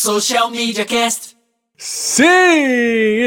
Social 0.00 0.48
Media 0.48 0.84
Cast. 0.84 1.36
Sim, 1.76 2.24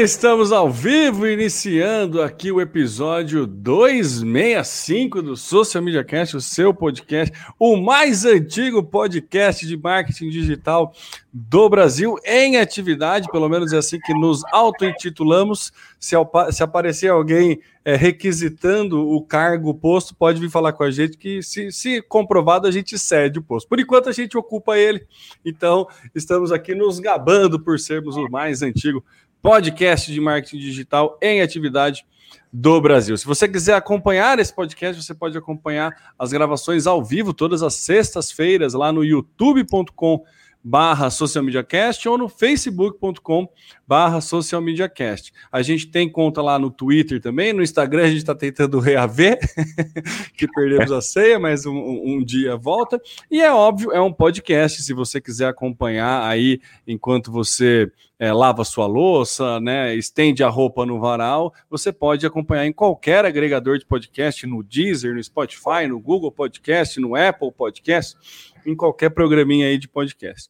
estamos 0.02 0.52
ao 0.52 0.70
vivo, 0.70 1.26
iniciando 1.26 2.22
aqui 2.22 2.50
o 2.50 2.62
episódio 2.62 3.46
265 3.46 5.20
do 5.20 5.36
Social 5.36 5.84
Media 5.84 6.02
Cast, 6.02 6.34
o 6.34 6.40
seu 6.40 6.72
podcast, 6.72 7.34
o 7.58 7.76
mais 7.76 8.24
antigo 8.24 8.82
podcast 8.82 9.66
de 9.66 9.76
marketing 9.76 10.30
digital 10.30 10.94
do 11.30 11.68
Brasil 11.68 12.18
em 12.24 12.56
atividade, 12.56 13.30
pelo 13.30 13.50
menos 13.50 13.74
é 13.74 13.76
assim 13.76 13.98
que 13.98 14.14
nos 14.14 14.42
auto-intitulamos. 14.50 15.72
Se, 16.00 16.16
se, 16.50 16.62
aparecer 16.62 17.10
alguém 17.10 17.60
é, 17.84 17.96
requisitando 17.96 19.08
o 19.08 19.22
cargo 19.22 19.74
posto, 19.74 20.14
pode 20.14 20.40
vir 20.40 20.50
falar 20.50 20.72
com 20.72 20.84
a 20.84 20.90
gente 20.90 21.16
que, 21.16 21.42
se, 21.42 21.72
se 21.72 22.02
comprovado, 22.02 22.66
a 22.66 22.70
gente 22.70 22.98
cede 22.98 23.38
o 23.38 23.42
posto. 23.42 23.68
Por 23.68 23.80
enquanto, 23.80 24.08
a 24.08 24.12
gente 24.12 24.36
ocupa 24.36 24.78
ele, 24.78 25.06
então 25.44 25.86
estamos 26.14 26.52
aqui 26.52 26.74
nos 26.74 26.98
gabando 26.98 27.58
por 27.58 27.78
sermos 27.78 28.16
o 28.16 28.28
mais 28.28 28.62
antigo 28.62 29.04
podcast 29.40 30.12
de 30.12 30.20
marketing 30.20 30.58
digital 30.58 31.18
em 31.20 31.42
atividade 31.42 32.06
do 32.52 32.80
Brasil. 32.80 33.16
Se 33.16 33.26
você 33.26 33.48
quiser 33.48 33.74
acompanhar 33.74 34.38
esse 34.38 34.54
podcast, 34.54 35.02
você 35.02 35.14
pode 35.14 35.36
acompanhar 35.36 36.14
as 36.18 36.32
gravações 36.32 36.86
ao 36.86 37.02
vivo 37.02 37.32
todas 37.32 37.62
as 37.62 37.74
sextas-feiras 37.74 38.74
lá 38.74 38.92
no 38.92 39.02
youtube.com 39.02 40.22
barra 40.62 41.10
Social 41.10 41.42
Media 41.44 41.62
Cast 41.62 42.08
ou 42.08 42.16
no 42.16 42.28
facebook.com 42.28 43.48
barra 43.86 44.20
Social 44.20 44.60
Media 44.60 44.88
Cast. 44.88 45.32
A 45.50 45.62
gente 45.62 45.88
tem 45.88 46.10
conta 46.10 46.40
lá 46.40 46.58
no 46.58 46.70
Twitter 46.70 47.20
também, 47.20 47.52
no 47.52 47.62
Instagram 47.62 48.04
a 48.04 48.08
gente 48.08 48.18
está 48.18 48.34
tentando 48.34 48.78
reaver, 48.78 49.38
que 50.36 50.46
perdemos 50.46 50.92
a 50.92 51.00
ceia, 51.00 51.38
mas 51.38 51.66
um, 51.66 51.72
um, 51.72 52.24
dia 52.24 52.56
volta. 52.56 53.00
E 53.30 53.40
é 53.40 53.52
óbvio, 53.52 53.92
é 53.92 54.00
um 54.00 54.12
podcast, 54.12 54.82
se 54.82 54.92
você 54.92 55.20
quiser 55.20 55.48
acompanhar 55.48 56.28
aí 56.28 56.60
enquanto 56.86 57.32
você 57.32 57.90
é, 58.22 58.32
lava 58.32 58.62
sua 58.62 58.86
louça, 58.86 59.58
né, 59.58 59.96
estende 59.96 60.44
a 60.44 60.48
roupa 60.48 60.86
no 60.86 61.00
varal, 61.00 61.52
você 61.68 61.92
pode 61.92 62.24
acompanhar 62.24 62.64
em 62.64 62.72
qualquer 62.72 63.24
agregador 63.24 63.78
de 63.78 63.84
podcast, 63.84 64.46
no 64.46 64.62
Deezer, 64.62 65.12
no 65.12 65.24
Spotify, 65.24 65.88
no 65.88 65.98
Google 65.98 66.30
Podcast, 66.30 67.00
no 67.00 67.16
Apple 67.16 67.50
Podcast, 67.50 68.16
em 68.64 68.76
qualquer 68.76 69.10
programinha 69.10 69.66
aí 69.66 69.76
de 69.76 69.88
podcast. 69.88 70.48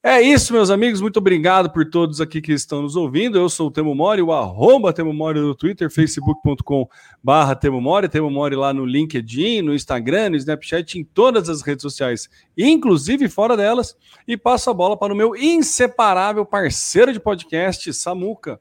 É 0.00 0.20
isso, 0.20 0.52
meus 0.52 0.70
amigos. 0.70 1.00
Muito 1.00 1.16
obrigado 1.16 1.70
por 1.70 1.84
todos 1.84 2.20
aqui 2.20 2.40
que 2.40 2.52
estão 2.52 2.82
nos 2.82 2.94
ouvindo. 2.94 3.36
Eu 3.36 3.48
sou 3.48 3.66
o 3.66 3.70
Temo 3.70 3.96
Mori, 3.96 4.22
o 4.22 4.30
arroba 4.30 4.92
Temo 4.92 5.12
Mori 5.12 5.40
no 5.40 5.56
Twitter, 5.56 5.90
facebook.com 5.90 6.88
barra 7.22 7.56
Temo 7.56 7.80
Mori, 7.80 8.08
Temo 8.08 8.30
Mori 8.30 8.54
lá 8.54 8.72
no 8.72 8.86
LinkedIn, 8.86 9.60
no 9.60 9.74
Instagram, 9.74 10.30
no 10.30 10.36
Snapchat, 10.36 11.00
em 11.00 11.02
todas 11.02 11.48
as 11.48 11.62
redes 11.62 11.82
sociais, 11.82 12.28
inclusive 12.56 13.28
fora 13.28 13.56
delas. 13.56 13.96
E 14.26 14.36
passo 14.36 14.70
a 14.70 14.74
bola 14.74 14.96
para 14.96 15.12
o 15.12 15.16
meu 15.16 15.34
inseparável 15.34 16.46
parceiro 16.46 17.12
de 17.12 17.18
podcast, 17.18 17.92
Samuca. 17.92 18.60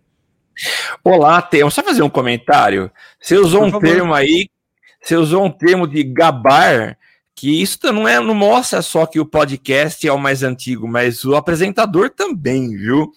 Olá, 1.03 1.39
Temo. 1.39 1.69
Só 1.69 1.83
fazer 1.83 2.01
um 2.01 2.09
comentário. 2.09 2.91
Você 3.21 3.37
usou 3.37 3.63
um 3.63 3.79
termo 3.79 4.11
aí, 4.11 4.49
você 4.99 5.15
usou 5.15 5.45
um 5.45 5.51
termo 5.51 5.87
de 5.87 6.03
gabar 6.03 6.97
que 7.37 7.61
isso 7.61 7.77
não 7.93 8.07
é 8.07 8.19
não 8.19 8.33
mostra 8.33 8.81
só 8.81 9.05
que 9.05 9.19
o 9.19 9.25
podcast 9.25 10.05
é 10.05 10.11
o 10.11 10.17
mais 10.17 10.41
antigo, 10.41 10.87
mas 10.87 11.23
o 11.23 11.35
apresentador 11.35 12.09
também, 12.09 12.75
viu? 12.75 13.13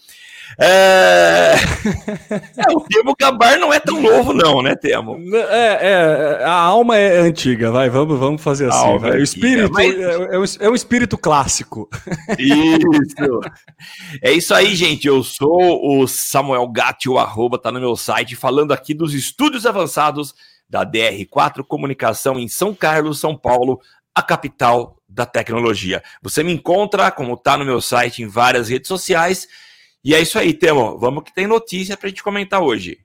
É... 0.59 1.55
é, 2.59 2.71
o 2.71 2.81
termo 2.83 3.15
gabar 3.19 3.59
não 3.59 3.73
é 3.73 3.81
tão 3.81 3.99
novo, 3.99 4.35
não, 4.35 4.61
né, 4.61 4.77
Temo? 4.77 5.17
É, 5.35 5.79
é, 6.41 6.45
a 6.45 6.53
alma 6.53 6.99
é 6.99 7.21
antiga, 7.21 7.71
vai, 7.71 7.89
vamos, 7.89 8.19
vamos 8.19 8.43
fazer 8.43 8.69
assim. 8.69 8.89
É 9.07 9.13
o 9.13 9.23
espírito 9.23 9.73
mas... 9.73 9.99
é, 9.99 10.35
é, 10.35 10.39
um, 10.39 10.45
é 10.61 10.71
um 10.71 10.75
espírito 10.75 11.17
clássico. 11.17 11.89
Isso. 12.39 13.41
É 14.23 14.33
isso 14.33 14.53
aí, 14.53 14.75
gente. 14.75 15.07
Eu 15.07 15.23
sou 15.23 15.81
o 15.83 16.07
Samuel 16.07 16.69
Gatti, 16.69 17.09
o 17.09 17.19
arroba 17.19 17.59
tá 17.59 17.73
no 17.73 17.81
meu 17.81 17.97
site, 17.97 18.37
falando 18.37 18.73
aqui 18.73 18.93
dos 18.93 19.15
estúdios 19.15 19.65
avançados 19.65 20.35
da 20.69 20.85
DR4 20.85 21.65
Comunicação 21.65 22.39
em 22.39 22.47
São 22.47 22.75
Carlos, 22.75 23.19
São 23.19 23.37
Paulo, 23.37 23.81
a 24.15 24.23
capital 24.23 25.01
da 25.09 25.27
tecnologia. 25.27 26.03
Você 26.23 26.43
me 26.43 26.53
encontra, 26.53 27.11
como 27.11 27.35
está 27.35 27.57
no 27.57 27.65
meu 27.65 27.81
site, 27.81 28.23
em 28.23 28.27
várias 28.27 28.69
redes 28.69 28.89
sociais. 28.89 29.49
E 30.05 30.15
é 30.15 30.21
isso 30.21 30.39
aí, 30.39 30.55
Temo. 30.55 30.99
Vamos 30.99 31.25
que 31.25 31.35
tem 31.35 31.47
notícia 31.47 31.97
para 31.97 32.07
a 32.07 32.11
gente 32.11 32.23
comentar 32.23 32.63
hoje. 32.63 33.01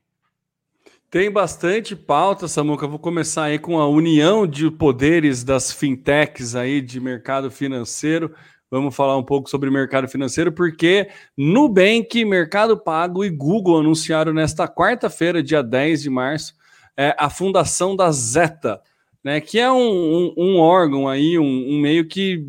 Tem 1.10 1.32
bastante 1.32 1.96
pauta, 1.96 2.48
Samuca. 2.48 2.88
Vou 2.88 3.00
começar 3.00 3.46
aí 3.46 3.58
com 3.58 3.80
a 3.80 3.88
união 3.88 4.46
de 4.46 4.70
poderes 4.70 5.44
das 5.44 5.72
fintechs 5.72 6.56
aí 6.56 6.82
de 6.82 7.00
mercado 7.00 7.50
financeiro. 7.50 8.36
Vamos 8.70 8.96
falar 8.96 9.16
um 9.16 9.24
pouco 9.24 9.50
sobre 9.50 9.70
mercado 9.70 10.08
financeiro, 10.08 10.52
porque 10.52 11.10
Nubank, 11.38 12.26
Mercado 12.26 12.78
Pago 12.78 13.24
e 13.24 13.30
Google 13.30 13.80
anunciaram 13.80 14.34
nesta 14.34 14.68
quarta-feira, 14.68 15.42
dia 15.42 15.62
10 15.62 16.02
de 16.02 16.10
março, 16.10 16.56
é, 16.98 17.16
a 17.18 17.30
fundação 17.30 17.96
da 17.96 18.12
Zeta 18.12 18.82
né, 19.26 19.42
que 19.42 19.58
é 19.58 19.72
um, 19.72 19.78
um, 19.78 20.34
um 20.38 20.58
órgão 20.60 21.08
aí, 21.08 21.40
um, 21.40 21.44
um, 21.44 21.82
meio 21.82 22.06
que 22.06 22.46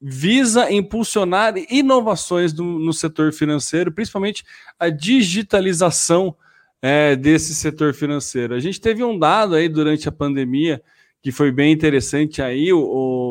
visa 0.00 0.70
impulsionar 0.70 1.54
inovações 1.68 2.52
do, 2.52 2.62
no 2.62 2.92
setor 2.92 3.32
financeiro, 3.32 3.90
principalmente 3.90 4.44
a 4.78 4.88
digitalização 4.90 6.36
é, 6.80 7.16
desse 7.16 7.52
setor 7.52 7.94
financeiro. 7.94 8.54
A 8.54 8.60
gente 8.60 8.80
teve 8.80 9.02
um 9.02 9.18
dado 9.18 9.56
aí 9.56 9.68
durante 9.68 10.08
a 10.08 10.12
pandemia 10.12 10.80
que 11.20 11.32
foi 11.32 11.50
bem 11.50 11.72
interessante 11.72 12.40
aí, 12.40 12.72
o, 12.72 12.78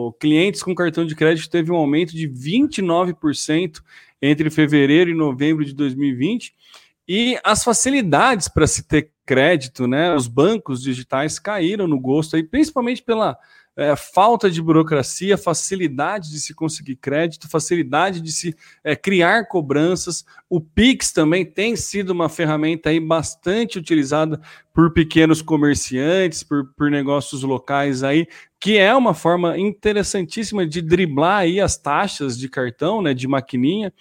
o 0.08 0.14
clientes 0.20 0.62
com 0.62 0.76
cartão 0.76 1.06
de 1.06 1.16
crédito 1.16 1.50
teve 1.50 1.72
um 1.72 1.76
aumento 1.76 2.12
de 2.12 2.28
29% 2.28 3.80
entre 4.22 4.50
fevereiro 4.50 5.10
e 5.10 5.14
novembro 5.14 5.64
de 5.64 5.74
2020, 5.74 6.54
e 7.08 7.40
as 7.46 7.64
facilidades 7.64 8.50
para 8.50 8.68
se 8.68 8.86
ter 8.86 9.13
crédito, 9.26 9.88
né? 9.88 10.14
Os 10.14 10.28
bancos 10.28 10.82
digitais 10.82 11.40
caíram 11.40 11.88
no 11.88 12.00
gosto 12.00 12.36
aí, 12.36 12.44
principalmente 12.44 13.02
pela 13.02 13.38
é, 13.76 13.96
falta 13.96 14.52
de 14.52 14.62
burocracia, 14.62 15.38
facilidade 15.38 16.30
de 16.30 16.40
se 16.40 16.54
conseguir 16.54 16.96
crédito, 16.96 17.50
facilidade 17.50 18.22
de 18.22 18.32
se 18.32 18.56
é, 18.84 18.96
criar 18.96 19.48
cobranças. 19.48 20.24
O 20.48 20.62
Pix 20.62 21.12
também 21.12 21.44
tem 21.44 21.76
sido 21.76 22.12
uma 22.12 22.30
ferramenta 22.30 22.90
aí 22.90 23.00
bastante 23.00 23.80
utilizada 23.80 24.40
por 24.74 24.94
pequenos 24.94 25.42
comerciantes, 25.42 26.44
por, 26.44 26.72
por 26.76 26.92
negócios 26.92 27.42
locais 27.42 28.04
aí, 28.04 28.28
que 28.60 28.78
é 28.78 28.94
uma 28.96 29.14
forma 29.14 29.58
interessantíssima 29.58 30.68
de 30.68 30.82
driblar 30.82 31.40
aí 31.40 31.60
as 31.60 31.76
taxas 31.76 32.38
de 32.38 32.48
cartão, 32.48 33.02
né, 33.02 33.14
de 33.14 33.28
maquininha. 33.28 33.92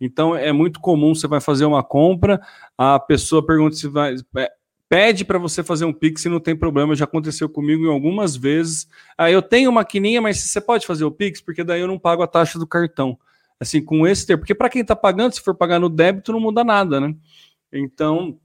Então 0.00 0.36
é 0.36 0.52
muito 0.52 0.78
comum 0.78 1.14
você 1.14 1.26
vai 1.26 1.40
fazer 1.40 1.64
uma 1.64 1.82
compra, 1.82 2.40
a 2.76 2.98
pessoa 2.98 3.44
pergunta 3.44 3.76
se 3.76 3.88
vai 3.88 4.14
é, 4.36 4.52
pede 4.92 5.24
para 5.24 5.38
você 5.38 5.64
fazer 5.64 5.86
um 5.86 5.92
Pix 5.92 6.22
e 6.26 6.28
não 6.28 6.38
tem 6.38 6.54
problema, 6.54 6.94
já 6.94 7.06
aconteceu 7.06 7.48
comigo 7.48 7.86
em 7.86 7.90
algumas 7.90 8.36
vezes. 8.36 8.86
Ah, 9.16 9.30
eu 9.30 9.40
tenho 9.40 9.72
maquininha, 9.72 10.20
mas 10.20 10.38
você 10.38 10.60
pode 10.60 10.86
fazer 10.86 11.02
o 11.02 11.10
Pix, 11.10 11.40
porque 11.40 11.64
daí 11.64 11.80
eu 11.80 11.88
não 11.88 11.98
pago 11.98 12.22
a 12.22 12.26
taxa 12.26 12.58
do 12.58 12.66
cartão. 12.66 13.18
Assim, 13.58 13.82
com 13.82 14.06
esse 14.06 14.26
termo. 14.26 14.42
Porque 14.42 14.54
para 14.54 14.68
quem 14.68 14.82
está 14.82 14.94
pagando, 14.94 15.32
se 15.32 15.40
for 15.40 15.54
pagar 15.54 15.80
no 15.80 15.88
débito, 15.88 16.30
não 16.30 16.40
muda 16.40 16.62
nada, 16.62 17.00
né? 17.00 17.14
Então, 17.72 18.38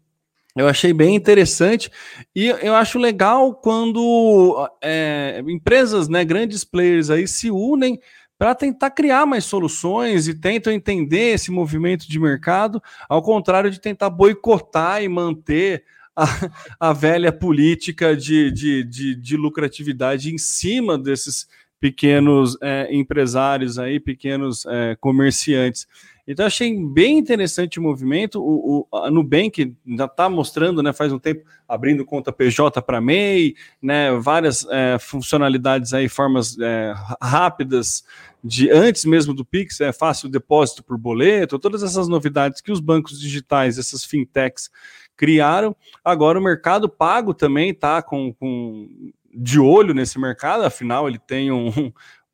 eu 0.56 0.70
achei 0.70 0.94
bem 0.94 1.18
interessante 1.18 1.92
e 2.34 2.46
eu 2.48 2.74
acho 2.76 2.98
legal 2.98 3.54
quando 3.54 4.70
é, 4.82 5.44
empresas, 5.50 6.08
né, 6.08 6.24
grandes 6.24 6.64
players 6.64 7.10
aí 7.10 7.28
se 7.28 7.52
unem 7.52 8.00
para 8.38 8.56
tentar 8.56 8.92
criar 8.92 9.26
mais 9.26 9.44
soluções 9.44 10.30
e 10.30 10.34
tentam 10.34 10.72
entender 10.72 11.34
esse 11.34 11.52
movimento 11.52 12.08
de 12.08 12.18
mercado, 12.18 12.82
ao 13.10 13.22
contrário 13.22 13.70
de 13.70 13.82
tentar 13.82 14.10
boicotar 14.10 15.04
e 15.04 15.10
manter 15.10 15.84
a, 16.18 16.90
a 16.90 16.94
velha 16.94 17.32
política 17.32 18.18
de, 18.18 18.52
de, 18.52 18.84
de, 18.84 19.16
de, 19.16 19.38
lucratividade 19.38 20.34
em 20.34 20.38
cima 20.40 20.98
desses 20.98 21.48
pequenos 21.80 22.58
é, 22.60 22.88
empresários 22.92 23.78
aí, 23.78 24.00
pequenos 24.00 24.66
é, 24.66 24.98
comerciantes. 25.00 25.88
Então 26.28 26.46
achei 26.46 26.76
bem 26.86 27.20
interessante 27.20 27.80
o 27.80 27.84
movimento. 27.84 28.42
O, 28.42 28.88
o 28.92 28.98
a 28.98 29.12
Nubank 29.12 29.76
já 29.96 30.06
está 30.06 30.28
mostrando, 30.28 30.82
né, 30.82 30.92
faz 30.92 31.14
um 31.14 31.20
tempo, 31.20 31.46
abrindo 31.68 32.04
conta 32.04 32.34
PJ 32.34 32.82
para 32.82 33.00
MEI, 33.00 33.56
né, 33.82 34.12
várias 34.18 34.66
é, 34.70 34.98
funcionalidades 35.00 35.94
aí, 35.94 36.10
formas 36.10 36.58
é, 36.60 36.94
rápidas 37.22 38.04
de 38.44 38.70
antes 38.72 39.06
mesmo 39.06 39.34
do 39.34 39.46
Pix, 39.46 39.80
é 39.82 39.92
fácil 39.94 40.30
depósito 40.30 40.84
por 40.84 40.98
boleto, 40.98 41.60
todas 41.60 41.84
essas 41.84 42.08
novidades 42.08 42.62
que 42.62 42.72
os 42.72 42.80
bancos 42.80 43.20
digitais, 43.20 43.78
essas 43.78 44.04
fintechs 44.04 44.70
criaram. 45.18 45.76
Agora 46.06 46.40
o 46.40 46.44
mercado 46.44 46.88
pago 46.88 47.34
também 47.34 47.72
está 47.72 48.02
com, 48.02 48.32
com, 48.34 49.12
de 49.34 49.60
olho 49.60 49.94
nesse 49.94 50.20
mercado, 50.20 50.64
afinal 50.64 51.08
ele 51.08 51.20
tem 51.20 51.52
um, 51.52 51.72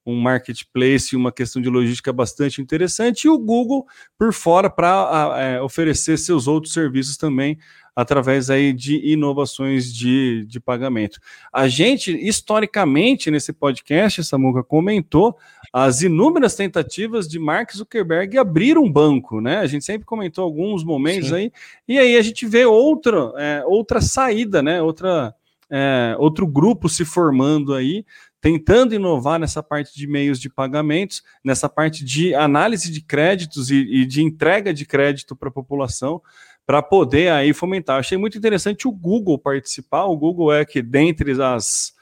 um 0.05 0.19
marketplace, 0.19 1.15
uma 1.15 1.31
questão 1.31 1.61
de 1.61 1.69
logística 1.69 2.11
bastante 2.11 2.61
interessante, 2.61 3.25
e 3.25 3.29
o 3.29 3.38
Google 3.38 3.85
por 4.17 4.33
fora 4.33 4.69
para 4.69 5.35
é, 5.38 5.61
oferecer 5.61 6.17
seus 6.17 6.47
outros 6.47 6.73
serviços 6.73 7.17
também 7.17 7.57
através 7.95 8.50
aí 8.50 8.73
de 8.73 8.97
inovações 9.11 9.94
de, 9.94 10.45
de 10.47 10.59
pagamento. 10.59 11.19
A 11.51 11.67
gente, 11.67 12.11
historicamente, 12.11 13.29
nesse 13.29 13.53
podcast, 13.53 14.23
Samuca 14.23 14.63
comentou 14.63 15.38
as 15.71 16.01
inúmeras 16.01 16.55
tentativas 16.55 17.27
de 17.27 17.39
Mark 17.39 17.71
Zuckerberg 17.71 18.38
abrir 18.38 18.77
um 18.77 18.91
banco, 18.91 19.39
né? 19.39 19.57
A 19.57 19.67
gente 19.67 19.85
sempre 19.85 20.05
comentou 20.05 20.44
alguns 20.44 20.83
momentos 20.83 21.29
Sim. 21.29 21.35
aí, 21.35 21.51
e 21.88 22.00
aí 22.00 22.17
a 22.17 22.21
gente 22.21 22.45
vê 22.45 22.65
outra, 22.65 23.31
é, 23.38 23.63
outra 23.65 24.01
saída, 24.01 24.61
né? 24.61 24.81
Outra, 24.81 25.33
é, 25.69 26.15
outro 26.17 26.47
grupo 26.47 26.89
se 26.89 27.05
formando 27.05 27.73
aí, 27.73 28.05
tentando 28.44 28.94
inovar 28.94 29.40
nessa 29.40 29.63
parte 29.63 29.95
de 29.95 30.06
meios 30.06 30.38
de 30.38 30.50
pagamentos, 30.50 31.24
nessa 31.42 31.69
parte 31.69 32.04
de 32.04 32.36
análise 32.36 32.92
de 32.92 33.00
créditos 33.00 33.72
e, 33.72 33.75
e 33.75 34.06
de 34.06 34.22
entrega 34.22 34.74
de 34.74 34.86
crédito 34.86 35.34
para 35.34 35.48
a 35.48 35.51
população 35.51 36.22
para 36.66 36.81
poder 36.81 37.31
aí 37.31 37.54
fomentar. 37.54 38.00
Achei 38.00 38.18
muito 38.18 38.38
interessante 38.38 38.86
o 38.86 38.92
Google 38.92 39.40
participar. 39.40 40.04
O 40.07 40.18
Google 40.18 40.54
é 40.54 40.66
que 40.66 40.81
dentre 40.81 41.42
as 41.42 41.94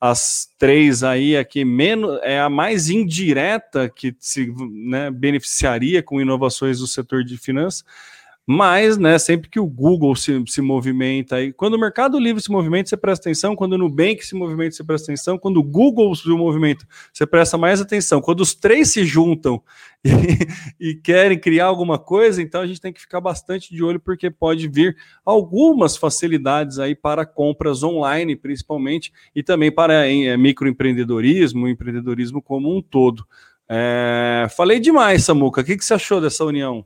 as 0.00 0.48
três 0.58 1.02
aí 1.02 1.36
aqui 1.36 1.62
menos 1.62 2.18
é 2.22 2.40
a 2.40 2.48
mais 2.48 2.88
indireta 2.88 3.86
que 3.90 4.16
se 4.18 4.50
né, 4.70 5.10
beneficiaria 5.10 6.02
com 6.02 6.18
inovações 6.18 6.78
do 6.78 6.86
setor 6.86 7.22
de 7.22 7.36
finanças 7.36 7.84
mas, 8.46 8.98
né, 8.98 9.18
sempre 9.18 9.48
que 9.48 9.60
o 9.60 9.66
Google 9.66 10.16
se, 10.16 10.42
se 10.48 10.60
movimenta 10.60 11.36
aí, 11.36 11.52
quando 11.52 11.74
o 11.74 11.78
Mercado 11.78 12.18
Livre 12.18 12.42
se 12.42 12.50
movimenta, 12.50 12.88
você 12.88 12.96
presta 12.96 13.28
atenção, 13.28 13.54
quando 13.54 13.74
o 13.74 13.78
Nubank 13.78 14.26
se 14.26 14.34
movimenta, 14.34 14.74
você 14.74 14.82
presta 14.82 15.12
atenção, 15.12 15.38
quando 15.38 15.58
o 15.58 15.62
Google 15.62 16.12
se 16.16 16.28
movimenta, 16.28 16.84
você 17.12 17.24
presta 17.26 17.56
mais 17.56 17.80
atenção. 17.80 18.20
Quando 18.20 18.40
os 18.40 18.54
três 18.54 18.90
se 18.90 19.04
juntam 19.04 19.62
e, 20.80 20.90
e 20.90 20.94
querem 20.94 21.38
criar 21.38 21.66
alguma 21.66 21.98
coisa, 21.98 22.42
então 22.42 22.60
a 22.60 22.66
gente 22.66 22.80
tem 22.80 22.92
que 22.92 23.00
ficar 23.00 23.20
bastante 23.20 23.72
de 23.72 23.84
olho, 23.84 24.00
porque 24.00 24.30
pode 24.30 24.66
vir 24.66 24.96
algumas 25.24 25.96
facilidades 25.96 26.78
aí 26.80 26.96
para 26.96 27.24
compras 27.24 27.82
online, 27.84 28.34
principalmente, 28.34 29.12
e 29.32 29.42
também 29.42 29.70
para 29.70 30.08
é, 30.08 30.36
microempreendedorismo, 30.36 31.68
empreendedorismo 31.68 32.42
como 32.42 32.76
um 32.76 32.82
todo. 32.82 33.24
É, 33.68 34.48
falei 34.56 34.80
demais, 34.80 35.22
Samuca. 35.24 35.60
O 35.60 35.64
que, 35.64 35.76
que 35.76 35.84
você 35.84 35.94
achou 35.94 36.20
dessa 36.20 36.44
união? 36.44 36.84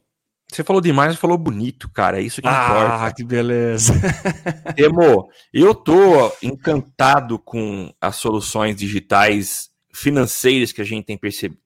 Você 0.50 0.62
falou 0.62 0.80
demais, 0.80 1.16
falou 1.16 1.36
bonito, 1.36 1.88
cara. 1.90 2.20
É 2.20 2.22
isso 2.22 2.40
que 2.40 2.48
ah, 2.48 2.64
importa. 2.64 3.06
Ah, 3.06 3.12
que 3.12 3.24
beleza. 3.24 3.92
Temo, 4.76 5.28
eu 5.52 5.74
tô 5.74 6.32
encantado 6.42 7.38
com 7.38 7.92
as 8.00 8.16
soluções 8.16 8.76
digitais 8.76 9.70
financeiras 9.92 10.72
que 10.72 10.80
a 10.80 10.84
gente 10.84 11.04
tem, 11.04 11.18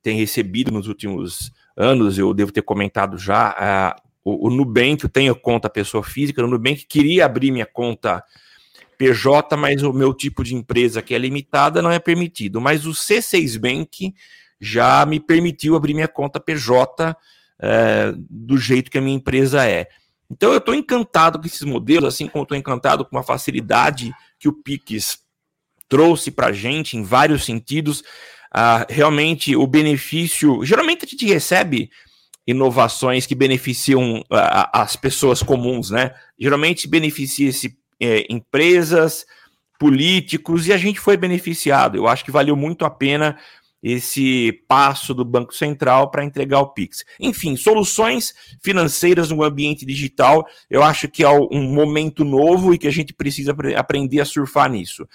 tem 0.03 0.17
recebido 0.17 0.71
nos 0.71 0.87
últimos 0.89 1.53
anos. 1.77 2.19
Eu 2.19 2.33
devo 2.33 2.53
ter 2.53 2.63
comentado 2.63 3.19
já. 3.19 3.95
Uh, 3.95 4.09
o, 4.25 4.49
o 4.49 4.51
Nubank, 4.51 5.05
eu 5.05 5.11
tenho 5.11 5.35
conta 5.35 5.69
pessoa 5.69 6.03
física. 6.03 6.43
O 6.43 6.49
Nubank 6.49 6.87
queria 6.87 7.27
abrir 7.27 7.51
minha 7.51 7.67
conta 7.67 8.23
PJ, 8.99 9.57
mas 9.57 9.83
o 9.83 9.93
meu 9.93 10.13
tipo 10.13 10.43
de 10.43 10.55
empresa, 10.55 11.01
que 11.01 11.15
é 11.15 11.19
limitada, 11.19 11.81
não 11.81 11.91
é 11.91 11.99
permitido. 11.99 12.61
Mas 12.61 12.87
o 12.87 12.91
C6 12.91 13.59
Bank 13.59 14.15
já 14.61 15.07
me 15.07 15.21
permitiu 15.21 15.77
abrir 15.77 15.95
minha 15.95 16.09
conta 16.09 16.41
PJ 16.41 17.17
é, 17.61 18.13
do 18.17 18.57
jeito 18.57 18.91
que 18.91 18.99
a 18.99 19.01
minha 19.01 19.17
empresa 19.17 19.65
é. 19.67 19.89
Então 20.31 20.53
eu 20.53 20.59
estou 20.59 20.75
encantado 20.75 21.39
com 21.39 21.47
esses 21.47 21.63
modelos, 21.63 22.15
assim 22.15 22.29
como 22.29 22.43
estou 22.43 22.57
encantado 22.57 23.05
com 23.05 23.19
a 23.19 23.23
facilidade 23.23 24.13
que 24.39 24.49
o 24.49 24.53
Pix 24.53 25.21
trouxe 25.89 26.31
para 26.31 26.49
a 26.49 26.53
gente 26.53 26.97
em 26.97 27.03
vários 27.03 27.45
sentidos. 27.45 28.03
Ah, 28.53 28.87
realmente 28.89 29.57
o 29.57 29.67
benefício. 29.67 30.65
Geralmente 30.65 31.05
a 31.05 31.09
gente 31.09 31.27
recebe 31.27 31.91
inovações 32.47 33.27
que 33.27 33.35
beneficiam 33.35 34.25
ah, 34.31 34.83
as 34.83 34.97
pessoas 34.97 35.43
comuns, 35.43 35.91
né? 35.91 36.15
Geralmente 36.39 36.87
beneficia-se 36.87 37.77
é, 38.01 38.27
empresas, 38.31 39.27
políticos, 39.79 40.67
e 40.67 40.73
a 40.73 40.77
gente 40.77 41.01
foi 41.01 41.17
beneficiado. 41.17 41.97
Eu 41.97 42.07
acho 42.07 42.25
que 42.25 42.31
valeu 42.31 42.57
muito 42.57 42.85
a 42.85 42.91
pena 42.91 43.39
esse 43.83 44.53
passo 44.67 45.15
do 45.15 45.25
Banco 45.25 45.55
Central 45.55 46.11
para 46.11 46.25
entregar 46.25 46.61
o 46.61 46.73
Pix. 46.73 47.05
Enfim, 47.21 47.57
soluções 47.57 48.35
financeiras 48.61 49.31
no 49.31 49.43
ambiente 49.43 49.87
digital, 49.87 50.47
eu 50.69 50.83
acho 50.83 51.09
que 51.09 51.23
é 51.23 51.31
um 51.31 51.63
momento 51.73 52.25
novo 52.25 52.75
e 52.75 52.79
que 52.79 52.89
a 52.89 52.93
gente 52.93 53.13
precisa 53.13 53.55
aprender 53.77 54.21
a 54.21 54.25
surfar 54.25 54.71
nisso. 54.71 55.09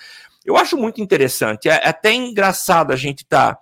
Eu 0.45 0.57
acho 0.57 0.75
muito 0.77 1.01
interessante, 1.01 1.69
é 1.69 1.87
até 1.87 2.13
engraçado 2.13 2.91
a 2.91 2.95
gente 2.95 3.23
estar 3.23 3.55
tá 3.55 3.61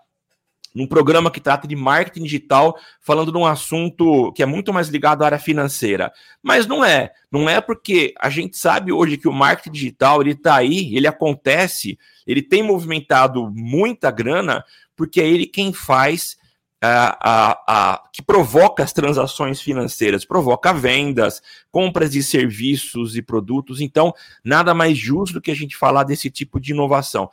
num 0.73 0.88
programa 0.88 1.29
que 1.29 1.39
trata 1.39 1.68
de 1.68 1.75
marketing 1.75 2.23
digital, 2.23 2.77
falando 3.01 3.31
de 3.31 3.38
um 3.38 3.45
assunto 3.45 4.31
que 4.33 4.41
é 4.41 4.45
muito 4.45 4.73
mais 4.73 4.88
ligado 4.88 5.23
à 5.23 5.25
área 5.25 5.39
financeira. 5.39 6.12
Mas 6.41 6.65
não 6.65 6.83
é. 6.83 7.12
Não 7.31 7.50
é 7.50 7.59
porque 7.62 8.13
a 8.19 8.29
gente 8.29 8.57
sabe 8.57 8.91
hoje 8.91 9.18
que 9.18 9.27
o 9.27 9.33
marketing 9.33 9.71
digital 9.71 10.21
ele 10.21 10.31
está 10.31 10.56
aí, 10.56 10.95
ele 10.95 11.07
acontece, 11.07 11.97
ele 12.25 12.41
tem 12.41 12.63
movimentado 12.63 13.51
muita 13.53 14.12
grana, 14.12 14.63
porque 14.95 15.21
é 15.21 15.27
ele 15.27 15.45
quem 15.45 15.73
faz 15.73 16.38
a, 16.81 17.17
a, 17.21 17.63
a, 17.67 18.03
que 18.12 18.24
provoca 18.24 18.83
as 18.83 18.91
transações 18.91 19.62
financeiras, 19.62 20.25
provoca 20.25 20.74
vendas, 20.74 21.41
compras 21.71 22.12
de 22.12 22.24
serviços 22.24 23.15
e 23.15 23.21
produtos. 23.21 23.79
Então, 23.79 24.13
nada 24.44 24.74
mais 24.74 24.97
justo 24.97 25.35
do 25.35 25.41
que 25.41 25.51
a 25.51 25.56
gente 25.56 25.77
falar 25.77 26.03
desse 26.03 26.29
tipo 26.31 26.59
de 26.59 26.71
inovação. 26.71 27.29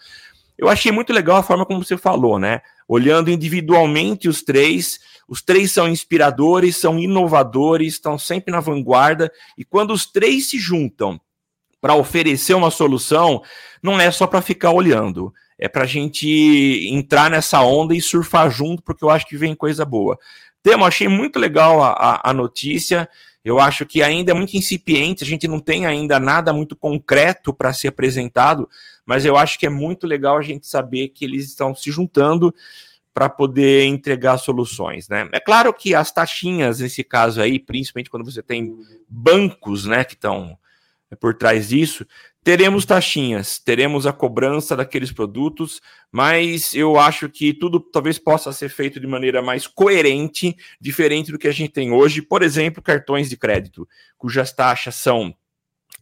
Eu 0.58 0.68
achei 0.68 0.90
muito 0.90 1.12
legal 1.12 1.36
a 1.36 1.42
forma 1.42 1.64
como 1.64 1.84
você 1.84 1.96
falou, 1.96 2.38
né? 2.38 2.60
Olhando 2.88 3.30
individualmente 3.30 4.28
os 4.28 4.42
três, 4.42 4.98
os 5.28 5.40
três 5.40 5.70
são 5.70 5.88
inspiradores, 5.88 6.76
são 6.76 6.98
inovadores, 6.98 7.94
estão 7.94 8.18
sempre 8.18 8.50
na 8.50 8.60
vanguarda, 8.60 9.30
e 9.56 9.64
quando 9.64 9.92
os 9.92 10.04
três 10.04 10.50
se 10.50 10.58
juntam 10.58 11.20
para 11.80 11.94
oferecer 11.94 12.54
uma 12.54 12.72
solução, 12.72 13.40
não 13.80 14.00
é 14.00 14.10
só 14.10 14.26
para 14.26 14.42
ficar 14.42 14.72
olhando 14.72 15.32
é 15.58 15.68
para 15.68 15.82
a 15.82 15.86
gente 15.86 16.88
entrar 16.90 17.28
nessa 17.28 17.60
onda 17.62 17.94
e 17.94 18.00
surfar 18.00 18.48
junto, 18.50 18.82
porque 18.82 19.04
eu 19.04 19.10
acho 19.10 19.26
que 19.26 19.36
vem 19.36 19.54
coisa 19.54 19.84
boa. 19.84 20.16
Temo, 20.62 20.84
achei 20.84 21.08
muito 21.08 21.38
legal 21.38 21.82
a, 21.82 21.90
a, 21.90 22.30
a, 22.30 22.32
notícia. 22.32 23.08
Eu 23.44 23.58
acho 23.58 23.84
que 23.84 24.02
ainda 24.02 24.30
é 24.30 24.34
muito 24.34 24.56
incipiente, 24.56 25.24
a 25.24 25.26
gente 25.26 25.48
não 25.48 25.58
tem 25.58 25.84
ainda 25.84 26.20
nada 26.20 26.52
muito 26.52 26.76
concreto 26.76 27.52
para 27.52 27.72
ser 27.72 27.88
apresentado, 27.88 28.68
mas 29.08 29.24
eu 29.24 29.38
acho 29.38 29.58
que 29.58 29.64
é 29.64 29.70
muito 29.70 30.06
legal 30.06 30.36
a 30.36 30.42
gente 30.42 30.66
saber 30.66 31.08
que 31.08 31.24
eles 31.24 31.46
estão 31.46 31.74
se 31.74 31.90
juntando 31.90 32.54
para 33.14 33.26
poder 33.26 33.86
entregar 33.86 34.36
soluções, 34.36 35.08
né? 35.08 35.26
É 35.32 35.40
claro 35.40 35.72
que 35.72 35.94
as 35.94 36.12
taxinhas 36.12 36.80
nesse 36.80 37.02
caso 37.02 37.40
aí, 37.40 37.58
principalmente 37.58 38.10
quando 38.10 38.30
você 38.30 38.42
tem 38.42 38.76
bancos, 39.08 39.86
né, 39.86 40.04
que 40.04 40.12
estão 40.12 40.58
por 41.18 41.34
trás 41.34 41.70
disso, 41.70 42.04
Teremos 42.48 42.86
taxinhas, 42.86 43.58
teremos 43.58 44.06
a 44.06 44.12
cobrança 44.12 44.74
daqueles 44.74 45.12
produtos, 45.12 45.82
mas 46.10 46.74
eu 46.74 46.98
acho 46.98 47.28
que 47.28 47.52
tudo 47.52 47.78
talvez 47.78 48.18
possa 48.18 48.52
ser 48.54 48.70
feito 48.70 48.98
de 48.98 49.06
maneira 49.06 49.42
mais 49.42 49.66
coerente, 49.66 50.56
diferente 50.80 51.30
do 51.30 51.38
que 51.38 51.46
a 51.46 51.52
gente 51.52 51.72
tem 51.72 51.92
hoje. 51.92 52.22
Por 52.22 52.42
exemplo, 52.42 52.82
cartões 52.82 53.28
de 53.28 53.36
crédito, 53.36 53.86
cujas 54.16 54.50
taxas 54.50 54.94
são 54.94 55.34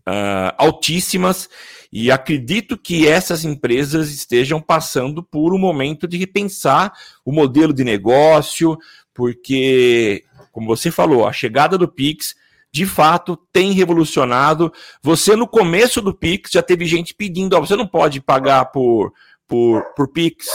uh, 0.07 0.55
altíssimas, 0.59 1.49
e 1.93 2.11
acredito 2.11 2.77
que 2.77 3.07
essas 3.07 3.45
empresas 3.45 4.11
estejam 4.11 4.61
passando 4.61 5.23
por 5.23 5.55
um 5.55 5.59
momento 5.59 6.07
de 6.07 6.17
repensar 6.17 6.93
o 7.25 7.33
modelo 7.33 7.73
de 7.73 7.85
negócio, 7.85 8.77
porque, 9.15 10.25
como 10.53 10.67
você 10.67 10.91
falou, 10.91 11.27
a 11.27 11.33
chegada 11.33 11.79
do 11.79 11.89
Pix 11.89 12.35
de 12.73 12.85
fato 12.85 13.39
tem 13.51 13.73
revolucionado. 13.73 14.71
Você 15.03 15.35
no 15.35 15.49
começo 15.49 16.03
do 16.03 16.13
Pix 16.13 16.51
já 16.51 16.63
teve 16.63 16.85
gente 16.85 17.15
pedindo, 17.15 17.59
você 17.59 17.75
não 17.75 17.87
pode 17.87 18.21
pagar 18.21 18.67
por 18.67 19.13
por, 19.47 19.83
por 19.95 20.09
Pix, 20.09 20.47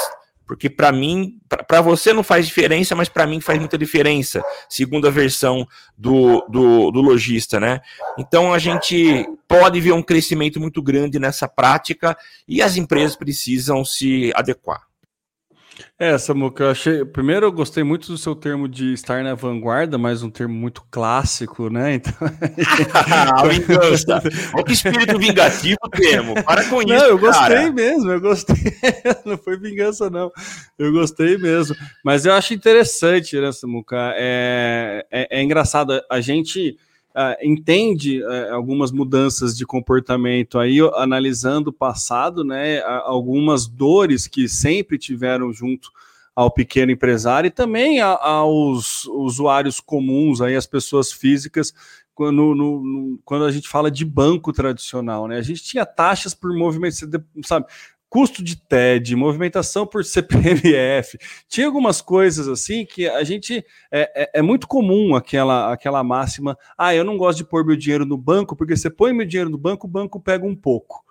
porque 0.51 0.70
para 0.70 0.91
mim, 0.91 1.39
para 1.65 1.79
você 1.79 2.12
não 2.12 2.24
faz 2.24 2.46
diferença, 2.46 2.93
mas 2.93 3.08
para 3.08 3.25
mim 3.25 3.39
faz 3.39 3.58
muita 3.58 3.77
diferença, 3.77 4.43
segundo 4.67 5.08
a 5.08 5.10
versão 5.10 5.65
do, 5.98 6.46
do, 6.50 6.91
do 6.91 7.00
lojista, 7.00 7.58
né? 7.58 7.79
Então 8.20 8.53
a 8.53 8.60
gente 8.60 9.25
pode 9.48 9.79
ver 9.79 9.93
um 9.93 10.03
crescimento 10.03 10.60
muito 10.60 10.81
grande 10.81 11.20
nessa 11.20 11.48
prática 11.48 12.17
e 12.46 12.62
as 12.62 12.75
empresas 12.75 13.15
precisam 13.15 13.86
se 13.86 14.34
adequar. 14.36 14.90
É, 15.98 16.18
Samuca, 16.18 16.63
eu 16.63 16.72
achei. 16.72 17.06
Primeiro, 17.06 17.46
eu 17.46 17.51
gostei 17.51 17.84
muito 17.84 18.08
do 18.12 18.18
seu 18.18 18.36
termo 18.36 18.68
de 18.68 18.94
estar 18.94 19.24
na 19.24 19.36
vanguarda, 19.36 19.98
mas 19.98 20.24
um 20.24 20.30
termo 20.30 20.54
muito 20.54 20.84
clássico, 20.90 21.70
né? 21.70 22.01
Então. 22.01 22.13
vingança. 23.50 24.22
Olha 24.54 24.63
que 24.63 24.74
espírito 24.74 25.18
vingativo 25.18 25.78
temos. 25.92 26.42
Para 26.44 26.66
com 26.66 26.82
isso. 26.82 26.94
Não, 26.94 27.06
eu 27.06 27.18
gostei 27.18 27.48
cara. 27.48 27.72
mesmo, 27.72 28.12
eu 28.12 28.22
gostei. 28.22 28.56
não 29.25 29.38
foi 29.38 29.58
vingança, 29.58 30.10
não. 30.10 30.32
Eu 30.78 30.92
gostei 30.92 31.38
mesmo. 31.38 31.75
Mas 32.04 32.25
eu 32.25 32.34
acho 32.34 32.54
interessante, 32.54 33.40
né, 33.40 33.51
Samuca? 33.51 34.13
É, 34.16 35.06
é, 35.12 35.40
é 35.40 35.44
engraçado. 35.44 36.01
A 36.10 36.20
gente 36.20 36.78
uh, 37.15 37.36
entende 37.41 38.24
uh, 38.24 38.53
algumas 38.53 38.91
mudanças 38.91 39.56
de 39.56 39.65
comportamento 39.65 40.60
aí, 40.60 40.80
analisando 40.96 41.70
o 41.70 41.74
passado, 41.74 42.44
né, 42.44 42.82
algumas 42.82 43.68
dores 43.68 44.27
que 44.27 44.48
sempre 44.48 44.98
tiveram 44.98 45.51
junto 45.53 45.89
ao 46.36 46.50
pequeno 46.50 46.91
empresário 46.91 47.48
e 47.48 47.51
também 47.51 48.01
a, 48.01 48.10
aos 48.10 49.06
usuários 49.06 49.80
comuns, 49.80 50.41
aí, 50.41 50.56
as 50.56 50.65
pessoas 50.65 51.12
físicas, 51.12 51.74
quando, 52.13 52.56
no, 52.56 52.84
no, 52.84 53.20
quando 53.25 53.46
a 53.46 53.51
gente 53.51 53.68
fala 53.68 53.89
de 53.89 54.06
banco 54.06 54.53
tradicional, 54.53 55.27
né? 55.27 55.38
A 55.38 55.41
gente 55.41 55.63
tinha 55.63 55.86
taxas 55.86 56.34
por 56.34 56.56
movimento, 56.56 56.96
sabe? 57.44 57.65
Custo 58.12 58.44
de 58.44 58.58
TED, 58.58 59.15
movimentação 59.15 59.88
por 59.88 60.03
CPMF, 60.03 61.18
tinha 61.48 61.65
algumas 61.65 62.01
coisas 62.01 62.46
assim 62.46 62.86
que 62.86 63.08
a 63.08 63.24
gente 63.24 63.65
é, 63.89 64.24
é, 64.24 64.39
é, 64.39 64.41
muito 64.41 64.68
comum 64.68 65.15
aquela, 65.15 65.72
aquela 65.72 66.03
máxima: 66.03 66.58
ah, 66.77 66.94
eu 66.94 67.06
não 67.06 67.15
gosto 67.15 67.38
de 67.38 67.46
pôr 67.46 67.65
meu 67.65 67.77
dinheiro 67.77 68.06
no 68.06 68.18
banco, 68.18 68.53
porque 68.53 68.75
você 68.75 68.89
põe 68.89 69.13
meu 69.13 69.25
dinheiro 69.25 69.50
no 69.50 69.58
banco, 69.58 69.88
o 69.88 69.89
banco 69.89 70.20
pega 70.20 70.46
um 70.46 70.53
pouco. 70.53 71.06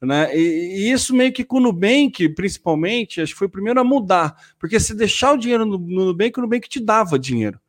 Né? 0.00 0.34
E, 0.34 0.40
e, 0.78 0.90
isso 0.90 1.14
meio 1.14 1.30
que 1.30 1.44
com 1.44 1.58
o 1.58 1.60
Nubank, 1.60 2.26
principalmente, 2.30 3.20
acho 3.20 3.34
que 3.34 3.38
foi 3.38 3.48
o 3.48 3.50
primeiro 3.50 3.78
a 3.78 3.84
mudar, 3.84 4.34
porque 4.58 4.80
se 4.80 4.94
deixar 4.94 5.34
o 5.34 5.36
dinheiro 5.36 5.66
no, 5.66 5.76
no 5.76 6.06
Nubank, 6.06 6.38
o 6.38 6.42
Nubank 6.42 6.70
te 6.70 6.80
dava 6.80 7.18
dinheiro. 7.18 7.60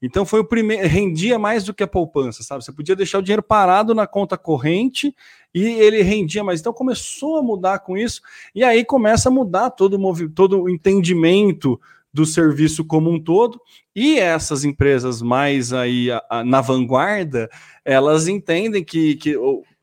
Então 0.00 0.26
foi 0.26 0.40
o 0.40 0.44
primeiro, 0.44 0.86
rendia 0.86 1.38
mais 1.38 1.64
do 1.64 1.72
que 1.72 1.82
a 1.82 1.86
poupança, 1.86 2.42
sabe? 2.42 2.64
Você 2.64 2.72
podia 2.72 2.94
deixar 2.94 3.18
o 3.18 3.22
dinheiro 3.22 3.42
parado 3.42 3.94
na 3.94 4.06
conta 4.06 4.36
corrente 4.36 5.14
e 5.54 5.64
ele 5.64 6.02
rendia 6.02 6.44
mais. 6.44 6.60
Então 6.60 6.72
começou 6.72 7.38
a 7.38 7.42
mudar 7.42 7.78
com 7.78 7.96
isso, 7.96 8.20
e 8.54 8.62
aí 8.62 8.84
começa 8.84 9.28
a 9.28 9.32
mudar 9.32 9.70
todo 9.70 9.98
o, 9.98 10.28
todo 10.28 10.62
o 10.62 10.68
entendimento 10.68 11.80
do 12.12 12.24
serviço 12.24 12.84
como 12.84 13.10
um 13.10 13.22
todo, 13.22 13.60
e 13.94 14.18
essas 14.18 14.64
empresas 14.64 15.20
mais 15.20 15.72
aí 15.72 16.10
a, 16.10 16.22
a, 16.30 16.44
na 16.44 16.60
vanguarda, 16.60 17.48
elas 17.84 18.26
entendem 18.26 18.82
que, 18.82 19.16
que 19.16 19.36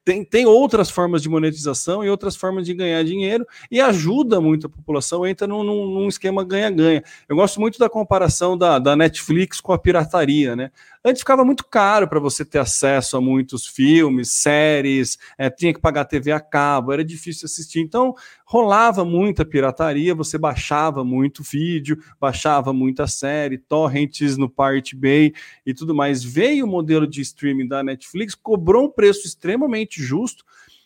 tem, 0.04 0.24
tem 0.24 0.46
outras 0.46 0.90
formas 0.90 1.22
de 1.22 1.30
monetização 1.30 2.04
e 2.04 2.10
outras 2.10 2.36
formas 2.36 2.66
de 2.66 2.74
ganhar 2.74 3.04
dinheiro 3.04 3.46
e 3.72 3.80
ajuda 3.80 4.42
muito 4.42 4.68
a 4.68 4.70
população, 4.70 5.26
entra 5.26 5.48
num, 5.48 5.64
num 5.64 6.08
esquema 6.08 6.44
ganha-ganha. 6.44 7.04
Eu 7.28 7.36
gosto 7.36 7.60
muito 7.60 7.80
da 7.80 7.90
comparação 7.90 8.58
da, 8.58 8.80
da 8.80 8.96
Netflix 8.96 9.62
com 9.62 9.72
a 9.72 9.78
pirataria, 9.78 10.56
né? 10.56 10.72
Antes 11.06 11.22
ficava 11.22 11.44
muito 11.44 11.66
caro 11.66 12.08
para 12.08 12.18
você 12.18 12.46
ter 12.46 12.60
acesso 12.60 13.18
a 13.18 13.22
muitos 13.22 13.68
filmes, 13.68 14.30
séries, 14.30 15.18
é, 15.38 15.50
tinha 15.50 15.74
que 15.74 15.82
pagar 15.82 16.06
TV 16.06 16.32
a 16.32 16.40
cabo, 16.40 16.94
era 16.94 17.04
difícil 17.04 17.46
assistir. 17.46 17.82
Então, 17.82 18.16
rolava 18.46 19.04
muita 19.04 19.44
pirataria, 19.44 20.16
você 20.16 20.38
baixava 20.38 21.04
muito 21.04 21.44
vídeo, 21.44 22.02
baixava 22.18 22.72
muita 22.72 23.06
série, 23.06 23.58
torrents 23.58 24.38
no 24.38 24.50
Pirate 24.50 24.96
Bay 24.96 25.34
e 25.66 25.74
tudo 25.74 25.94
mais. 25.94 26.24
Veio 26.24 26.66
o 26.66 26.70
modelo 26.70 27.06
de 27.06 27.20
streaming 27.20 27.68
da 27.68 27.84
Netflix, 27.84 28.34
cobrou 28.34 28.86
um 28.86 28.90
preço 28.90 29.28
extremamente 29.28 30.02
justo 30.02 30.46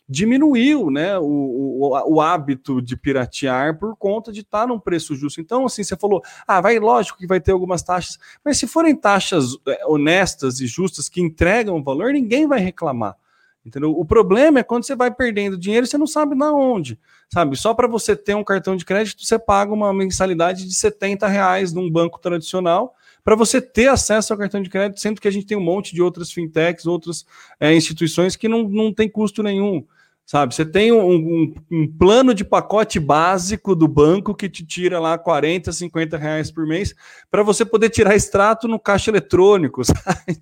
diminuiu 0.09 0.89
né, 0.89 1.17
o, 1.17 1.25
o, 1.25 2.13
o, 2.15 2.21
hábito 2.21 2.81
de 2.81 2.95
piratear 2.95 3.77
por 3.77 3.95
conta 3.97 4.31
de 4.31 4.39
estar 4.39 4.65
num 4.65 4.79
preço 4.79 5.13
justo. 5.15 5.41
Então, 5.41 5.65
assim, 5.65 5.83
você 5.83 5.97
falou, 5.97 6.23
ah, 6.47 6.61
vai, 6.61 6.79
lógico 6.79 7.19
que 7.19 7.27
vai 7.27 7.41
ter 7.41 7.51
algumas 7.51 7.83
taxas, 7.83 8.17
mas 8.43 8.57
se 8.57 8.67
forem 8.67 8.95
taxas 8.95 9.57
é, 9.67 9.85
honestas 9.85 10.61
e 10.61 10.67
justas 10.67 11.09
que 11.09 11.21
entregam 11.21 11.83
valor, 11.83 12.13
ninguém 12.13 12.47
vai 12.47 12.59
reclamar. 12.59 13.17
Entendeu? 13.65 13.91
O 13.91 14.05
problema 14.05 14.59
é 14.59 14.63
quando 14.63 14.85
você 14.85 14.95
vai 14.95 15.11
perdendo 15.11 15.57
dinheiro 15.57 15.85
e 15.85 15.89
você 15.89 15.97
não 15.97 16.07
sabe 16.07 16.35
na 16.35 16.53
onde. 16.53 16.97
Sabe? 17.29 17.57
Só 17.57 17.73
para 17.73 17.85
você 17.85 18.15
ter 18.15 18.33
um 18.33 18.43
cartão 18.43 18.77
de 18.77 18.85
crédito, 18.85 19.25
você 19.25 19.37
paga 19.37 19.73
uma 19.73 19.93
mensalidade 19.93 20.65
de 20.65 20.73
70 20.73 21.27
reais 21.27 21.73
num 21.73 21.91
banco 21.91 22.17
tradicional 22.17 22.95
para 23.25 23.35
você 23.35 23.59
ter 23.59 23.89
acesso 23.89 24.31
ao 24.31 24.39
cartão 24.39 24.61
de 24.61 24.69
crédito, 24.69 25.01
sendo 25.01 25.19
que 25.19 25.27
a 25.27 25.31
gente 25.31 25.45
tem 25.45 25.57
um 25.57 25.61
monte 25.61 25.93
de 25.93 26.01
outras 26.01 26.31
fintechs, 26.31 26.85
outras 26.85 27.25
é, 27.59 27.75
instituições 27.75 28.37
que 28.37 28.47
não, 28.47 28.63
não 28.63 28.93
tem 28.93 29.09
custo 29.09 29.43
nenhum. 29.43 29.85
Sabe, 30.27 30.53
você 30.53 30.65
tem 30.65 30.91
um, 30.91 31.09
um, 31.09 31.55
um, 31.71 31.87
plano 31.87 32.33
de 32.33 32.43
pacote 32.43 32.99
básico 32.99 33.73
do 33.73 33.87
banco 33.87 34.35
que 34.35 34.49
te 34.49 34.65
tira 34.65 34.99
lá 34.99 35.17
40, 35.17 35.71
50 35.71 36.17
reais 36.17 36.51
por 36.51 36.67
mês 36.67 36.93
para 37.31 37.43
você 37.43 37.63
poder 37.63 37.89
tirar 37.89 38.13
extrato 38.13 38.67
no 38.67 38.77
caixa 38.77 39.09
eletrônico, 39.09 39.81
sabe? 39.87 40.37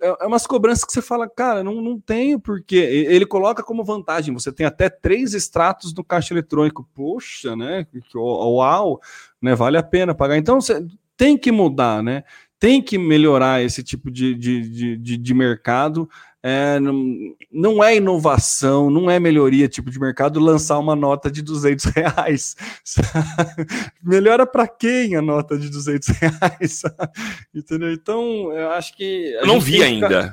É, 0.00 0.16
é 0.20 0.26
umas 0.28 0.46
cobranças 0.46 0.84
que 0.84 0.92
você 0.92 1.02
fala, 1.02 1.28
cara, 1.28 1.64
não, 1.64 1.82
não 1.82 1.98
tenho 1.98 2.38
porque 2.38 2.76
ele 2.76 3.26
coloca 3.26 3.60
como 3.60 3.84
vantagem, 3.84 4.32
você 4.32 4.52
tem 4.52 4.64
até 4.64 4.88
três 4.88 5.34
extratos 5.34 5.92
no 5.92 6.04
caixa 6.04 6.32
eletrônico. 6.32 6.88
Poxa, 6.94 7.56
né? 7.56 7.84
Uau, 8.14 9.00
né? 9.42 9.56
Vale 9.56 9.78
a 9.78 9.82
pena 9.82 10.14
pagar. 10.14 10.36
Então 10.36 10.60
você 10.60 10.86
tem 11.16 11.36
que 11.36 11.50
mudar, 11.50 12.04
né? 12.04 12.22
Tem 12.56 12.80
que 12.80 12.98
melhorar 12.98 13.64
esse 13.64 13.82
tipo 13.82 14.12
de, 14.12 14.32
de, 14.36 14.96
de, 14.96 15.16
de 15.16 15.34
mercado 15.34 16.08
é, 16.48 16.78
não, 16.78 17.34
não, 17.50 17.82
é 17.82 17.96
inovação, 17.96 18.88
não 18.88 19.10
é 19.10 19.18
melhoria 19.18 19.66
tipo 19.66 19.90
de 19.90 19.98
mercado 19.98 20.38
lançar 20.38 20.78
uma 20.78 20.94
nota 20.94 21.28
de 21.28 21.42
200 21.42 21.86
reais. 21.86 22.54
Melhora 24.00 24.46
para 24.46 24.68
quem 24.68 25.16
a 25.16 25.22
nota 25.22 25.58
de 25.58 25.68
200 25.68 26.08
reais? 26.10 26.82
Entendeu? 27.52 27.92
Então, 27.92 28.52
eu 28.52 28.70
acho 28.70 28.96
que. 28.96 29.32
Eu 29.40 29.46
não 29.48 29.58
vi 29.58 29.82
ainda. 29.82 30.32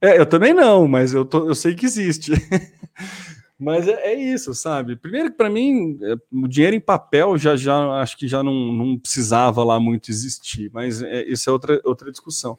É, 0.00 0.16
eu 0.16 0.26
também 0.26 0.54
não, 0.54 0.86
mas 0.86 1.12
eu, 1.12 1.24
tô, 1.24 1.48
eu 1.48 1.56
sei 1.56 1.74
que 1.74 1.86
existe. 1.86 2.32
Mas 3.60 3.88
é, 3.88 4.12
é, 4.12 4.14
isso, 4.14 4.54
sabe? 4.54 4.94
Primeiro 4.94 5.32
que 5.32 5.36
para 5.36 5.50
mim, 5.50 5.98
é, 6.00 6.14
o 6.30 6.46
dinheiro 6.46 6.76
em 6.76 6.80
papel 6.80 7.36
já, 7.36 7.56
já 7.56 8.00
acho 8.00 8.16
que 8.16 8.28
já 8.28 8.40
não, 8.40 8.72
não 8.72 8.96
precisava 8.96 9.64
lá 9.64 9.80
muito 9.80 10.12
existir, 10.12 10.70
mas 10.72 11.02
é, 11.02 11.24
isso 11.24 11.50
é 11.50 11.52
outra, 11.52 11.80
outra 11.84 12.12
discussão. 12.12 12.56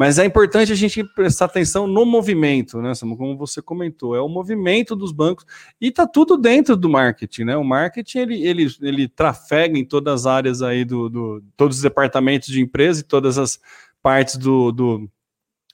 Mas 0.00 0.18
é 0.18 0.24
importante 0.24 0.72
a 0.72 0.74
gente 0.74 1.04
prestar 1.04 1.44
atenção 1.44 1.86
no 1.86 2.06
movimento, 2.06 2.80
né, 2.80 2.92
Como 2.98 3.36
você 3.36 3.60
comentou, 3.60 4.16
é 4.16 4.20
o 4.22 4.30
movimento 4.30 4.96
dos 4.96 5.12
bancos 5.12 5.44
e 5.78 5.88
está 5.88 6.06
tudo 6.06 6.38
dentro 6.38 6.74
do 6.74 6.88
marketing, 6.88 7.44
né? 7.44 7.54
O 7.58 7.62
marketing 7.62 8.18
ele, 8.20 8.42
ele, 8.42 8.66
ele 8.80 9.06
trafega 9.06 9.78
em 9.78 9.84
todas 9.84 10.22
as 10.22 10.26
áreas 10.26 10.62
aí 10.62 10.86
do, 10.86 11.10
do 11.10 11.44
todos 11.54 11.76
os 11.76 11.82
departamentos 11.82 12.48
de 12.48 12.62
empresa 12.62 13.02
e 13.02 13.04
todas 13.04 13.36
as 13.36 13.60
partes 14.02 14.38
do, 14.38 14.72
do, 14.72 15.10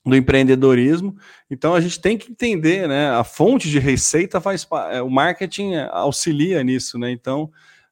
do 0.04 0.16
empreendedorismo. 0.16 1.16
Então 1.49 1.73
a 1.73 1.80
gente 1.80 2.00
tem 2.00 2.18
que 2.18 2.33
entender, 2.33 2.88
né? 2.88 3.11
A 3.11 3.23
fonte 3.23 3.71
de 3.71 3.78
receita 3.78 4.40
faz 4.40 4.66
é, 4.90 5.00
o 5.00 5.09
marketing 5.09 5.76
auxilia 5.92 6.64
nisso, 6.64 6.99
né? 6.99 7.12
Então 7.12 7.49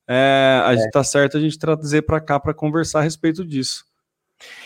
é, 0.08 0.60
a 0.64 0.72
é. 0.72 0.76
gente 0.78 0.86
está 0.86 1.04
certo 1.04 1.36
a 1.36 1.40
gente 1.40 1.56
trazer 1.56 2.02
para 2.02 2.20
cá 2.20 2.40
para 2.40 2.52
conversar 2.52 2.98
a 2.98 3.02
respeito 3.02 3.44
disso. 3.44 3.84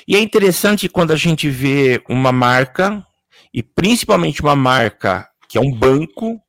E 0.06 0.16
é 0.16 0.20
interessante 0.20 0.88
quando 0.88 1.12
a 1.12 1.16
gente 1.16 1.48
vê 1.48 2.02
uma 2.08 2.32
marca, 2.32 3.04
e 3.52 3.62
principalmente 3.62 4.42
uma 4.42 4.56
marca 4.56 5.28
que 5.48 5.56
é 5.56 5.60
um 5.60 5.72
banco, 5.72 6.40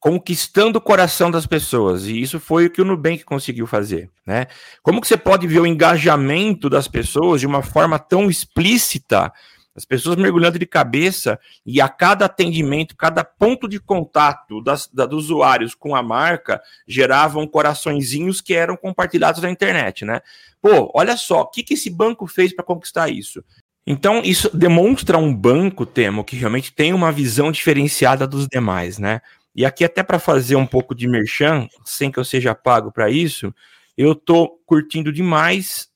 conquistando 0.00 0.78
o 0.78 0.80
coração 0.80 1.30
das 1.30 1.46
pessoas. 1.46 2.06
E 2.06 2.20
isso 2.20 2.38
foi 2.38 2.66
o 2.66 2.70
que 2.70 2.80
o 2.80 2.84
Nubank 2.84 3.24
conseguiu 3.24 3.66
fazer. 3.66 4.10
Né? 4.26 4.46
Como 4.82 5.00
que 5.00 5.08
você 5.08 5.16
pode 5.16 5.46
ver 5.46 5.60
o 5.60 5.66
engajamento 5.66 6.68
das 6.68 6.86
pessoas 6.86 7.40
de 7.40 7.46
uma 7.46 7.62
forma 7.62 7.98
tão 7.98 8.30
explícita 8.30 9.32
as 9.76 9.84
pessoas 9.84 10.16
mergulhando 10.16 10.58
de 10.58 10.64
cabeça 10.64 11.38
e 11.64 11.80
a 11.80 11.88
cada 11.88 12.24
atendimento, 12.24 12.96
cada 12.96 13.22
ponto 13.22 13.68
de 13.68 13.78
contato 13.78 14.62
das, 14.62 14.88
da, 14.88 15.04
dos 15.04 15.24
usuários 15.24 15.74
com 15.74 15.94
a 15.94 16.02
marca 16.02 16.62
geravam 16.88 17.46
coraçõezinhos 17.46 18.40
que 18.40 18.54
eram 18.54 18.76
compartilhados 18.76 19.42
na 19.42 19.50
internet, 19.50 20.04
né? 20.04 20.22
Pô, 20.62 20.90
olha 20.94 21.16
só, 21.16 21.42
o 21.42 21.46
que, 21.46 21.62
que 21.62 21.74
esse 21.74 21.90
banco 21.90 22.26
fez 22.26 22.54
para 22.54 22.64
conquistar 22.64 23.10
isso? 23.10 23.44
Então, 23.86 24.20
isso 24.24 24.50
demonstra 24.56 25.18
um 25.18 25.32
banco, 25.32 25.86
Temo, 25.86 26.24
que 26.24 26.34
realmente 26.34 26.72
tem 26.72 26.92
uma 26.92 27.12
visão 27.12 27.52
diferenciada 27.52 28.26
dos 28.26 28.48
demais, 28.48 28.98
né? 28.98 29.20
E 29.54 29.64
aqui, 29.64 29.84
até 29.84 30.02
para 30.02 30.18
fazer 30.18 30.56
um 30.56 30.66
pouco 30.66 30.94
de 30.94 31.06
merchan, 31.06 31.68
sem 31.84 32.10
que 32.10 32.18
eu 32.18 32.24
seja 32.24 32.54
pago 32.54 32.90
para 32.90 33.10
isso, 33.10 33.54
eu 33.96 34.14
tô 34.14 34.58
curtindo 34.66 35.12
demais 35.12 35.88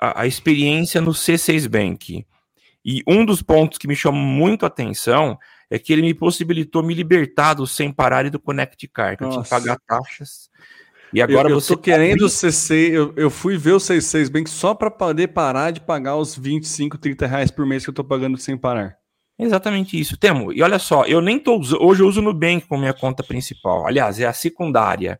a, 0.00 0.22
a 0.22 0.26
experiência 0.26 1.00
no 1.00 1.12
C6 1.12 1.68
Bank. 1.68 2.26
E 2.84 3.02
um 3.06 3.24
dos 3.24 3.42
pontos 3.42 3.78
que 3.78 3.88
me 3.88 3.96
chamou 3.96 4.20
muito 4.20 4.64
a 4.64 4.68
atenção 4.68 5.38
é 5.70 5.78
que 5.78 5.92
ele 5.92 6.02
me 6.02 6.14
possibilitou 6.14 6.82
me 6.82 6.94
libertar 6.94 7.54
do 7.54 7.66
sem 7.66 7.90
parar 7.90 8.26
e 8.26 8.30
do 8.30 8.38
Connect 8.38 8.86
Car, 8.88 9.16
que 9.16 9.24
eu 9.24 9.30
tinha 9.30 9.42
que 9.42 9.48
pagar 9.48 9.78
taxas. 9.86 10.50
E 11.12 11.22
agora 11.22 11.48
eu, 11.48 11.56
eu 11.56 11.62
tô 11.62 11.76
querendo 11.76 12.22
o 12.22 12.28
CC, 12.28 12.90
eu, 12.92 13.14
eu 13.16 13.30
fui 13.30 13.56
ver 13.56 13.72
o 13.72 13.78
C6 13.78 14.28
Bank 14.28 14.50
só 14.50 14.74
para 14.74 14.90
poder 14.90 15.28
parar 15.28 15.70
de 15.70 15.80
pagar 15.80 16.16
os 16.16 16.36
25, 16.36 16.98
30 16.98 17.26
reais 17.26 17.50
por 17.52 17.64
mês 17.64 17.84
que 17.84 17.90
eu 17.90 17.94
tô 17.94 18.02
pagando 18.02 18.36
sem 18.36 18.56
parar. 18.56 18.98
Exatamente 19.38 19.98
isso. 19.98 20.16
Temo, 20.16 20.52
e 20.52 20.60
olha 20.60 20.78
só, 20.78 21.04
eu 21.06 21.20
nem 21.20 21.38
tô 21.38 21.56
hoje 21.80 22.02
eu 22.02 22.08
uso 22.08 22.20
o 22.20 22.22
Nubank 22.22 22.66
como 22.66 22.80
minha 22.80 22.92
conta 22.92 23.22
principal. 23.22 23.86
Aliás, 23.86 24.18
é 24.18 24.26
a 24.26 24.32
secundária. 24.32 25.18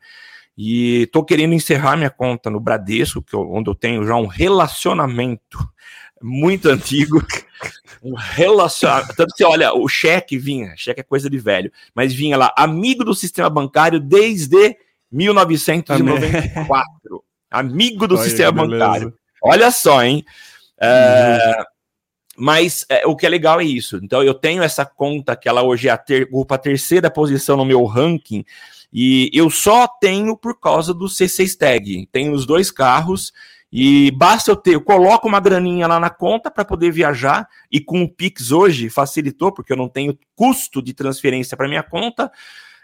E 0.58 1.08
tô 1.12 1.24
querendo 1.24 1.54
encerrar 1.54 1.96
minha 1.96 2.10
conta 2.10 2.50
no 2.50 2.60
Bradesco, 2.60 3.22
que 3.22 3.34
eu, 3.34 3.48
onde 3.52 3.70
eu 3.70 3.74
tenho 3.74 4.04
já 4.04 4.16
um 4.16 4.26
relacionamento 4.26 5.58
muito 6.24 6.70
antigo. 6.70 7.22
Um 8.02 8.14
relacionamento. 8.14 9.14
Tanto 9.14 9.34
que, 9.34 9.44
olha, 9.44 9.74
o 9.74 9.88
cheque 9.88 10.38
vinha, 10.38 10.74
cheque 10.76 11.00
é 11.00 11.04
coisa 11.04 11.28
de 11.28 11.38
velho, 11.38 11.70
mas 11.94 12.12
vinha 12.12 12.36
lá, 12.36 12.52
amigo 12.56 13.04
do 13.04 13.14
sistema 13.14 13.48
bancário 13.48 14.00
desde 14.00 14.76
1994. 15.10 17.24
Amém. 17.50 17.72
Amigo 17.72 18.08
do 18.08 18.16
olha, 18.16 18.24
sistema 18.24 18.52
bancário. 18.52 19.14
Olha 19.42 19.70
só, 19.70 20.02
hein? 20.02 20.24
É, 20.80 21.64
Mas 22.36 22.84
é, 22.88 23.06
o 23.06 23.14
que 23.14 23.26
é 23.26 23.28
legal 23.28 23.60
é 23.60 23.64
isso. 23.64 24.00
Então 24.02 24.22
eu 24.22 24.34
tenho 24.34 24.62
essa 24.62 24.84
conta 24.84 25.36
que 25.36 25.48
ela 25.48 25.62
hoje 25.62 25.88
é 25.88 25.92
a 25.92 25.96
ter, 25.96 26.24
ocupa 26.24 26.56
a 26.56 26.58
terceira 26.58 27.10
posição 27.10 27.56
no 27.56 27.64
meu 27.64 27.84
ranking 27.84 28.44
e 28.92 29.30
eu 29.32 29.50
só 29.50 29.86
tenho 29.86 30.36
por 30.36 30.58
causa 30.58 30.92
do 30.92 31.06
C6 31.06 31.56
Tag. 31.56 32.08
Tenho 32.10 32.32
os 32.32 32.44
dois 32.44 32.70
carros 32.70 33.32
e 33.76 34.12
basta 34.12 34.52
eu 34.52 34.54
ter, 34.54 34.76
eu 34.76 34.80
coloco 34.80 35.26
uma 35.26 35.40
graninha 35.40 35.88
lá 35.88 35.98
na 35.98 36.08
conta 36.08 36.48
para 36.48 36.64
poder 36.64 36.92
viajar 36.92 37.48
e 37.68 37.80
com 37.80 38.04
o 38.04 38.08
Pix 38.08 38.52
hoje 38.52 38.88
facilitou 38.88 39.50
porque 39.50 39.72
eu 39.72 39.76
não 39.76 39.88
tenho 39.88 40.16
custo 40.36 40.80
de 40.80 40.94
transferência 40.94 41.56
para 41.56 41.66
minha 41.66 41.82
conta. 41.82 42.30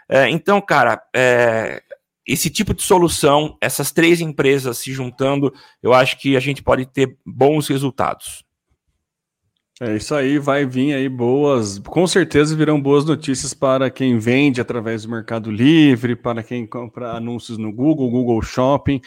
É, 0.09 0.29
então, 0.29 0.59
cara, 0.59 1.01
é, 1.15 1.81
esse 2.27 2.49
tipo 2.49 2.73
de 2.73 2.83
solução, 2.83 3.55
essas 3.61 3.93
três 3.93 4.19
empresas 4.19 4.79
se 4.79 4.91
juntando, 4.91 5.53
eu 5.81 5.93
acho 5.93 6.19
que 6.19 6.35
a 6.35 6.41
gente 6.41 6.61
pode 6.61 6.85
ter 6.85 7.17
bons 7.25 7.69
resultados. 7.69 8.43
É 9.79 9.95
isso 9.95 10.13
aí, 10.13 10.37
vai 10.37 10.63
vir 10.65 10.93
aí 10.93 11.09
boas, 11.09 11.79
com 11.79 12.05
certeza 12.05 12.55
virão 12.55 12.79
boas 12.79 13.03
notícias 13.03 13.51
para 13.51 13.89
quem 13.89 14.19
vende 14.19 14.61
através 14.61 15.01
do 15.03 15.09
Mercado 15.09 15.49
Livre, 15.49 16.15
para 16.15 16.43
quem 16.43 16.67
compra 16.67 17.13
anúncios 17.13 17.57
no 17.57 17.73
Google, 17.73 18.11
Google 18.11 18.43
Shopping, 18.43 19.01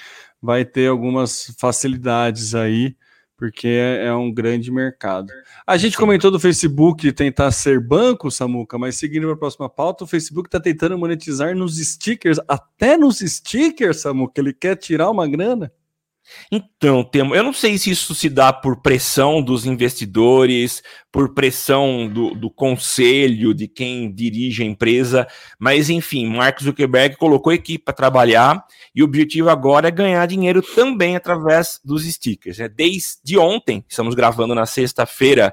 vai 0.44 0.62
ter 0.62 0.88
algumas 0.88 1.54
facilidades 1.58 2.54
aí, 2.54 2.94
porque 3.34 3.66
é, 3.66 4.08
é 4.08 4.14
um 4.14 4.30
grande 4.30 4.70
mercado. 4.70 5.32
A 5.66 5.78
gente 5.78 5.96
comentou 5.96 6.30
do 6.30 6.38
Facebook 6.38 7.10
tentar 7.12 7.50
ser 7.50 7.80
banco, 7.80 8.30
Samuca, 8.30 8.76
mas 8.76 8.96
seguindo 8.96 9.24
para 9.24 9.32
a 9.32 9.38
próxima 9.38 9.70
pauta, 9.70 10.04
o 10.04 10.06
Facebook 10.06 10.48
está 10.48 10.60
tentando 10.60 10.98
monetizar 10.98 11.56
nos 11.56 11.78
stickers, 11.78 12.38
até 12.46 12.98
nos 12.98 13.20
stickers, 13.20 14.02
Samuca, 14.02 14.38
ele 14.38 14.52
quer 14.52 14.76
tirar 14.76 15.10
uma 15.10 15.26
grana. 15.26 15.72
Então, 16.50 17.04
temo, 17.04 17.34
eu 17.34 17.42
não 17.42 17.52
sei 17.52 17.76
se 17.78 17.90
isso 17.90 18.14
se 18.14 18.28
dá 18.28 18.52
por 18.52 18.80
pressão 18.80 19.42
dos 19.42 19.66
investidores, 19.66 20.82
por 21.12 21.34
pressão 21.34 22.08
do, 22.08 22.34
do 22.34 22.50
conselho, 22.50 23.54
de 23.54 23.68
quem 23.68 24.12
dirige 24.12 24.62
a 24.62 24.66
empresa, 24.66 25.26
mas 25.58 25.90
enfim, 25.90 26.26
Mark 26.26 26.62
Zuckerberg 26.62 27.16
colocou 27.16 27.50
a 27.50 27.54
equipe 27.54 27.84
para 27.84 27.94
trabalhar 27.94 28.64
e 28.94 29.02
o 29.02 29.04
objetivo 29.04 29.50
agora 29.50 29.88
é 29.88 29.90
ganhar 29.90 30.26
dinheiro 30.26 30.62
também 30.62 31.16
através 31.16 31.80
dos 31.84 32.04
stickers. 32.04 32.58
Né? 32.58 32.68
Desde 32.68 33.38
ontem, 33.38 33.84
estamos 33.88 34.14
gravando 34.14 34.54
na 34.54 34.66
sexta-feira, 34.66 35.52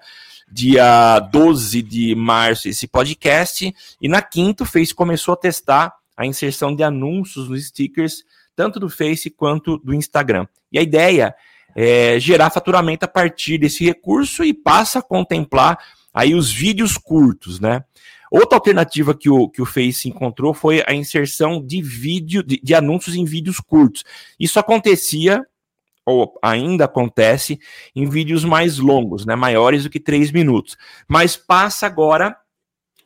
dia 0.51 1.20
12 1.20 1.82
de 1.82 2.16
março, 2.16 2.68
esse 2.68 2.88
podcast, 2.88 3.74
e 4.01 4.08
na 4.08 4.22
quinta 4.22 4.63
o 4.63 4.68
Face 4.68 4.94
começou 4.94 5.34
a 5.34 5.38
testar 5.38 5.94
a 6.16 6.25
inserção 6.25 6.75
de 6.75 6.84
anúncios 6.84 7.50
nos 7.50 7.66
stickers 7.68 8.24
tanto 8.55 8.79
do 8.79 8.89
Face 8.89 9.29
quanto 9.29 9.77
do 9.77 9.93
Instagram. 9.93 10.48
E 10.72 10.79
a 10.79 10.81
ideia 10.81 11.36
é 11.75 12.20
gerar 12.20 12.50
faturamento 12.50 13.05
a 13.05 13.08
partir 13.08 13.58
desse 13.58 13.84
recurso 13.86 14.43
e 14.43 14.53
passa 14.53 15.00
a 15.00 15.03
contemplar 15.03 15.77
aí 16.13 16.36
os 16.36 16.51
vídeos 16.51 16.98
curtos, 16.98 17.60
né? 17.60 17.84
Outra 18.29 18.58
alternativa 18.58 19.13
que 19.13 19.29
o, 19.29 19.50
que 19.50 19.62
o 19.62 19.65
Face 19.65 20.08
encontrou 20.08 20.53
foi 20.53 20.81
a 20.88 20.93
inserção 20.93 21.62
de 21.62 21.81
vídeo, 21.81 22.41
de, 22.41 22.62
de 22.63 22.74
anúncios 22.74 23.15
em 23.15 23.25
vídeos 23.25 23.60
curtos. 23.60 24.05
Isso 24.39 24.58
acontecia, 24.58 25.46
ou 26.05 26.38
ainda 26.41 26.86
acontece, 26.86 27.60
em 27.93 28.10
vídeos 28.10 28.46
mais 28.46 28.77
longos, 28.77 29.25
né? 29.25 29.36
Maiores 29.36 29.84
do 29.84 29.89
que 29.89 30.00
três 30.00 30.31
minutos. 30.31 30.77
Mas 31.10 31.36
passa 31.36 31.86
agora 31.86 32.38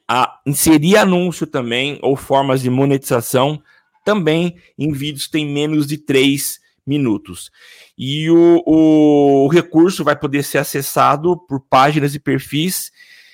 a 0.07 0.39
inserir 0.45 0.97
anúncio 0.97 1.47
também, 1.47 1.97
ou 2.03 2.15
formas 2.15 2.61
de 2.61 2.69
monetização 2.69 3.61
também 4.05 4.55
em 4.77 4.93
vídeos 4.93 5.27
têm 5.27 5.51
menos 5.51 5.87
de 5.87 5.97
3 5.97 6.59
minutos. 6.85 7.51
E 7.97 8.29
o, 8.29 8.63
o, 8.65 9.47
recurso 9.47 10.03
vai 10.03 10.15
poder 10.15 10.43
ser 10.43 10.59
acessado 10.59 11.35
por 11.47 11.59
páginas 11.59 12.13
e 12.13 12.19
perfis 12.19 12.91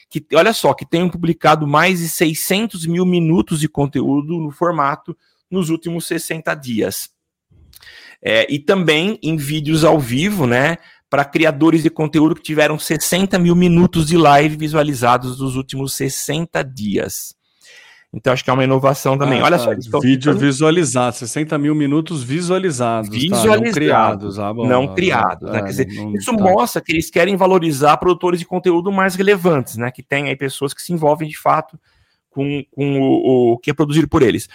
que, 0.09 0.25
olha 0.33 0.53
só, 0.53 0.73
que 0.73 0.85
tenham 0.85 1.09
publicado 1.09 1.67
mais 1.67 1.99
de 1.99 2.07
600 2.07 2.85
mil 2.85 3.05
minutos 3.05 3.59
de 3.59 3.67
conteúdo 3.67 4.39
no 4.39 4.51
formato 4.51 5.15
nos 5.49 5.69
últimos 5.69 6.05
60 6.05 6.55
dias. 6.55 7.09
É, 8.21 8.45
e 8.51 8.59
também 8.59 9.19
em 9.21 9.35
vídeos 9.35 9.83
ao 9.83 9.99
vivo, 9.99 10.45
né? 10.45 10.77
Para 11.09 11.25
criadores 11.25 11.83
de 11.83 11.89
conteúdo 11.89 12.35
que 12.35 12.41
tiveram 12.41 12.79
60 12.79 13.37
mil 13.39 13.55
minutos 13.55 14.07
de 14.07 14.15
live 14.15 14.55
visualizados 14.55 15.39
nos 15.39 15.55
últimos 15.57 15.93
60 15.95 16.63
dias. 16.63 17.35
Então 18.13 18.33
acho 18.33 18.43
que 18.43 18.49
é 18.49 18.53
uma 18.53 18.63
inovação 18.63 19.17
também. 19.17 19.39
Ah, 19.39 19.45
Olha 19.45 19.57
tá. 19.57 19.81
só. 19.81 19.99
Vídeo 19.99 20.37
visualizado, 20.37 21.15
60 21.15 21.57
mil 21.57 21.73
minutos 21.73 22.23
visualizados. 22.23 23.09
Visualizados. 23.09 23.57
Tá? 23.57 23.65
Não 23.65 23.71
criados. 23.71 24.39
Ah, 24.39 24.53
bom, 24.53 24.67
não 24.67 24.93
criados. 24.93 25.49
Né? 25.49 25.59
É, 25.59 25.61
Quer 25.61 25.69
dizer, 25.69 25.87
não, 25.87 26.13
isso 26.15 26.35
tá. 26.35 26.43
mostra 26.43 26.81
que 26.81 26.91
eles 26.91 27.09
querem 27.09 27.37
valorizar 27.37 27.95
produtores 27.97 28.39
de 28.39 28.45
conteúdo 28.45 28.91
mais 28.91 29.15
relevantes, 29.15 29.77
né? 29.77 29.89
Que 29.91 30.03
tem 30.03 30.27
aí 30.27 30.35
pessoas 30.35 30.73
que 30.73 30.81
se 30.81 30.91
envolvem 30.91 31.29
de 31.29 31.37
fato 31.37 31.79
com, 32.29 32.63
com 32.71 32.99
o, 32.99 33.53
o 33.53 33.57
que 33.57 33.71
é 33.71 33.73
produzido 33.73 34.09
por 34.09 34.21
eles. 34.21 34.49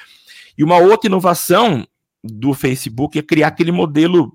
E 0.59 0.63
uma 0.63 0.77
outra 0.77 1.09
inovação 1.09 1.87
do 2.23 2.53
Facebook 2.53 3.19
é 3.19 3.23
criar 3.23 3.49
aquele 3.49 3.73
modelo 3.73 4.33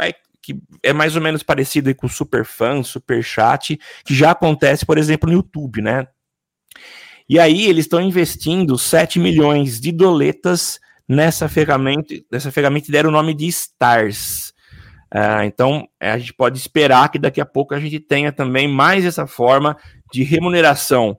é, 0.00 0.12
que 0.42 0.56
é 0.82 0.92
mais 0.92 1.14
ou 1.14 1.22
menos 1.22 1.42
parecido 1.42 1.94
com 1.94 2.06
o 2.06 2.10
Superfan, 2.10 2.82
Superchat, 2.82 3.78
que 4.04 4.14
já 4.14 4.32
acontece, 4.32 4.84
por 4.84 4.98
exemplo, 4.98 5.28
no 5.28 5.36
YouTube, 5.36 5.82
né? 5.82 6.06
E 7.28 7.38
aí 7.38 7.66
eles 7.66 7.84
estão 7.84 8.00
investindo 8.00 8.78
7 8.78 9.18
milhões 9.18 9.80
de 9.80 9.90
doletas 9.90 10.78
nessa 11.08 11.48
ferramenta, 11.48 12.14
nessa 12.30 12.50
ferramenta 12.52 12.90
deram 12.90 13.10
o 13.10 13.12
nome 13.12 13.34
de 13.34 13.46
Stars. 13.46 14.54
Uh, 15.14 15.44
então 15.44 15.88
a 16.00 16.18
gente 16.18 16.34
pode 16.34 16.58
esperar 16.58 17.08
que 17.10 17.18
daqui 17.18 17.40
a 17.40 17.46
pouco 17.46 17.74
a 17.74 17.80
gente 17.80 18.00
tenha 18.00 18.32
também 18.32 18.68
mais 18.68 19.04
essa 19.04 19.26
forma 19.26 19.76
de 20.12 20.22
remuneração 20.22 21.16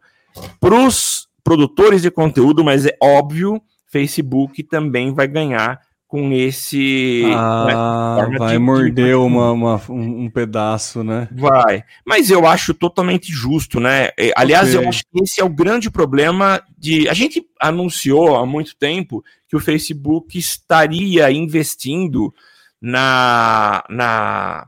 para 0.60 0.76
os 0.76 1.28
produtores 1.43 2.02
de 2.02 2.12
conteúdo, 2.12 2.63
mas 2.63 2.86
é 2.86 2.96
óbvio, 3.02 3.62
Facebook 3.88 4.63
também 4.63 5.13
vai 5.13 5.28
ganhar 5.28 5.80
com 6.08 6.32
esse. 6.32 7.24
Ah, 7.36 8.28
né, 8.30 8.38
vai 8.39 8.58
morder 8.58 9.17
uma, 9.17 9.52
uma, 9.52 9.82
um, 9.89 10.30
pedaço, 10.30 11.04
né? 11.04 11.28
Vai. 11.32 11.84
Mas 12.06 12.32
eu 12.32 12.48
acho 12.48 12.74
totalmente 12.74 13.32
justo, 13.32 13.80
né? 13.80 14.10
Aliás, 14.36 14.70
okay. 14.74 14.86
eu 14.86 14.89
acho 14.89 15.04
que 15.12 15.24
esse 15.24 15.41
é 15.41 15.43
o 15.43 15.50
grande 15.50 15.91
problema 15.91 16.63
de. 16.78 17.10
A 17.10 17.13
gente 17.13 17.46
anunciou 17.60 18.38
há 18.38 18.46
muito 18.46 18.76
tempo 18.78 19.24
que 19.50 19.56
o 19.56 19.60
Facebook 19.60 20.38
estaria 20.38 21.30
investindo 21.30 22.34
na, 22.82 23.84
na, 23.89 24.67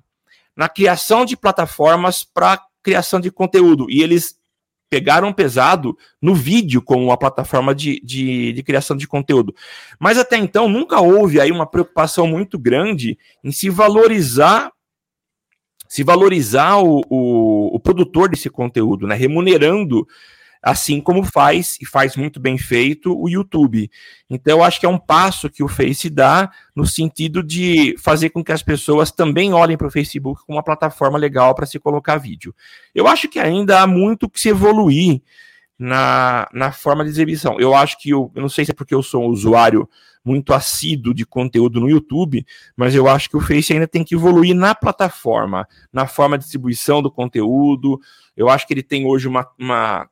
na 0.56 0.68
criação 0.68 1.24
de 1.24 1.38
plataformas 1.38 2.24
para 2.24 2.62
criação 2.84 3.20
de 3.20 3.32
conteúdo. 3.32 3.88
E 3.90 4.02
eles 4.02 4.39
pegaram 4.90 5.32
pesado 5.32 5.98
no 6.22 6.34
vídeo 6.34 6.82
como 6.82 7.06
uma 7.06 7.18
plataforma 7.18 7.76
de, 7.76 8.02
de, 8.04 8.54
de, 8.54 8.64
criação 8.64 8.98
de 8.98 9.08
conteúdo. 9.08 9.54
Mas 10.00 10.18
até 10.18 10.38
então 10.38 10.68
nunca 10.68 11.00
houve 11.00 11.40
aí 11.40 11.52
uma 11.52 11.66
preocupação 11.66 12.26
muito 12.28 12.58
grande 12.58 13.18
em 13.44 13.52
se 13.52 13.70
valorizar 13.70 14.72
se 15.88 16.04
valorizar 16.04 16.78
o, 16.78 17.02
o, 17.10 17.76
o 17.76 17.80
produtor 17.80 18.30
desse 18.30 18.48
conteúdo, 18.48 19.08
né? 19.08 19.16
remunerando 19.16 20.08
assim 20.62 21.00
como 21.00 21.24
faz, 21.24 21.78
e 21.82 21.86
faz 21.86 22.16
muito 22.16 22.40
bem 22.40 22.58
feito, 22.58 23.18
o 23.18 23.30
YouTube. 23.30 23.90
Então, 24.30 24.58
eu 24.58 24.64
acho 24.64 24.80
que 24.80 24.86
é 24.86 24.90
um 24.90 24.98
passo 24.98 25.50
que 25.50 25.64
o 25.64 25.68
Face 25.68 26.10
dá 26.10 26.52
no 26.76 26.86
sentido 26.86 27.42
de 27.42 27.96
fazer 27.98 28.30
com 28.30 28.44
que 28.44 28.52
as 28.52 28.62
pessoas 28.62 29.12
também 29.12 29.54
olhem 29.54 29.78
para 29.78 29.88
o 29.88 29.92
Facebook 29.92 30.42
como 30.46 30.58
uma 30.58 30.64
plataforma 30.64 31.18
legal 31.18 31.56
para 31.56 31.66
se 31.66 31.80
colocar 31.80 32.18
vídeo. 32.18 32.54
Eu 32.94 33.08
acho 33.08 33.30
que 33.30 33.40
ainda 33.40 33.82
há 33.82 33.88
muito 33.88 34.30
que 34.30 34.40
se 34.40 34.50
evoluir 34.50 35.22
na, 35.78 36.48
na 36.52 36.74
forma 36.74 37.06
de 37.06 37.10
exibição. 37.10 37.58
Eu 37.58 37.74
acho 37.74 37.98
que, 37.98 38.10
eu, 38.10 38.30
eu 38.36 38.42
não 38.42 38.50
sei 38.50 38.66
se 38.66 38.72
é 38.72 38.74
porque 38.74 38.94
eu 38.94 39.02
sou 39.02 39.24
um 39.24 39.28
usuário 39.28 39.90
muito 40.26 40.54
assíduo 40.54 41.14
de 41.14 41.26
conteúdo 41.26 41.80
no 41.80 41.90
YouTube, 41.90 42.46
mas 42.76 42.94
eu 42.94 43.08
acho 43.08 43.30
que 43.30 43.38
o 43.38 43.42
Face 43.42 43.72
ainda 43.72 43.88
tem 43.88 44.04
que 44.04 44.14
evoluir 44.14 44.54
na 44.54 44.76
plataforma, 44.76 45.66
na 45.92 46.06
forma 46.06 46.38
de 46.38 46.44
distribuição 46.44 47.02
do 47.02 47.10
conteúdo. 47.10 47.98
Eu 48.36 48.50
acho 48.50 48.68
que 48.68 48.74
ele 48.74 48.84
tem 48.84 49.06
hoje 49.06 49.30
uma, 49.30 49.48
uma 49.58 50.10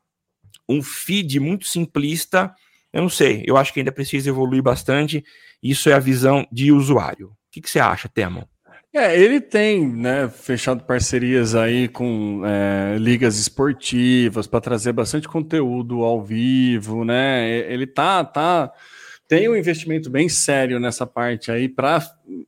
um 0.68 0.82
feed 0.82 1.40
muito 1.40 1.66
simplista. 1.66 2.54
Eu 2.92 3.02
não 3.02 3.10
sei, 3.10 3.44
eu 3.46 3.58
acho 3.58 3.74
que 3.74 3.80
ainda 3.80 3.92
precisa 3.92 4.30
evoluir 4.30 4.62
bastante. 4.62 5.24
Isso 5.62 5.90
é 5.90 5.94
a 5.94 6.00
visão 6.00 6.48
de 6.52 6.72
usuário. 6.72 7.28
O 7.28 7.36
que, 7.52 7.62
que 7.62 7.70
você 7.70 7.80
acha, 7.80 8.10
Temo? 8.10 8.48
É, 8.94 9.20
ele 9.20 9.40
tem, 9.40 9.88
né, 9.88 10.28
fechado 10.28 10.84
parcerias 10.84 11.54
aí 11.54 11.88
com 11.88 12.42
é, 12.46 12.98
ligas 12.98 13.38
esportivas 13.38 14.48
para 14.48 14.62
trazer 14.62 14.92
bastante 14.92 15.28
conteúdo 15.28 16.04
ao 16.04 16.24
vivo, 16.24 17.06
né? 17.06 17.48
Ele 17.72 17.86
tá, 17.86 18.24
tá, 18.24 18.72
tem 19.28 19.50
um 19.50 19.56
investimento 19.56 20.10
bem 20.10 20.30
sério 20.30 20.80
nessa 20.80 21.06
parte 21.06 21.52
aí 21.52 21.68
para 21.70 22.02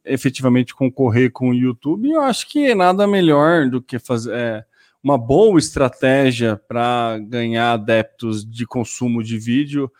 efetivamente 0.06 0.74
concorrer 0.74 1.32
com 1.32 1.50
o 1.50 1.54
YouTube. 1.54 2.08
E 2.08 2.14
eu 2.14 2.22
acho 2.22 2.48
que 2.50 2.74
nada 2.74 3.06
melhor 3.06 3.70
do 3.70 3.82
que 3.82 4.00
fazer. 4.00 4.34
É, 4.34 4.66
uma 5.04 5.18
boa 5.18 5.58
estratégia 5.58 6.60
para 6.68 7.18
ganhar 7.20 7.74
adeptos 7.74 8.46
de 8.46 8.66
consumo 8.66 9.24
de 9.24 9.38
vídeo 9.38 9.92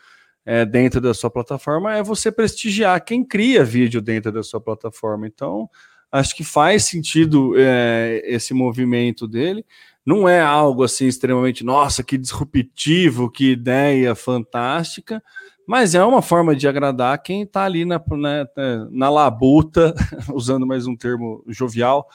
é, 0.44 0.64
dentro 0.64 1.00
da 1.00 1.14
sua 1.14 1.30
plataforma 1.30 1.94
é 1.94 2.02
você 2.02 2.32
prestigiar 2.32 3.04
quem 3.04 3.24
cria 3.24 3.64
vídeo 3.64 4.00
dentro 4.00 4.32
da 4.32 4.42
sua 4.42 4.60
plataforma. 4.60 5.26
Então, 5.26 5.68
acho 6.10 6.34
que 6.34 6.44
faz 6.44 6.84
sentido 6.84 7.54
é, 7.56 8.22
esse 8.24 8.52
movimento 8.52 9.28
dele. 9.28 9.64
Não 10.04 10.28
é 10.28 10.40
algo 10.40 10.82
assim 10.82 11.06
extremamente, 11.06 11.62
nossa, 11.62 12.02
que 12.02 12.16
disruptivo, 12.18 13.30
que 13.30 13.52
ideia 13.52 14.14
fantástica, 14.14 15.22
mas 15.66 15.94
é 15.94 16.02
uma 16.02 16.22
forma 16.22 16.56
de 16.56 16.66
agradar 16.66 17.22
quem 17.22 17.42
está 17.42 17.64
ali 17.64 17.84
na, 17.84 18.02
na, 18.10 18.48
na 18.90 19.10
labuta, 19.10 19.94
usando 20.34 20.66
mais 20.66 20.86
um 20.86 20.96
termo 20.96 21.44
jovial, 21.46 22.08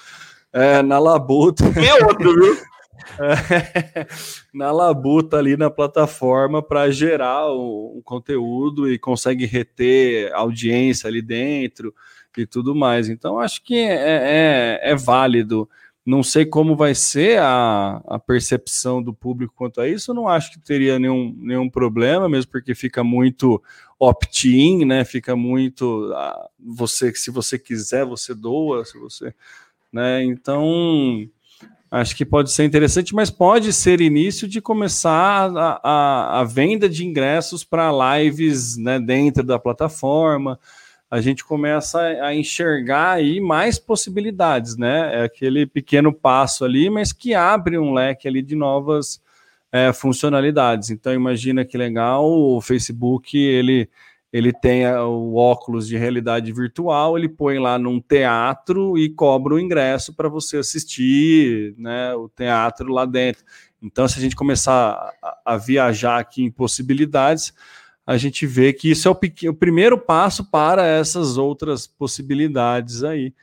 é, 0.51 0.81
na 0.81 0.99
labuta. 0.99 1.63
É 1.63 2.05
outro, 2.05 2.33
viu? 2.33 2.74
Na 4.53 4.71
labuta 4.71 5.37
ali 5.37 5.57
na 5.57 5.69
plataforma 5.69 6.61
para 6.61 6.89
gerar 6.91 7.51
um, 7.51 8.01
conteúdo 8.03 8.89
e 8.91 8.97
consegue 8.97 9.45
reter 9.45 10.33
audiência 10.33 11.07
ali 11.07 11.21
dentro 11.21 11.93
e 12.37 12.45
tudo 12.45 12.75
mais. 12.75 13.09
Então, 13.09 13.39
acho 13.39 13.63
que 13.63 13.75
é, 13.75 14.79
é, 14.81 14.91
é 14.91 14.95
válido. 14.95 15.69
Não 16.05 16.21
sei 16.21 16.45
como 16.45 16.75
vai 16.75 16.93
ser 16.93 17.39
a, 17.39 18.01
a 18.07 18.19
percepção 18.19 19.01
do 19.01 19.13
público 19.13 19.53
quanto 19.55 19.81
a 19.81 19.87
isso. 19.87 20.13
Não 20.13 20.27
acho 20.27 20.51
que 20.51 20.59
teria 20.59 20.99
nenhum, 20.99 21.35
nenhum 21.39 21.69
problema, 21.69 22.29
mesmo 22.29 22.51
porque 22.51 22.75
fica 22.75 23.03
muito 23.03 23.61
opt-in, 23.99 24.85
né? 24.85 25.03
Fica 25.03 25.35
muito 25.35 26.11
ah, 26.13 26.47
você 26.59 27.13
se 27.15 27.31
você 27.31 27.57
quiser 27.57 28.05
você 28.05 28.35
doa, 28.35 28.85
se 28.85 28.99
você, 28.99 29.33
né? 29.91 30.23
Então 30.23 31.27
acho 32.01 32.15
que 32.15 32.25
pode 32.25 32.51
ser 32.51 32.65
interessante, 32.65 33.15
mas 33.15 33.29
pode 33.29 33.71
ser 33.71 34.01
início 34.01 34.47
de 34.47 34.61
começar 34.61 35.49
a, 35.55 35.79
a, 35.83 36.39
a 36.41 36.43
venda 36.43 36.89
de 36.89 37.05
ingressos 37.05 37.63
para 37.63 38.17
lives, 38.17 38.77
né? 38.77 38.99
Dentro 38.99 39.43
da 39.43 39.57
plataforma 39.57 40.59
a 41.09 41.21
gente 41.21 41.45
começa 41.45 41.99
a 41.99 42.35
enxergar 42.35 43.11
aí 43.11 43.39
mais 43.39 43.79
possibilidades, 43.79 44.75
né? 44.75 45.21
É 45.21 45.23
aquele 45.23 45.65
pequeno 45.65 46.11
passo 46.11 46.65
ali, 46.65 46.89
mas 46.89 47.13
que 47.13 47.33
abre 47.33 47.77
um 47.77 47.93
leque 47.93 48.27
ali 48.27 48.41
de 48.41 48.55
novas 48.55 49.21
é, 49.71 49.93
funcionalidades. 49.93 50.89
Então 50.89 51.13
imagina 51.13 51.63
que 51.63 51.77
legal, 51.77 52.25
o 52.25 52.59
Facebook 52.59 53.37
ele 53.37 53.89
ele 54.35 54.51
tem 54.51 54.85
o 54.85 55.35
óculos 55.35 55.87
de 55.87 55.95
realidade 55.95 56.51
virtual, 56.51 57.17
ele 57.17 57.29
põe 57.29 57.57
lá 57.57 57.79
num 57.79 58.01
teatro 58.01 58.97
e 58.97 59.09
cobra 59.09 59.53
o 59.53 59.59
ingresso 59.59 60.13
para 60.13 60.27
você 60.27 60.57
assistir, 60.57 61.73
né? 61.77 62.13
O 62.15 62.27
teatro 62.27 62.91
lá 62.91 63.05
dentro. 63.05 63.45
Então, 63.81 64.05
se 64.09 64.19
a 64.19 64.21
gente 64.21 64.35
começar 64.35 65.13
a, 65.23 65.53
a 65.53 65.55
viajar 65.57 66.19
aqui 66.19 66.43
em 66.43 66.51
possibilidades, 66.51 67.53
a 68.05 68.17
gente 68.17 68.45
vê 68.45 68.73
que 68.73 68.91
isso 68.91 69.07
é 69.07 69.11
o, 69.11 69.17
o 69.51 69.53
primeiro 69.53 69.97
passo 69.97 70.43
para 70.51 70.85
essas 70.85 71.37
outras 71.37 71.87
possibilidades 71.87 73.05
aí. 73.05 73.33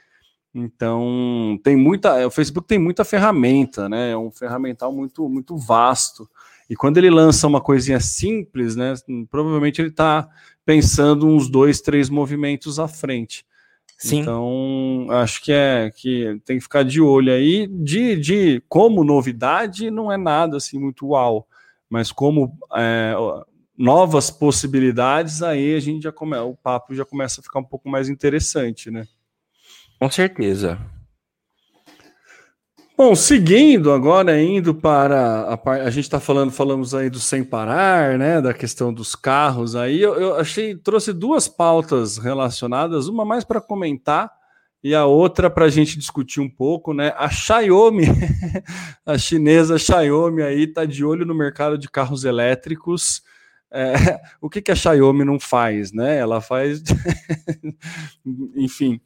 Então, 0.55 1.59
tem 1.65 1.75
muita. 1.75 2.27
O 2.27 2.31
Facebook 2.31 2.69
tem 2.69 2.79
muita 2.79 3.03
ferramenta, 3.03 3.89
né? 3.89 4.11
É 4.11 4.17
um 4.19 4.31
ferramental 4.31 4.93
muito, 4.93 5.27
muito 5.27 5.57
vasto. 5.57 6.29
E 6.69 6.77
quando 6.77 6.99
ele 6.99 7.09
lança 7.09 7.47
uma 7.47 7.63
coisinha 7.63 7.99
simples, 7.99 8.77
né? 8.77 8.93
Provavelmente 9.31 9.81
ele 9.81 9.89
está 9.89 10.29
pensando 10.65 11.27
uns 11.27 11.49
dois, 11.49 11.81
três 11.81 12.09
movimentos 12.09 12.79
à 12.79 12.89
frente. 12.89 13.45
Sim. 13.99 14.21
Então, 14.21 15.07
acho 15.11 15.43
que 15.43 15.53
é 15.53 15.91
que 15.95 16.41
tem 16.45 16.57
que 16.57 16.63
ficar 16.63 16.83
de 16.83 17.01
olho 17.01 17.33
aí. 17.33 17.69
De, 17.69 18.17
de 18.17 18.63
como 18.69 19.05
novidade, 19.05 19.91
não 19.91 20.11
é 20.11 20.17
nada 20.17 20.57
assim 20.57 20.79
muito 20.79 21.09
uau, 21.09 21.47
mas 21.89 22.11
como 22.11 22.59
é, 22.75 23.15
novas 23.77 24.31
possibilidades, 24.31 25.43
aí 25.43 25.75
a 25.75 25.81
gente 25.81 26.03
já 26.03 26.13
come... 26.13 26.37
o 26.37 26.55
papo 26.55 26.95
já 26.95 27.05
começa 27.05 27.41
a 27.41 27.45
ficar 27.45 27.61
um 27.61 27.65
pouco 27.65 27.89
mais 27.89 28.09
interessante, 28.09 28.91
né? 28.91 29.07
Com 30.01 30.11
certeza. 30.11 30.79
Bom, 33.05 33.17
seguindo 33.17 33.91
agora, 33.91 34.41
indo 34.41 34.73
para 34.73 35.59
a, 35.67 35.71
a 35.73 35.91
gente 35.91 36.05
está 36.05 36.21
falando, 36.21 36.53
falamos 36.53 36.95
aí 36.95 37.11
do 37.11 37.19
sem 37.19 37.43
parar, 37.43 38.17
né? 38.17 38.41
Da 38.41 38.55
questão 38.55 38.95
dos 38.95 39.17
carros. 39.17 39.75
Aí 39.75 40.01
eu, 40.01 40.15
eu 40.15 40.37
achei, 40.37 40.77
trouxe 40.77 41.13
duas 41.13 41.49
pautas 41.49 42.17
relacionadas, 42.17 43.09
uma 43.09 43.25
mais 43.25 43.43
para 43.43 43.61
comentar 43.61 44.31
e 44.85 44.95
a 44.95 45.05
outra 45.05 45.51
para 45.51 45.65
a 45.65 45.69
gente 45.69 45.99
discutir 45.99 46.39
um 46.39 46.49
pouco, 46.49 46.95
né? 46.95 47.13
A 47.17 47.29
Xiaomi, 47.29 48.05
a 49.05 49.19
chinesa 49.19 49.81
Xiaomi 49.81 50.41
aí 50.41 50.63
está 50.63 50.85
de 50.85 51.05
olho 51.05 51.27
no 51.27 51.35
mercado 51.35 51.77
de 51.77 51.91
carros 51.91 52.23
elétricos 52.25 53.21
é, 53.73 54.21
o 54.41 54.51
que, 54.51 54.61
que 54.61 54.71
a 54.71 54.77
Xiaomi 54.77 55.25
não 55.25 55.41
faz, 55.41 55.93
né? 55.93 56.19
Ela 56.19 56.41
faz, 56.41 56.83
enfim. 58.55 59.01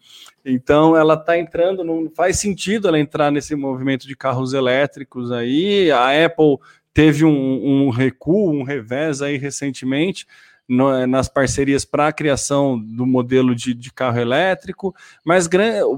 Então, 0.45 0.97
ela 0.97 1.15
está 1.15 1.39
entrando, 1.39 1.85
não 1.85 2.11
faz 2.15 2.39
sentido 2.39 2.89
ela 2.89 2.99
entrar 2.99 3.31
nesse 3.31 3.55
movimento 3.55 4.07
de 4.07 4.17
carros 4.17 4.53
elétricos 4.53 5.31
aí. 5.31 5.91
A 5.91 6.25
Apple 6.25 6.59
teve 6.93 7.25
um, 7.25 7.87
um 7.87 7.91
recuo, 7.91 8.53
um 8.53 8.63
revés 8.63 9.23
aí 9.23 9.37
recentemente 9.37 10.27
no, 10.69 11.07
nas 11.07 11.29
parcerias 11.29 11.85
para 11.85 12.09
a 12.09 12.13
criação 12.13 12.79
do 12.79 13.07
modelo 13.07 13.55
de, 13.55 13.73
de 13.73 13.93
carro 13.93 14.19
elétrico, 14.19 14.95
mas 15.25 15.49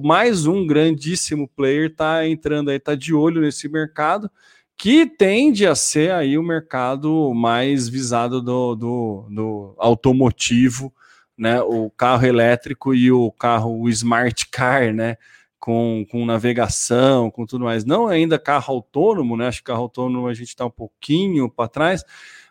mais 0.03 0.47
um 0.47 0.67
grandíssimo 0.67 1.49
player 1.49 1.91
está 1.91 2.27
entrando 2.27 2.69
aí, 2.71 2.77
está 2.77 2.95
de 2.95 3.15
olho 3.15 3.41
nesse 3.41 3.69
mercado 3.69 4.31
que 4.79 5.05
tende 5.05 5.67
a 5.67 5.75
ser 5.75 6.13
aí 6.13 6.39
o 6.39 6.43
mercado 6.43 7.35
mais 7.35 7.89
visado 7.89 8.41
do, 8.41 8.77
do, 8.77 9.27
do, 9.29 9.75
automotivo, 9.77 10.95
né? 11.37 11.61
O 11.61 11.91
carro 11.91 12.25
elétrico 12.25 12.95
e 12.95 13.11
o 13.11 13.33
carro 13.33 13.81
o 13.81 13.89
smart 13.89 14.49
car, 14.49 14.95
né? 14.95 15.17
Com, 15.59 16.07
com 16.09 16.25
navegação, 16.25 17.29
com 17.29 17.45
tudo 17.45 17.65
mais. 17.65 17.85
Não 17.85 18.07
ainda 18.07 18.39
carro 18.39 18.75
autônomo, 18.75 19.37
né? 19.37 19.49
Acho 19.49 19.59
que 19.59 19.65
carro 19.65 19.83
autônomo 19.83 20.29
a 20.29 20.35
gente 20.35 20.49
está 20.49 20.65
um 20.65 20.71
pouquinho 20.71 21.51
para 21.51 21.69
trás, 21.69 22.05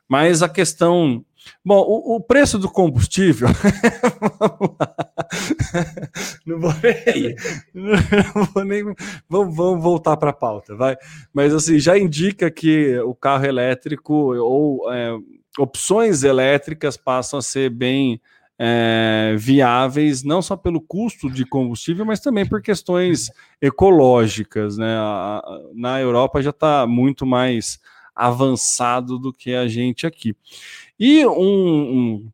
mas 0.05 0.43
a 0.43 0.49
questão 0.49 1.25
Bom, 1.63 1.79
o, 1.79 2.15
o 2.15 2.21
preço 2.21 2.57
do 2.57 2.69
combustível. 2.69 3.49
não 6.45 6.59
vou 6.59 6.73
nem. 6.81 7.35
Não 7.73 8.45
vou 8.53 8.63
nem 8.63 8.83
vamos, 9.29 9.55
vamos 9.55 9.83
voltar 9.83 10.17
para 10.17 10.31
a 10.31 10.33
pauta, 10.33 10.75
vai. 10.75 10.95
Mas 11.33 11.53
assim, 11.53 11.79
já 11.79 11.97
indica 11.97 12.49
que 12.49 12.97
o 12.99 13.13
carro 13.13 13.45
elétrico 13.45 14.35
ou 14.35 14.93
é, 14.93 15.17
opções 15.57 16.23
elétricas 16.23 16.97
passam 16.97 17.39
a 17.39 17.41
ser 17.41 17.69
bem 17.69 18.21
é, 18.59 19.35
viáveis, 19.37 20.23
não 20.23 20.41
só 20.41 20.55
pelo 20.55 20.81
custo 20.81 21.29
de 21.29 21.45
combustível, 21.45 22.05
mas 22.05 22.19
também 22.19 22.47
por 22.47 22.61
questões 22.61 23.31
ecológicas. 23.61 24.77
Né? 24.77 24.97
na 25.73 25.99
Europa 25.99 26.41
já 26.41 26.49
está 26.49 26.87
muito 26.87 27.25
mais 27.25 27.79
avançado 28.17 29.19
do 29.19 29.31
que 29.31 29.53
a 29.53 29.67
gente 29.67 30.07
aqui. 30.07 30.35
E 30.99 31.25
um, 31.25 31.31
um, 31.39 32.29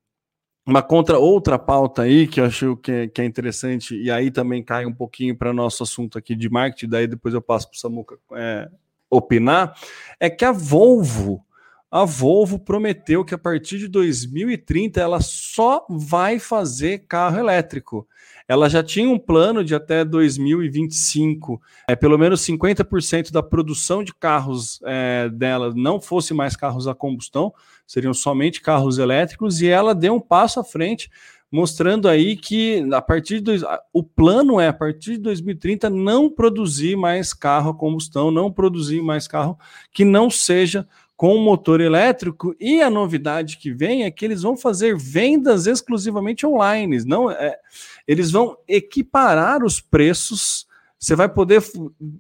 uma 0.66 0.82
contra 0.82 1.20
outra 1.20 1.60
pauta 1.60 2.04
aí 2.04 2.26
que 2.26 2.40
eu 2.40 2.46
acho 2.46 2.78
que 2.78 2.92
é, 2.92 3.08
que 3.08 3.22
é 3.22 3.26
interessante, 3.26 3.96
e 3.96 4.10
aí 4.10 4.32
também 4.32 4.64
cai 4.64 4.86
um 4.86 4.94
pouquinho 4.94 5.36
para 5.36 5.54
nosso 5.54 5.84
assunto 5.84 6.18
aqui 6.18 6.36
de 6.36 6.50
marketing, 6.50 6.90
daí 6.90 7.08
depois 7.08 7.34
eu 7.34 7.42
passo 7.42 7.70
para 7.70 7.76
o 7.76 7.80
Samuca 7.80 8.18
é, 8.34 8.70
opinar, 9.10 9.76
é 10.20 10.30
que 10.30 10.46
a 10.46 10.52
Volvo. 10.52 11.46
A 11.92 12.06
Volvo 12.06 12.58
prometeu 12.58 13.24
que 13.24 13.36
a 13.36 13.38
partir 13.38 13.78
de 13.78 13.88
2030 13.88 15.00
ela 15.00 15.22
só 15.22 15.86
vai 15.88 16.40
fazer 16.40 17.06
carro 17.08 17.38
elétrico 17.38 18.08
ela 18.48 18.70
já 18.70 18.84
tinha 18.84 19.10
um 19.10 19.20
plano 19.20 19.64
de 19.64 19.74
até 19.76 20.04
2025, 20.04 21.62
é, 21.88 21.96
pelo 21.96 22.18
menos 22.18 22.42
50% 22.42 23.32
da 23.32 23.42
produção 23.42 24.04
de 24.04 24.14
carros 24.14 24.80
é, 24.86 25.30
dela 25.30 25.74
não 25.76 26.00
fosse 26.00 26.34
mais 26.34 26.56
carros 26.56 26.88
a 26.88 26.96
combustão, 26.96 27.54
seriam 27.86 28.14
somente 28.14 28.62
carros 28.62 28.98
elétricos, 28.98 29.62
e 29.62 29.68
ela 29.68 29.96
deu 29.96 30.16
um 30.16 30.20
passo 30.20 30.60
à 30.60 30.64
frente, 30.64 31.10
mostrando 31.52 32.08
aí 32.08 32.36
que 32.36 32.84
a 32.92 33.02
partir 33.02 33.40
dois, 33.40 33.62
o 33.94 34.04
plano 34.04 34.60
é 34.60 34.68
a 34.68 34.74
partir 34.74 35.12
de 35.12 35.20
2030 35.20 35.88
não 35.90 36.28
produzir 36.28 36.96
mais 36.96 37.32
carro 37.32 37.70
a 37.70 37.76
combustão, 37.76 38.32
não 38.32 38.52
produzir 38.52 39.02
mais 39.02 39.28
carro 39.28 39.58
que 39.92 40.04
não 40.04 40.32
seja 40.32 40.88
com 41.24 41.38
motor 41.38 41.80
elétrico 41.80 42.54
e 42.60 42.82
a 42.82 42.90
novidade 42.90 43.56
que 43.56 43.72
vem 43.72 44.04
é 44.04 44.12
que 44.12 44.26
eles 44.26 44.42
vão 44.42 44.58
fazer 44.58 44.98
vendas 44.98 45.68
exclusivamente 45.68 46.46
online, 46.46 47.02
não 47.06 47.32
é, 47.32 47.58
eles 48.06 48.30
vão 48.30 48.58
equiparar 48.68 49.64
os 49.64 49.80
preços. 49.80 50.68
Você 51.00 51.16
vai 51.16 51.30
poder 51.30 51.64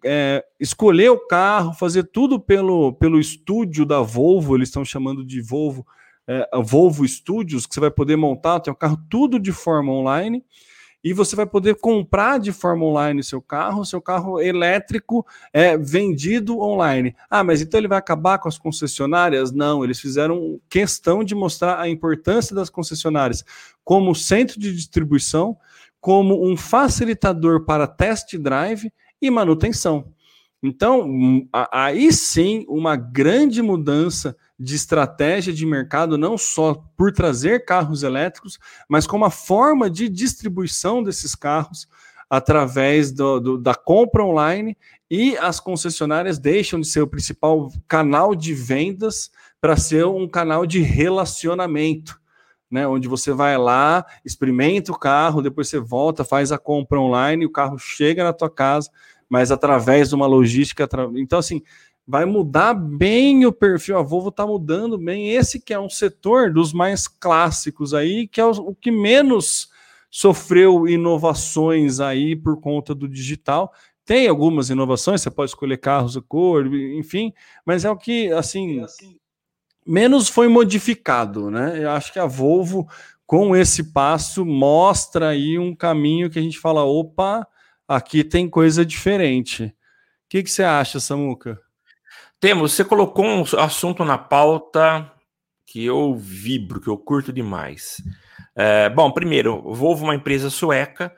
é, 0.05 0.45
escolher 0.57 1.09
o 1.09 1.19
carro, 1.19 1.73
fazer 1.73 2.03
tudo 2.13 2.39
pelo, 2.39 2.93
pelo 2.93 3.19
estúdio 3.19 3.85
da 3.85 3.99
Volvo, 3.99 4.55
eles 4.55 4.69
estão 4.69 4.85
chamando 4.85 5.25
de 5.25 5.41
Volvo, 5.41 5.85
é, 6.25 6.47
Volvo 6.63 7.05
Studios, 7.05 7.65
que 7.65 7.73
você 7.73 7.81
vai 7.81 7.91
poder 7.91 8.15
montar 8.15 8.61
o 8.69 8.73
carro 8.75 8.97
tudo 9.09 9.37
de 9.37 9.51
forma 9.51 9.91
online 9.91 10.45
e 11.03 11.11
você 11.11 11.35
vai 11.35 11.45
poder 11.45 11.75
comprar 11.75 12.39
de 12.39 12.51
forma 12.51 12.85
online 12.85 13.23
seu 13.23 13.41
carro, 13.41 13.83
seu 13.83 14.01
carro 14.01 14.39
elétrico 14.39 15.25
é 15.51 15.77
vendido 15.77 16.59
online. 16.59 17.13
Ah, 17.29 17.43
mas 17.43 17.61
então 17.61 17.77
ele 17.79 17.89
vai 17.89 17.97
acabar 17.97 18.39
com 18.39 18.47
as 18.47 18.57
concessionárias? 18.57 19.51
Não, 19.51 19.83
eles 19.83 19.99
fizeram 19.99 20.59
questão 20.69 21.23
de 21.23 21.35
mostrar 21.35 21.79
a 21.79 21.89
importância 21.89 22.55
das 22.55 22.69
concessionárias 22.69 23.43
como 23.83 24.15
centro 24.15 24.57
de 24.59 24.73
distribuição, 24.73 25.57
como 25.99 26.49
um 26.49 26.55
facilitador 26.55 27.65
para 27.65 27.85
test 27.85 28.37
drive 28.37 28.91
e 29.21 29.29
manutenção. 29.29 30.13
Então, 30.61 31.01
hum, 31.01 31.47
aí 31.71 32.13
sim, 32.13 32.65
uma 32.69 32.95
grande 32.95 33.61
mudança 33.61 34.37
de 34.63 34.75
estratégia 34.75 35.51
de 35.51 35.65
mercado, 35.65 36.17
não 36.17 36.37
só 36.37 36.73
por 36.95 37.11
trazer 37.11 37.65
carros 37.65 38.01
elétricos, 38.01 38.57
mas 38.87 39.05
como 39.05 39.25
a 39.25 39.29
forma 39.29 39.89
de 39.89 40.07
distribuição 40.07 41.03
desses 41.03 41.35
carros 41.35 41.87
através 42.29 43.11
do, 43.11 43.39
do, 43.39 43.57
da 43.57 43.75
compra 43.75 44.23
online 44.23 44.77
e 45.11 45.37
as 45.37 45.59
concessionárias 45.59 46.39
deixam 46.39 46.79
de 46.79 46.87
ser 46.87 47.01
o 47.01 47.07
principal 47.07 47.69
canal 47.87 48.33
de 48.33 48.53
vendas 48.53 49.29
para 49.59 49.75
ser 49.75 50.05
um 50.05 50.27
canal 50.27 50.65
de 50.65 50.79
relacionamento. 50.79 52.19
Né, 52.71 52.87
onde 52.87 53.07
você 53.07 53.31
vai 53.31 53.55
lá, 53.55 54.03
experimenta 54.25 54.91
o 54.91 54.97
carro, 54.97 55.43
depois 55.43 55.67
você 55.67 55.77
volta, 55.77 56.23
faz 56.23 56.51
a 56.51 56.57
compra 56.57 56.99
online, 56.99 57.45
o 57.45 57.51
carro 57.51 57.77
chega 57.77 58.23
na 58.23 58.33
tua 58.33 58.49
casa, 58.49 58.89
mas 59.29 59.51
através 59.51 60.09
de 60.09 60.15
uma 60.15 60.25
logística. 60.25 60.89
Então, 61.15 61.37
assim, 61.37 61.61
vai 62.07 62.25
mudar 62.25 62.73
bem 62.73 63.45
o 63.45 63.51
perfil. 63.51 63.97
A 63.97 64.01
Volvo 64.01 64.29
está 64.29 64.45
mudando 64.45 64.97
bem. 64.97 65.31
Esse 65.31 65.59
que 65.59 65.73
é 65.73 65.79
um 65.79 65.89
setor 65.89 66.51
dos 66.51 66.73
mais 66.73 67.07
clássicos 67.07 67.93
aí, 67.93 68.27
que 68.27 68.41
é 68.41 68.45
o, 68.45 68.75
que 68.75 68.91
menos 68.91 69.69
sofreu 70.09 70.87
inovações 70.87 71.99
aí 71.99 72.35
por 72.35 72.59
conta 72.59 72.93
do 72.93 73.07
digital. 73.07 73.73
Tem 74.05 74.27
algumas 74.27 74.69
inovações, 74.69 75.21
você 75.21 75.31
pode 75.31 75.51
escolher 75.51 75.77
carros 75.77 76.17
a 76.17 76.21
cor, 76.21 76.67
enfim, 76.75 77.33
mas 77.65 77.85
é 77.85 77.89
o 77.89 77.97
que 77.97 78.31
assim 78.31 78.85
menos 79.85 80.29
foi 80.29 80.47
modificado, 80.47 81.49
né? 81.49 81.83
Eu 81.83 81.89
acho 81.91 82.11
que 82.11 82.19
a 82.19 82.25
Volvo 82.25 82.87
com 83.25 83.55
esse 83.55 83.91
passo 83.91 84.45
mostra 84.45 85.29
aí 85.29 85.57
um 85.57 85.75
caminho 85.75 86.29
que 86.29 86.37
a 86.37 86.41
gente 86.41 86.59
fala, 86.59 86.83
opa, 86.83 87.47
aqui 87.87 88.23
tem 88.23 88.49
coisa 88.49 88.85
diferente. 88.85 89.65
O 89.65 89.73
que, 90.29 90.43
que 90.43 90.51
você 90.51 90.63
acha, 90.63 90.99
Samuca? 90.99 91.62
Temos, 92.43 92.73
você 92.73 92.83
colocou 92.83 93.23
um 93.23 93.45
assunto 93.57 94.03
na 94.03 94.17
pauta 94.17 95.09
que 95.65 95.85
eu 95.85 96.13
vibro, 96.13 96.81
que 96.81 96.89
eu 96.89 96.97
curto 96.97 97.31
demais. 97.31 98.03
É, 98.53 98.89
bom, 98.89 99.09
primeiro, 99.11 99.61
Volvo 99.73 100.03
é 100.03 100.07
uma 100.07 100.15
empresa 100.15 100.49
sueca 100.49 101.09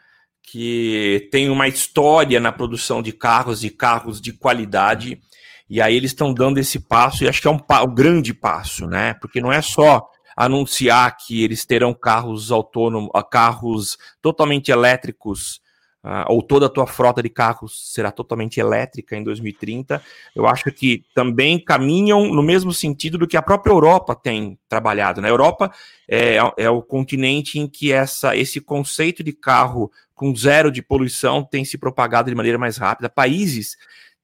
que 0.43 1.27
tem 1.31 1.49
uma 1.49 1.67
história 1.67 2.39
na 2.39 2.51
produção 2.51 3.01
de 3.01 3.11
carros 3.11 3.63
e 3.63 3.71
carros 3.71 4.21
de 4.21 4.33
qualidade. 4.33 5.19
E 5.67 5.81
aí 5.81 5.95
eles 5.95 6.11
estão 6.11 6.31
dando 6.31 6.59
esse 6.59 6.79
passo, 6.79 7.23
e 7.23 7.27
acho 7.27 7.41
que 7.41 7.47
é 7.47 7.51
um, 7.51 7.59
um, 7.59 7.95
grande 7.95 8.31
passo, 8.31 8.85
né? 8.85 9.15
Porque 9.15 9.41
não 9.41 9.51
é 9.51 9.63
só 9.63 10.07
anunciar 10.37 11.17
que 11.17 11.43
eles 11.43 11.65
terão 11.65 11.91
carros 11.91 12.51
autônomos, 12.51 13.09
carros 13.31 13.97
totalmente 14.21 14.69
elétricos 14.69 15.59
uh, 16.05 16.31
ou 16.31 16.41
toda 16.43 16.67
a 16.67 16.69
tua 16.69 16.85
frota 16.85 17.21
de 17.21 17.29
carros 17.29 17.91
será 17.91 18.11
totalmente 18.11 18.59
elétrica 18.59 19.17
em 19.17 19.23
2030, 19.23 20.01
eu 20.35 20.45
acho 20.45 20.71
que 20.71 21.03
também 21.15 21.59
caminham 21.59 22.31
no 22.31 22.43
mesmo 22.43 22.71
sentido 22.71 23.17
do 23.17 23.27
que 23.27 23.35
a 23.35 23.41
própria 23.41 23.73
Europa 23.73 24.15
tem 24.15 24.57
trabalhado. 24.69 25.19
Na 25.19 25.27
né? 25.27 25.33
Europa 25.33 25.71
é, 26.07 26.37
é 26.57 26.69
o 26.69 26.81
continente 26.81 27.57
em 27.57 27.67
que 27.67 27.91
essa, 27.91 28.35
esse 28.35 28.61
conceito 28.61 29.23
de 29.23 29.33
carro 29.33 29.91
com 30.13 30.33
zero 30.35 30.71
de 30.71 30.81
poluição 30.81 31.43
tem 31.43 31.65
se 31.65 31.77
propagado 31.77 32.29
de 32.29 32.35
maneira 32.35 32.57
mais 32.57 32.77
rápida. 32.77 33.09
Países 33.09 33.75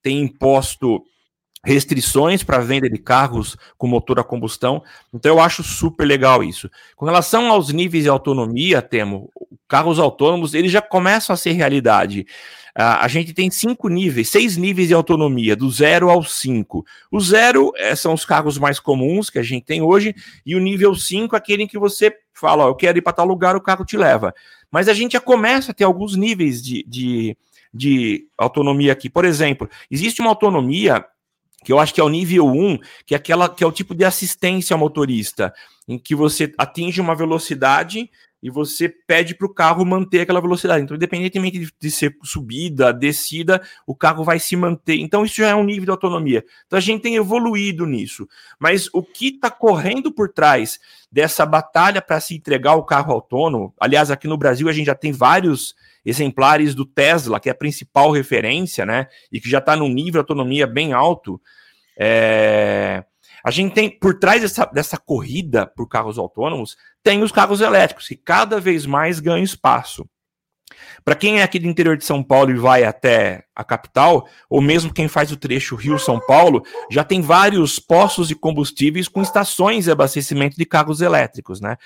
têm 0.02 0.22
imposto 0.22 1.04
restrições 1.64 2.44
para 2.44 2.60
venda 2.60 2.90
de 2.90 2.98
carros 2.98 3.56
com 3.78 3.88
motor 3.88 4.20
a 4.20 4.24
combustão. 4.24 4.84
Então 5.14 5.34
eu 5.34 5.40
acho 5.40 5.64
super 5.64 6.06
legal 6.06 6.44
isso. 6.44 6.70
Com 6.96 7.06
relação 7.06 7.52
aos 7.52 7.72
níveis 7.72 8.04
de 8.04 8.10
autonomia, 8.10 8.82
Temo, 8.82 9.30
carros 9.68 10.00
autônomos, 10.00 10.54
eles 10.54 10.72
já 10.72 10.82
começam 10.82 11.34
a 11.34 11.38
ser 11.38 11.52
realidade. 11.52 12.26
Uh, 12.72 13.00
a 13.02 13.08
gente 13.10 13.34
tem 13.34 13.52
cinco 13.52 13.90
níveis, 13.90 14.30
seis 14.30 14.56
níveis 14.56 14.88
de 14.88 14.94
autonomia, 14.94 15.56
do 15.56 15.70
zero 15.70 16.10
ao 16.10 16.24
cinco. 16.24 16.86
O 17.12 17.20
zero 17.20 17.74
é, 17.76 17.96
são 17.96 18.14
os 18.14 18.24
carros 18.24 18.58
mais 18.58 18.80
comuns 18.80 19.30
que 19.30 19.38
a 19.38 19.44
gente 19.44 19.66
tem 19.66 19.82
hoje, 19.82 20.16
e 20.46 20.56
o 20.56 20.60
nível 20.60 20.96
cinco 20.96 21.36
é 21.36 21.38
aquele 21.38 21.64
em 21.64 21.68
que 21.68 21.78
você 21.78 22.16
fala, 22.34 22.66
ó, 22.66 22.70
eu 22.70 22.76
quero 22.76 22.98
ir 22.98 23.02
para 23.02 23.12
tal 23.12 23.26
lugar, 23.26 23.58
o 23.58 23.62
carro 23.62 23.84
te 23.84 23.98
leva. 23.98 24.34
Mas 24.72 24.88
a 24.88 24.94
gente 24.94 25.14
já 25.14 25.20
começa 25.20 25.72
a 25.72 25.76
ter 25.76 25.84
alguns 25.84 26.16
níveis 26.16 26.62
de, 26.62 26.86
de, 26.88 27.38
de 27.74 28.26
autonomia 28.38 28.94
aqui. 28.94 29.10
Por 29.10 29.26
exemplo, 29.26 29.70
existe 29.90 30.22
uma 30.22 30.30
autonomia 30.30 31.06
que 31.64 31.72
eu 31.72 31.80
acho 31.80 31.94
que 31.94 32.02
é 32.02 32.04
o 32.04 32.10
nível 32.10 32.48
1, 32.48 32.80
que 33.06 33.14
é 33.14 33.18
aquela 33.18 33.48
que 33.48 33.64
é 33.64 33.68
o 33.68 33.72
tipo 33.72 33.94
de 33.94 34.04
assistência 34.04 34.74
ao 34.74 34.80
motorista, 34.80 35.54
em 35.88 35.98
que 35.98 36.16
você 36.16 36.52
atinge 36.58 37.00
uma 37.00 37.16
velocidade 37.16 38.10
e 38.42 38.50
você 38.50 38.90
pede 38.90 39.36
para 39.36 39.46
o 39.46 39.54
carro 39.54 39.86
manter 39.86 40.22
aquela 40.22 40.42
velocidade. 40.42 40.84
Então, 40.84 40.96
independentemente 40.96 41.60
de, 41.60 41.72
de, 41.80 41.92
ser 41.92 42.18
subida, 42.24 42.92
descida, 42.92 43.62
o 43.86 43.96
carro 43.96 44.24
vai 44.24 44.40
se 44.40 44.56
manter. 44.56 45.00
Então, 45.00 45.24
isso 45.24 45.36
já 45.36 45.50
é 45.50 45.56
um 45.56 45.64
nível 45.64 45.86
de 45.86 45.92
autonomia. 45.92 46.44
Então, 46.66 46.78
a 46.78 46.82
gente 46.82 47.02
tem 47.02 47.16
evoluído 47.16 47.86
nisso. 47.86 48.28
Mas 48.60 48.90
o 48.94 49.04
que 49.04 49.28
está 49.28 49.52
correndo 49.52 50.12
por 50.12 50.30
trás 50.30 50.80
dessa 51.12 51.46
batalha 51.46 52.02
para 52.02 52.20
se 52.20 52.36
entregar 52.36 52.76
o 52.76 52.84
carro 52.84 53.14
autônomo? 53.14 53.74
Aliás, 53.80 54.10
aqui 54.10 54.28
no 54.28 54.38
Brasil 54.38 54.68
a 54.68 54.74
gente 54.74 54.88
já 54.88 54.96
tem 54.96 55.12
vários 55.12 55.76
exemplares 56.04 56.74
do 56.74 56.86
Tesla, 56.86 57.40
que 57.40 57.48
é 57.48 57.52
a 57.52 57.56
principal 57.56 58.12
referência, 58.12 58.86
né? 58.86 59.08
E 59.32 59.40
que 59.40 59.50
já 59.50 59.60
está 59.60 59.76
num 59.76 59.90
nível 59.90 60.14
de 60.14 60.18
autonomia 60.20 60.66
bem 60.66 60.94
alto. 60.94 61.40
É... 61.96 63.04
A 63.44 63.52
gente 63.52 63.74
tem, 63.74 63.90
por 63.90 64.20
trás 64.20 64.42
dessa, 64.42 64.66
dessa 64.66 64.98
corrida 64.98 65.66
por 65.66 65.88
carros 65.88 66.18
autônomos, 66.18 66.78
tem 67.04 67.24
os 67.24 67.32
carros 67.32 67.62
elétricos, 67.62 68.08
que 68.08 68.16
cada 68.16 68.60
vez 68.60 68.86
mais 68.86 69.20
ganham 69.20 69.44
espaço. 69.44 70.08
Para 71.04 71.16
quem 71.16 71.40
é 71.40 71.44
aqui 71.44 71.60
do 71.60 71.68
interior 71.68 71.98
de 71.98 72.06
São 72.06 72.24
Paulo 72.24 72.52
e 72.52 72.56
vai 72.56 72.84
até 72.84 73.44
a 73.56 73.64
capital, 73.64 74.28
ou 74.50 74.62
mesmo 74.62 74.94
quem 74.94 75.08
faz 75.08 75.32
o 75.32 75.38
trecho 75.38 75.76
Rio-São 75.76 76.20
Paulo, 76.20 76.64
já 76.90 77.04
tem 77.04 77.22
vários 77.22 77.80
postos 77.80 78.28
de 78.28 78.36
combustíveis 78.36 79.08
com 79.08 79.22
estações 79.22 79.86
de 79.86 79.92
abastecimento 79.92 80.56
de 80.56 80.66
carros 80.66 81.02
elétricos, 81.02 81.60
né? 81.60 81.78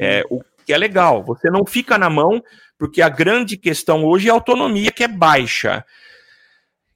É, 0.00 0.24
o 0.30 0.40
que 0.64 0.72
é 0.72 0.78
legal. 0.78 1.22
Você 1.24 1.50
não 1.50 1.64
fica 1.64 1.98
na 1.98 2.08
mão, 2.08 2.42
porque 2.78 3.02
a 3.02 3.08
grande 3.08 3.56
questão 3.56 4.04
hoje 4.04 4.28
é 4.28 4.30
a 4.30 4.34
autonomia, 4.34 4.90
que 4.90 5.04
é 5.04 5.08
baixa. 5.08 5.84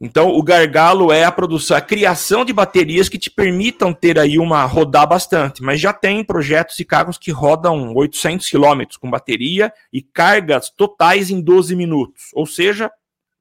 Então, 0.01 0.29
o 0.29 0.43
gargalo 0.43 1.11
é 1.11 1.25
a 1.25 1.33
produção, 1.33 1.77
a 1.77 1.81
criação 1.81 2.45
de 2.45 2.53
baterias 2.53 3.09
que 3.09 3.19
te 3.19 3.29
permitam 3.31 3.93
ter 3.93 4.17
aí 4.17 4.39
uma 4.39 4.65
rodar 4.65 5.09
bastante. 5.09 5.61
Mas 5.61 5.81
já 5.81 5.93
tem 5.93 6.23
projetos 6.23 6.77
de 6.77 6.85
carros 6.85 7.19
que 7.19 7.33
rodam 7.33 7.93
800 7.95 8.49
km 8.49 8.83
com 9.01 9.11
bateria 9.11 9.73
e 9.93 10.01
cargas 10.01 10.71
totais 10.71 11.31
em 11.31 11.41
12 11.41 11.75
minutos. 11.75 12.31
Ou 12.33 12.47
seja, 12.47 12.91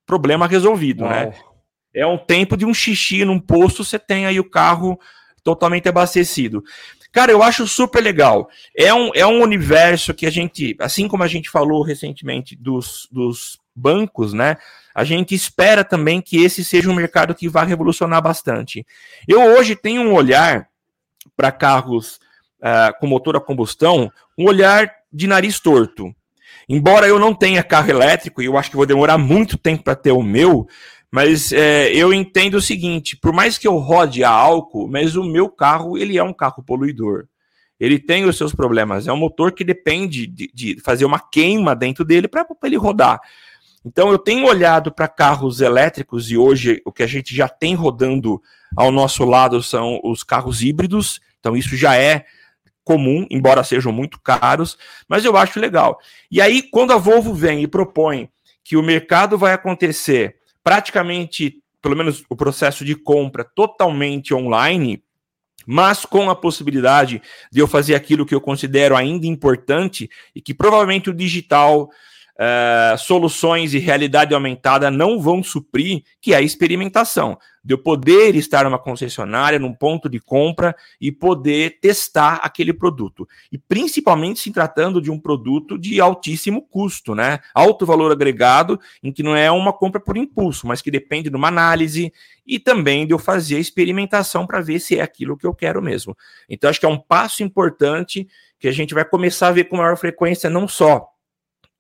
problema 0.06 0.48
resolvido, 0.48 1.04
né? 1.04 1.26
Uau. 1.26 1.30
né? 1.30 1.34
É 1.94 2.06
um 2.06 2.18
tempo 2.18 2.58
de 2.58 2.66
um 2.66 2.74
xixi 2.74 3.24
num 3.24 3.40
posto, 3.40 3.84
você 3.84 3.98
tem 3.98 4.26
aí 4.26 4.40
o 4.40 4.50
carro 4.50 5.00
totalmente 5.44 5.88
abastecido. 5.88 6.64
Cara, 7.12 7.32
eu 7.32 7.42
acho 7.42 7.68
super 7.68 8.04
legal. 8.04 8.50
É 8.76 8.94
um, 8.94 9.12
é 9.16 9.26
um 9.26 9.42
universo 9.42 10.14
que 10.14 10.26
a 10.26 10.30
gente, 10.30 10.76
assim 10.80 11.08
como 11.08 11.24
a 11.24 11.28
gente 11.28 11.50
falou 11.50 11.82
recentemente 11.82 12.56
dos, 12.56 13.08
dos 13.12 13.58
bancos, 13.78 14.34
né? 14.34 14.58
A 14.94 15.04
gente 15.04 15.36
espera 15.36 15.84
também 15.84 16.22
que 16.22 16.44
esse 16.44 16.66
seja 16.66 16.90
um 16.90 16.96
mercado 16.96 17.36
que 17.36 17.48
vá 17.48 17.64
revolucionar 17.64 18.22
bastante. 18.22 18.86
Eu 19.28 19.42
hoje 19.42 19.76
tenho 19.76 20.02
um 20.02 20.14
olhar 20.14 20.68
para 21.36 21.52
carros 21.52 22.20
uh, 22.60 23.00
com 23.00 23.06
motor 23.06 23.36
a 23.36 23.42
combustão, 23.42 24.12
um 24.38 24.46
olhar 24.46 24.92
de 25.14 25.28
nariz 25.28 25.60
torto. 25.60 26.14
Embora 26.68 27.08
eu 27.08 27.20
não 27.20 27.34
tenha 27.34 27.64
carro 27.64 27.90
elétrico, 27.90 28.42
e 28.42 28.46
eu 28.46 28.58
acho 28.58 28.70
que 28.70 28.76
vou 28.76 28.86
demorar 28.86 29.18
muito 29.18 29.58
tempo 29.58 29.84
para 29.84 29.96
ter 29.96 30.12
o 30.12 30.24
meu, 30.24 30.68
mas 31.12 31.54
é, 31.54 31.90
eu 31.94 32.14
entendo 32.14 32.56
o 32.56 32.62
seguinte: 32.62 33.16
por 33.16 33.32
mais 33.32 33.58
que 33.58 33.68
eu 33.68 33.78
rode 33.78 34.24
a 34.24 34.30
álcool, 34.30 34.88
mas 34.90 35.16
o 35.16 35.24
meu 35.24 35.50
carro 35.50 35.98
ele 35.98 36.18
é 36.18 36.24
um 36.24 36.34
carro 36.34 36.64
poluidor. 36.64 37.28
Ele 37.80 38.00
tem 38.00 38.26
os 38.26 38.38
seus 38.38 38.54
problemas. 38.54 39.08
É 39.08 39.14
um 39.14 39.18
motor 39.18 39.52
que 39.52 39.64
depende 39.64 40.26
de, 40.26 40.52
de 40.54 40.82
fazer 40.82 41.06
uma 41.06 41.20
queima 41.20 41.76
dentro 41.76 42.04
dele 42.04 42.28
para 42.28 42.46
ele 42.64 42.76
rodar. 42.76 43.22
Então 43.88 44.12
eu 44.12 44.18
tenho 44.18 44.46
olhado 44.46 44.92
para 44.92 45.08
carros 45.08 45.62
elétricos 45.62 46.30
e 46.30 46.38
hoje 46.38 46.82
o 46.84 46.92
que 46.92 47.02
a 47.02 47.08
gente 47.08 47.34
já 47.34 47.48
tem 47.48 47.74
rodando 47.74 48.42
ao 48.76 48.92
nosso 48.92 49.24
lado 49.24 49.64
são 49.64 50.02
os 50.04 50.26
carros 50.26 50.62
híbridos. 50.62 51.22
Então 51.40 51.56
isso 51.56 51.74
já 51.78 51.96
é 51.96 52.26
comum, 52.84 53.26
embora 53.30 53.64
sejam 53.64 53.94
muito 53.94 54.20
caros, 54.20 54.78
mas 55.08 55.24
eu 55.24 55.38
acho 55.38 55.58
legal. 55.58 56.00
E 56.30 56.42
aí 56.42 56.62
quando 56.62 56.92
a 56.92 56.98
Volvo 56.98 57.34
vem 57.34 57.64
e 57.64 57.68
propõe 57.68 58.30
que 58.62 58.76
o 58.76 58.84
mercado 58.84 59.38
vai 59.38 59.54
acontecer 59.54 60.36
praticamente, 60.62 61.64
pelo 61.82 61.96
menos 61.96 62.26
o 62.30 62.36
processo 62.36 62.84
de 62.84 62.94
compra 62.94 63.46
totalmente 63.46 64.34
online, 64.34 65.02
mas 65.66 66.04
com 66.04 66.30
a 66.30 66.36
possibilidade 66.36 67.22
de 67.50 67.62
eu 67.62 67.68
fazer 67.68 67.96
aquilo 67.96 68.26
que 68.26 68.36
eu 68.36 68.42
considero 68.42 68.98
ainda 68.98 69.26
importante 69.26 70.10
e 70.36 70.42
que 70.42 70.54
provavelmente 70.54 71.10
o 71.10 71.14
digital 71.14 71.90
uh, 72.38 72.98
soluções 72.98 73.74
e 73.74 73.80
realidade 73.80 74.34
aumentada 74.34 74.92
não 74.92 75.20
vão 75.20 75.42
suprir, 75.42 76.04
que 76.22 76.34
é 76.34 76.38
a 76.38 76.42
experimentação. 76.42 77.38
De 77.64 77.74
eu 77.74 77.78
poder 77.78 78.34
estar 78.36 78.64
numa 78.64 78.80
concessionária, 78.80 79.60
num 79.60 79.74
ponto 79.74 80.08
de 80.08 80.22
compra 80.22 80.74
e 81.02 81.12
poder 81.12 81.80
testar 81.82 82.36
aquele 82.36 82.72
produto. 82.72 83.28
E 83.52 83.58
principalmente 83.58 84.40
se 84.40 84.52
tratando 84.52 85.02
de 85.02 85.12
um 85.12 85.20
produto 85.20 85.78
de 85.78 86.00
altíssimo 86.00 86.62
custo, 86.62 87.14
né? 87.14 87.40
Alto 87.54 87.86
valor 87.86 88.10
agregado, 88.10 88.80
em 89.04 89.12
que 89.12 89.22
não 89.22 89.36
é 89.36 89.52
uma 89.52 89.74
compra 89.74 90.00
por 90.00 90.16
impulso, 90.16 90.66
mas 90.66 90.82
que 90.82 90.90
depende 90.90 91.30
de 91.30 91.36
uma 91.36 91.50
análise 91.50 92.14
e 92.46 92.58
também 92.58 93.06
de 93.06 93.14
eu 93.14 93.20
fazer 93.20 93.58
a 93.58 93.60
experimentação 93.60 94.48
para 94.48 94.62
ver 94.62 94.80
se 94.80 94.98
é 94.98 95.02
aquilo 95.02 95.36
que 95.36 95.46
eu 95.46 95.54
quero 95.54 95.82
mesmo. 95.82 96.16
Então, 96.48 96.70
acho 96.70 96.80
que 96.80 96.86
é 96.86 96.90
um 96.90 96.98
passo 96.98 97.44
importante 97.44 98.26
que 98.58 98.70
a 98.70 98.72
gente 98.72 98.94
vai 98.94 99.04
começar 99.04 99.50
a 99.50 99.52
ver 99.52 99.66
com 99.66 99.76
maior 99.76 99.98
frequência, 99.98 100.50
não 100.50 100.70
só 100.70 101.17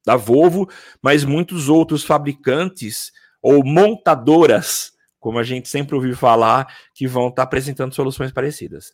da 0.08 0.16
Volvo, 0.16 0.70
mas 1.02 1.26
muitos 1.26 1.68
outros 1.68 2.06
fabricantes 2.06 3.12
ou 3.42 3.62
montadoras, 3.62 4.94
como 5.20 5.38
a 5.38 5.44
gente 5.44 5.68
sempre 5.68 5.96
ouviu 5.96 6.16
falar, 6.16 6.74
que 6.96 7.06
vão 7.06 7.28
estar 7.28 7.42
tá 7.42 7.44
apresentando 7.44 7.94
soluções 7.94 8.32
parecidas. 8.32 8.94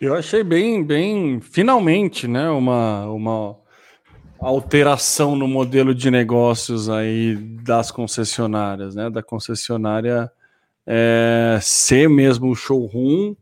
Eu 0.00 0.14
achei 0.14 0.44
bem, 0.44 0.84
bem, 0.84 1.40
finalmente, 1.40 2.28
né, 2.28 2.48
uma, 2.50 3.06
uma 3.06 3.56
alteração 4.38 5.34
no 5.34 5.48
modelo 5.48 5.92
de 5.92 6.08
negócios 6.08 6.88
aí 6.88 7.34
das 7.64 7.90
concessionárias, 7.90 8.94
né, 8.94 9.10
da 9.10 9.24
concessionária 9.24 10.30
é, 10.86 11.58
ser 11.60 12.08
mesmo 12.08 12.54
showroom 12.54 13.34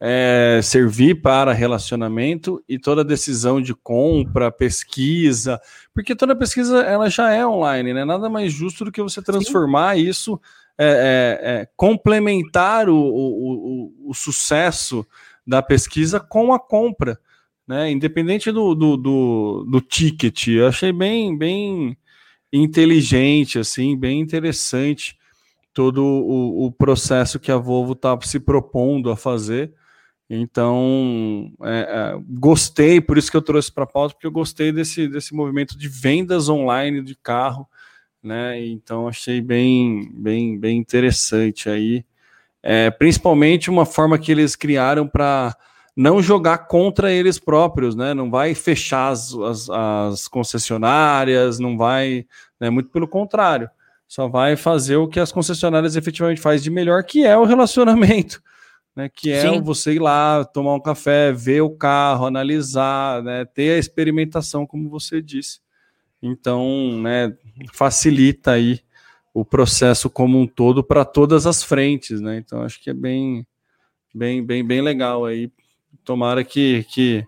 é, 0.00 0.60
servir 0.62 1.20
para 1.20 1.52
relacionamento 1.52 2.64
e 2.66 2.78
toda 2.78 3.04
decisão 3.04 3.60
de 3.60 3.74
compra, 3.74 4.50
pesquisa, 4.50 5.60
porque 5.92 6.16
toda 6.16 6.34
pesquisa 6.34 6.80
ela 6.80 7.10
já 7.10 7.30
é 7.32 7.46
online, 7.46 7.92
né? 7.92 8.04
Nada 8.04 8.30
mais 8.30 8.50
justo 8.50 8.86
do 8.86 8.92
que 8.92 9.02
você 9.02 9.20
transformar 9.20 9.96
Sim. 9.96 10.02
isso, 10.02 10.40
é, 10.78 10.86
é, 10.86 11.50
é, 11.50 11.68
complementar 11.76 12.88
o, 12.88 12.96
o, 12.96 13.92
o, 14.06 14.10
o, 14.10 14.14
sucesso 14.14 15.06
da 15.46 15.60
pesquisa 15.60 16.18
com 16.18 16.54
a 16.54 16.58
compra, 16.58 17.20
né? 17.68 17.90
Independente 17.90 18.50
do, 18.50 18.74
do, 18.74 18.96
do, 18.96 19.66
do 19.70 19.80
ticket, 19.82 20.48
eu 20.48 20.66
achei 20.66 20.92
bem, 20.94 21.36
bem 21.36 21.94
inteligente, 22.50 23.58
assim, 23.58 23.94
bem 23.94 24.18
interessante 24.18 25.18
todo 25.74 26.02
o, 26.02 26.66
o 26.66 26.72
processo 26.72 27.38
que 27.38 27.52
a 27.52 27.56
Volvo 27.58 27.92
está 27.92 28.18
se 28.22 28.40
propondo 28.40 29.10
a 29.10 29.16
fazer 29.16 29.74
então, 30.32 31.52
é, 31.64 31.80
é, 31.80 32.20
gostei, 32.38 33.00
por 33.00 33.18
isso 33.18 33.28
que 33.28 33.36
eu 33.36 33.42
trouxe 33.42 33.72
para 33.72 33.82
a 33.82 33.86
pauta, 33.86 34.14
porque 34.14 34.28
eu 34.28 34.30
gostei 34.30 34.70
desse, 34.70 35.08
desse 35.08 35.34
movimento 35.34 35.76
de 35.76 35.88
vendas 35.88 36.48
online 36.48 37.02
de 37.02 37.16
carro, 37.16 37.66
né? 38.22 38.64
Então, 38.64 39.08
achei 39.08 39.40
bem, 39.40 40.08
bem, 40.14 40.56
bem 40.56 40.78
interessante 40.78 41.68
aí. 41.68 42.04
É, 42.62 42.92
principalmente 42.92 43.68
uma 43.68 43.84
forma 43.84 44.16
que 44.20 44.30
eles 44.30 44.54
criaram 44.54 45.08
para 45.08 45.56
não 45.96 46.22
jogar 46.22 46.58
contra 46.58 47.10
eles 47.10 47.40
próprios, 47.40 47.96
né? 47.96 48.14
Não 48.14 48.30
vai 48.30 48.54
fechar 48.54 49.08
as, 49.08 49.34
as, 49.34 49.68
as 49.68 50.28
concessionárias, 50.28 51.58
não 51.58 51.76
vai, 51.76 52.24
né? 52.60 52.70
Muito 52.70 52.90
pelo 52.90 53.08
contrário, 53.08 53.68
só 54.06 54.28
vai 54.28 54.54
fazer 54.54 54.94
o 54.94 55.08
que 55.08 55.18
as 55.18 55.32
concessionárias 55.32 55.96
efetivamente 55.96 56.40
faz 56.40 56.62
de 56.62 56.70
melhor, 56.70 57.02
que 57.02 57.24
é 57.24 57.36
o 57.36 57.44
relacionamento 57.44 58.40
né, 58.94 59.08
que 59.08 59.30
é 59.30 59.42
Sim. 59.42 59.62
você 59.62 59.94
ir 59.94 59.98
lá, 59.98 60.44
tomar 60.44 60.74
um 60.74 60.80
café, 60.80 61.32
ver 61.32 61.62
o 61.62 61.70
carro, 61.70 62.26
analisar, 62.26 63.22
né, 63.22 63.44
ter 63.44 63.72
a 63.72 63.78
experimentação, 63.78 64.66
como 64.66 64.88
você 64.88 65.22
disse. 65.22 65.60
Então, 66.22 67.00
né, 67.00 67.34
facilita 67.72 68.52
aí 68.52 68.80
o 69.32 69.44
processo 69.44 70.10
como 70.10 70.38
um 70.38 70.46
todo 70.46 70.82
para 70.82 71.04
todas 71.04 71.46
as 71.46 71.62
frentes, 71.62 72.20
né? 72.20 72.36
Então, 72.36 72.62
acho 72.62 72.80
que 72.82 72.90
é 72.90 72.94
bem, 72.94 73.46
bem, 74.14 74.44
bem, 74.44 74.66
bem 74.66 74.82
legal 74.82 75.24
aí. 75.24 75.50
Tomara 76.04 76.42
que, 76.44 76.84
que 76.90 77.24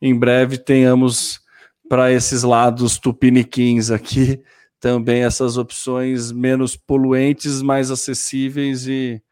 em 0.00 0.18
breve 0.18 0.56
tenhamos 0.58 1.40
para 1.88 2.10
esses 2.10 2.42
lados 2.42 2.98
tupiniquins 2.98 3.90
aqui 3.90 4.42
também 4.80 5.22
essas 5.22 5.56
opções 5.56 6.32
menos 6.32 6.74
poluentes, 6.74 7.62
mais 7.62 7.90
acessíveis 7.90 8.86
e 8.88 9.22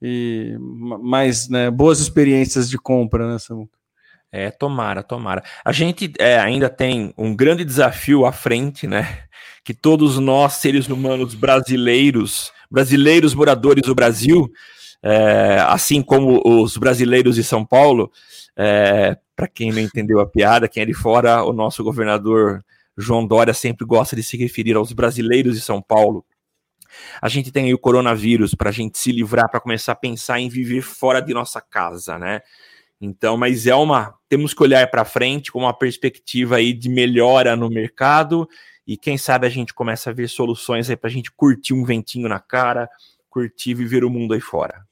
e 0.00 0.56
mais 0.60 1.48
né, 1.48 1.70
boas 1.70 2.00
experiências 2.00 2.68
de 2.68 2.78
compra, 2.78 3.32
né, 3.32 3.38
Samuca? 3.38 3.76
É, 4.30 4.50
tomara, 4.50 5.02
tomara. 5.02 5.42
A 5.64 5.72
gente 5.72 6.12
é, 6.18 6.38
ainda 6.38 6.68
tem 6.68 7.14
um 7.16 7.34
grande 7.34 7.64
desafio 7.64 8.26
à 8.26 8.32
frente, 8.32 8.86
né? 8.86 9.24
Que 9.64 9.72
todos 9.72 10.18
nós, 10.18 10.54
seres 10.54 10.88
humanos 10.88 11.34
brasileiros, 11.34 12.52
brasileiros 12.70 13.34
moradores 13.34 13.84
do 13.84 13.94
Brasil, 13.94 14.50
é, 15.02 15.58
assim 15.68 16.02
como 16.02 16.42
os 16.44 16.76
brasileiros 16.76 17.36
de 17.36 17.44
São 17.44 17.64
Paulo, 17.64 18.10
é, 18.56 19.16
para 19.34 19.48
quem 19.48 19.72
não 19.72 19.80
entendeu 19.80 20.20
a 20.20 20.26
piada, 20.26 20.68
quem 20.68 20.82
é 20.82 20.86
de 20.86 20.94
fora, 20.94 21.42
o 21.44 21.52
nosso 21.52 21.82
governador 21.84 22.64
João 22.96 23.26
Dória 23.26 23.54
sempre 23.54 23.86
gosta 23.86 24.16
de 24.16 24.22
se 24.22 24.36
referir 24.36 24.74
aos 24.74 24.92
brasileiros 24.92 25.54
de 25.54 25.60
São 25.60 25.80
Paulo 25.80 26.24
a 27.20 27.28
gente 27.28 27.50
tem 27.50 27.66
aí 27.66 27.74
o 27.74 27.78
coronavírus 27.78 28.54
para 28.54 28.70
a 28.70 28.72
gente 28.72 28.98
se 28.98 29.12
livrar, 29.12 29.50
para 29.50 29.60
começar 29.60 29.92
a 29.92 29.96
pensar 29.96 30.40
em 30.40 30.48
viver 30.48 30.82
fora 30.82 31.20
de 31.20 31.34
nossa 31.34 31.60
casa, 31.60 32.18
né? 32.18 32.40
Então, 33.00 33.36
mas 33.36 33.66
é 33.66 33.74
uma. 33.74 34.14
Temos 34.28 34.54
que 34.54 34.62
olhar 34.62 34.90
para 34.90 35.04
frente 35.04 35.52
com 35.52 35.60
uma 35.60 35.76
perspectiva 35.76 36.56
aí 36.56 36.72
de 36.72 36.88
melhora 36.88 37.54
no 37.54 37.68
mercado 37.68 38.48
e 38.86 38.96
quem 38.96 39.18
sabe 39.18 39.46
a 39.46 39.50
gente 39.50 39.74
começa 39.74 40.10
a 40.10 40.12
ver 40.12 40.28
soluções 40.28 40.88
aí 40.88 40.96
para 40.96 41.10
a 41.10 41.12
gente 41.12 41.30
curtir 41.32 41.74
um 41.74 41.84
ventinho 41.84 42.28
na 42.28 42.38
cara, 42.38 42.88
curtir 43.28 43.74
viver 43.74 44.04
o 44.04 44.10
mundo 44.10 44.32
aí 44.32 44.40
fora. 44.40 44.86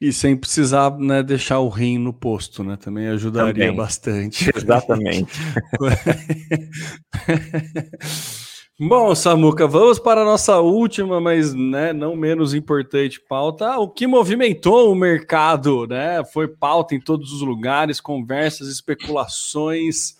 E 0.00 0.12
sem 0.12 0.36
precisar 0.36 0.98
né, 0.98 1.22
deixar 1.22 1.60
o 1.60 1.68
rim 1.68 1.96
no 1.96 2.12
posto, 2.12 2.64
né? 2.64 2.76
Também 2.76 3.06
ajudaria 3.06 3.52
Também. 3.52 3.76
bastante. 3.76 4.50
Exatamente. 4.54 5.32
Bom, 8.80 9.14
Samuca, 9.14 9.68
vamos 9.68 9.98
para 9.98 10.22
a 10.22 10.24
nossa 10.24 10.58
última, 10.58 11.20
mas 11.20 11.52
né, 11.52 11.92
não 11.92 12.16
menos 12.16 12.54
importante 12.54 13.20
pauta. 13.20 13.78
O 13.78 13.86
que 13.86 14.06
movimentou 14.06 14.90
o 14.90 14.94
mercado, 14.94 15.86
né? 15.86 16.24
Foi 16.24 16.48
pauta 16.48 16.94
em 16.94 17.00
todos 17.00 17.32
os 17.32 17.42
lugares, 17.42 18.00
conversas, 18.00 18.68
especulações. 18.68 20.16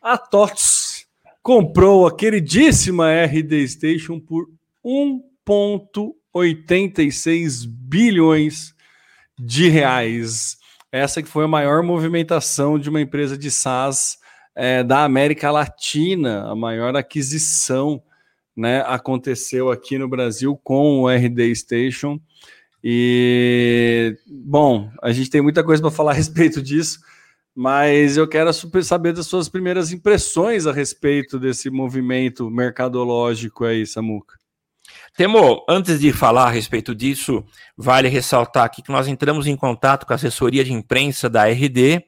A 0.00 0.16
TOTS 0.16 1.04
comprou 1.42 2.06
a 2.06 2.16
queridíssima 2.16 3.10
RD 3.24 3.66
Station 3.66 4.20
por 4.20 4.48
1,86 4.86 7.66
bilhões 7.66 8.72
de 9.36 9.68
reais. 9.68 10.58
Essa 10.92 11.20
que 11.20 11.28
foi 11.28 11.44
a 11.44 11.48
maior 11.48 11.82
movimentação 11.82 12.78
de 12.78 12.88
uma 12.88 13.00
empresa 13.00 13.36
de 13.36 13.50
SaaS 13.50 14.19
é, 14.54 14.82
da 14.82 15.04
América 15.04 15.50
Latina, 15.50 16.50
a 16.50 16.54
maior 16.54 16.96
aquisição 16.96 18.02
né, 18.56 18.82
aconteceu 18.86 19.70
aqui 19.70 19.96
no 19.96 20.08
Brasil 20.08 20.58
com 20.62 21.00
o 21.00 21.08
RD 21.08 21.54
Station. 21.54 22.20
E, 22.82 24.16
bom, 24.26 24.90
a 25.02 25.12
gente 25.12 25.30
tem 25.30 25.40
muita 25.40 25.62
coisa 25.62 25.82
para 25.82 25.90
falar 25.90 26.12
a 26.12 26.14
respeito 26.14 26.62
disso, 26.62 27.00
mas 27.54 28.16
eu 28.16 28.26
quero 28.26 28.50
saber 28.82 29.12
das 29.12 29.26
suas 29.26 29.48
primeiras 29.48 29.92
impressões 29.92 30.66
a 30.66 30.72
respeito 30.72 31.38
desse 31.38 31.70
movimento 31.70 32.50
mercadológico 32.50 33.64
aí, 33.64 33.86
Samuca. 33.86 34.38
Temo, 35.16 35.64
antes 35.68 36.00
de 36.00 36.12
falar 36.12 36.46
a 36.46 36.50
respeito 36.50 36.94
disso, 36.94 37.44
vale 37.76 38.08
ressaltar 38.08 38.64
aqui 38.64 38.82
que 38.82 38.92
nós 38.92 39.08
entramos 39.08 39.46
em 39.46 39.56
contato 39.56 40.06
com 40.06 40.12
a 40.12 40.16
assessoria 40.16 40.64
de 40.64 40.72
imprensa 40.72 41.28
da 41.28 41.46
RD 41.46 42.04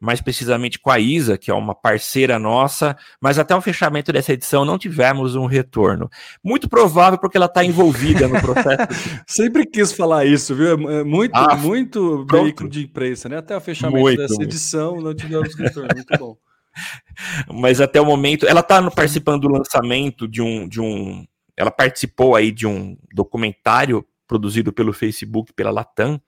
mais 0.00 0.20
precisamente 0.20 0.78
com 0.78 0.90
a 0.90 0.98
Isa, 0.98 1.38
que 1.38 1.50
é 1.50 1.54
uma 1.54 1.74
parceira 1.74 2.38
nossa, 2.38 2.96
mas 3.20 3.38
até 3.38 3.54
o 3.54 3.60
fechamento 3.60 4.12
dessa 4.12 4.32
edição 4.32 4.64
não 4.64 4.78
tivemos 4.78 5.34
um 5.34 5.46
retorno. 5.46 6.10
Muito 6.44 6.68
provável 6.68 7.18
porque 7.18 7.36
ela 7.36 7.46
está 7.46 7.64
envolvida 7.64 8.28
no 8.28 8.40
processo. 8.40 8.86
Sempre 9.26 9.66
quis 9.66 9.92
falar 9.92 10.24
isso, 10.26 10.54
viu? 10.54 10.72
É 10.90 11.04
muito, 11.04 11.34
ah, 11.34 11.56
muito 11.56 12.26
veículo 12.30 12.68
de 12.68 12.84
imprensa, 12.84 13.28
né? 13.28 13.38
Até 13.38 13.56
o 13.56 13.60
fechamento 13.60 14.00
muito, 14.00 14.18
dessa 14.18 14.42
edição 14.42 15.00
não 15.00 15.14
tivemos 15.14 15.54
retorno. 15.54 15.88
Muito 15.94 16.18
bom. 16.18 16.36
Mas 17.52 17.80
até 17.80 18.00
o 18.00 18.04
momento, 18.04 18.46
ela 18.46 18.60
está 18.60 18.90
participando 18.90 19.42
do 19.42 19.48
lançamento 19.48 20.28
de 20.28 20.42
um, 20.42 20.68
de 20.68 20.80
um. 20.80 21.24
Ela 21.56 21.70
participou 21.70 22.34
aí 22.36 22.52
de 22.52 22.66
um 22.66 22.96
documentário 23.12 24.04
produzido 24.26 24.72
pelo 24.72 24.92
Facebook, 24.92 25.52
pela 25.54 25.70
Latam, 25.70 26.20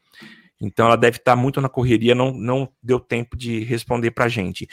então 0.61 0.87
ela 0.87 0.97
deve 0.97 1.19
estar 1.19 1.37
muito 1.37 1.61
na 1.61 1.69
correria, 1.69 2.15
não, 2.15 2.33
não 2.33 2.69
deu 2.83 2.99
tempo 2.99 3.37
de 3.37 3.63
responder 3.63 4.11
para 4.11 4.25
a 4.25 4.29
gente. 4.29 4.67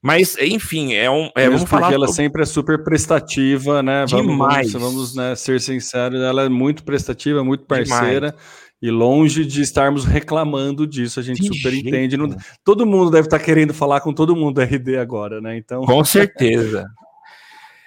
Mas, 0.00 0.36
enfim, 0.38 0.94
é 0.94 1.10
um. 1.10 1.30
É, 1.36 1.48
vamos 1.48 1.68
falar. 1.68 1.92
ela 1.92 2.08
sempre 2.08 2.42
é 2.42 2.46
super 2.46 2.84
prestativa, 2.84 3.82
né? 3.82 4.04
Demais. 4.04 4.72
Vamos, 4.72 4.92
vamos 4.92 5.16
né, 5.16 5.34
ser 5.34 5.60
sinceros, 5.60 6.20
ela 6.20 6.44
é 6.44 6.48
muito 6.48 6.84
prestativa, 6.84 7.42
muito 7.42 7.64
parceira. 7.64 8.30
Demais. 8.30 8.62
E 8.80 8.90
longe 8.90 9.44
de 9.44 9.62
estarmos 9.62 10.04
reclamando 10.04 10.88
disso, 10.88 11.20
a 11.20 11.22
gente 11.22 11.40
de 11.40 11.46
super 11.56 11.70
jeito. 11.70 11.88
entende. 11.88 12.16
Não, 12.16 12.36
todo 12.64 12.84
mundo 12.84 13.12
deve 13.12 13.28
estar 13.28 13.38
querendo 13.38 13.72
falar 13.72 14.00
com 14.00 14.12
todo 14.12 14.34
mundo 14.34 14.56
do 14.56 14.60
RD 14.60 14.96
agora, 14.96 15.40
né? 15.40 15.56
Então. 15.56 15.84
Com 15.84 16.04
certeza. 16.04 16.84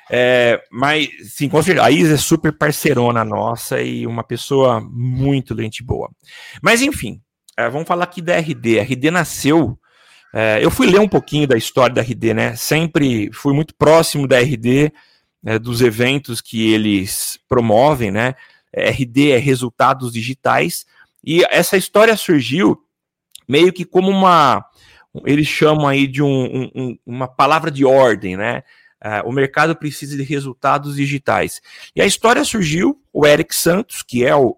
É, 0.09 0.61
mas, 0.71 1.09
sim, 1.33 1.49
com 1.49 1.61
certeza. 1.61 1.85
A 1.85 1.91
Isa 1.91 2.13
é 2.13 2.17
super 2.17 2.57
parceirona 2.57 3.25
nossa 3.25 3.81
e 3.81 4.07
uma 4.07 4.23
pessoa 4.23 4.79
muito 4.79 5.59
gente 5.59 5.83
boa. 5.83 6.09
Mas, 6.61 6.81
enfim, 6.81 7.19
é, 7.57 7.69
vamos 7.69 7.87
falar 7.87 8.03
aqui 8.03 8.21
da 8.21 8.37
RD. 8.37 8.79
A 8.79 8.83
RD 8.83 9.11
nasceu. 9.11 9.79
É, 10.33 10.59
eu 10.61 10.69
fui 10.69 10.87
ler 10.87 10.99
um 10.99 11.07
pouquinho 11.07 11.47
da 11.47 11.57
história 11.57 11.95
da 11.95 12.01
RD, 12.01 12.33
né? 12.33 12.55
Sempre 12.55 13.31
fui 13.31 13.53
muito 13.53 13.73
próximo 13.75 14.27
da 14.27 14.39
RD, 14.39 14.91
né, 15.41 15.57
dos 15.57 15.81
eventos 15.81 16.41
que 16.41 16.73
eles 16.73 17.39
promovem, 17.47 18.11
né? 18.11 18.35
RD 18.75 19.31
é 19.31 19.37
resultados 19.37 20.11
digitais. 20.11 20.85
E 21.23 21.43
essa 21.45 21.77
história 21.77 22.17
surgiu 22.17 22.77
meio 23.47 23.71
que 23.71 23.85
como 23.85 24.09
uma. 24.09 24.65
Eles 25.25 25.47
chamam 25.47 25.87
aí 25.87 26.07
de 26.07 26.21
um, 26.21 26.69
um, 26.75 26.97
uma 27.05 27.27
palavra 27.27 27.71
de 27.71 27.85
ordem, 27.85 28.35
né? 28.35 28.63
Uh, 29.03 29.29
o 29.29 29.31
mercado 29.31 29.75
precisa 29.75 30.17
de 30.17 30.23
resultados 30.23 30.95
digitais. 30.95 31.61
E 31.95 32.01
a 32.01 32.05
história 32.05 32.43
surgiu, 32.43 32.99
o 33.13 33.25
Eric 33.25 33.55
Santos, 33.55 34.01
que 34.01 34.25
é 34.25 34.35
o, 34.35 34.57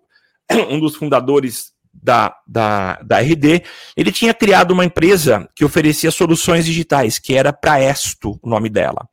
um 0.69 0.79
dos 0.79 0.95
fundadores 0.95 1.73
da, 2.07 2.33
da, 2.47 2.99
da 3.03 3.19
RD, 3.19 3.63
ele 3.97 4.13
tinha 4.13 4.33
criado 4.33 4.71
uma 4.71 4.85
empresa 4.85 5.49
que 5.53 5.65
oferecia 5.65 6.09
soluções 6.09 6.65
digitais, 6.65 7.19
que 7.19 7.35
era 7.35 7.51
Praesto, 7.51 8.39
o 8.41 8.49
nome 8.49 8.69
dela. 8.69 9.09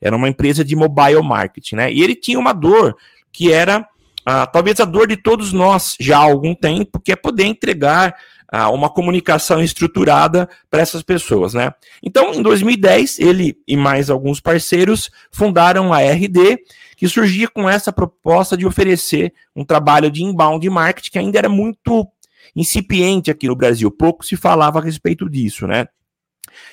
Era 0.00 0.14
uma 0.14 0.28
empresa 0.28 0.64
de 0.64 0.76
mobile 0.76 1.22
marketing, 1.24 1.74
né? 1.74 1.92
E 1.92 2.00
ele 2.04 2.14
tinha 2.14 2.38
uma 2.38 2.52
dor 2.52 2.96
que 3.32 3.52
era 3.52 3.80
uh, 3.80 4.46
talvez 4.52 4.78
a 4.78 4.84
dor 4.84 5.08
de 5.08 5.16
todos 5.16 5.52
nós 5.52 5.96
já 5.98 6.18
há 6.18 6.22
algum 6.22 6.54
tempo, 6.54 7.00
que 7.00 7.10
é 7.10 7.16
poder 7.16 7.46
entregar 7.46 8.14
uh, 8.54 8.72
uma 8.72 8.88
comunicação 8.88 9.60
estruturada 9.60 10.48
para 10.70 10.80
essas 10.80 11.02
pessoas, 11.02 11.52
né? 11.52 11.72
Então, 12.00 12.32
em 12.32 12.42
2010, 12.42 13.18
ele 13.18 13.56
e 13.66 13.76
mais 13.76 14.08
alguns 14.08 14.38
parceiros 14.38 15.10
fundaram 15.32 15.92
a 15.92 15.98
RD, 15.98 16.58
que 16.96 17.08
surgia 17.08 17.48
com 17.48 17.68
essa 17.68 17.92
proposta 17.92 18.56
de 18.56 18.66
oferecer 18.66 19.32
um 19.54 19.64
trabalho 19.64 20.10
de 20.10 20.22
inbound 20.22 20.68
marketing 20.70 21.10
que 21.10 21.18
ainda 21.18 21.38
era 21.38 21.48
muito 21.48 22.06
incipiente 22.56 23.30
aqui 23.30 23.46
no 23.46 23.54
Brasil, 23.54 23.90
pouco 23.90 24.24
se 24.24 24.36
falava 24.36 24.78
a 24.78 24.82
respeito 24.82 25.28
disso, 25.30 25.66
né? 25.66 25.86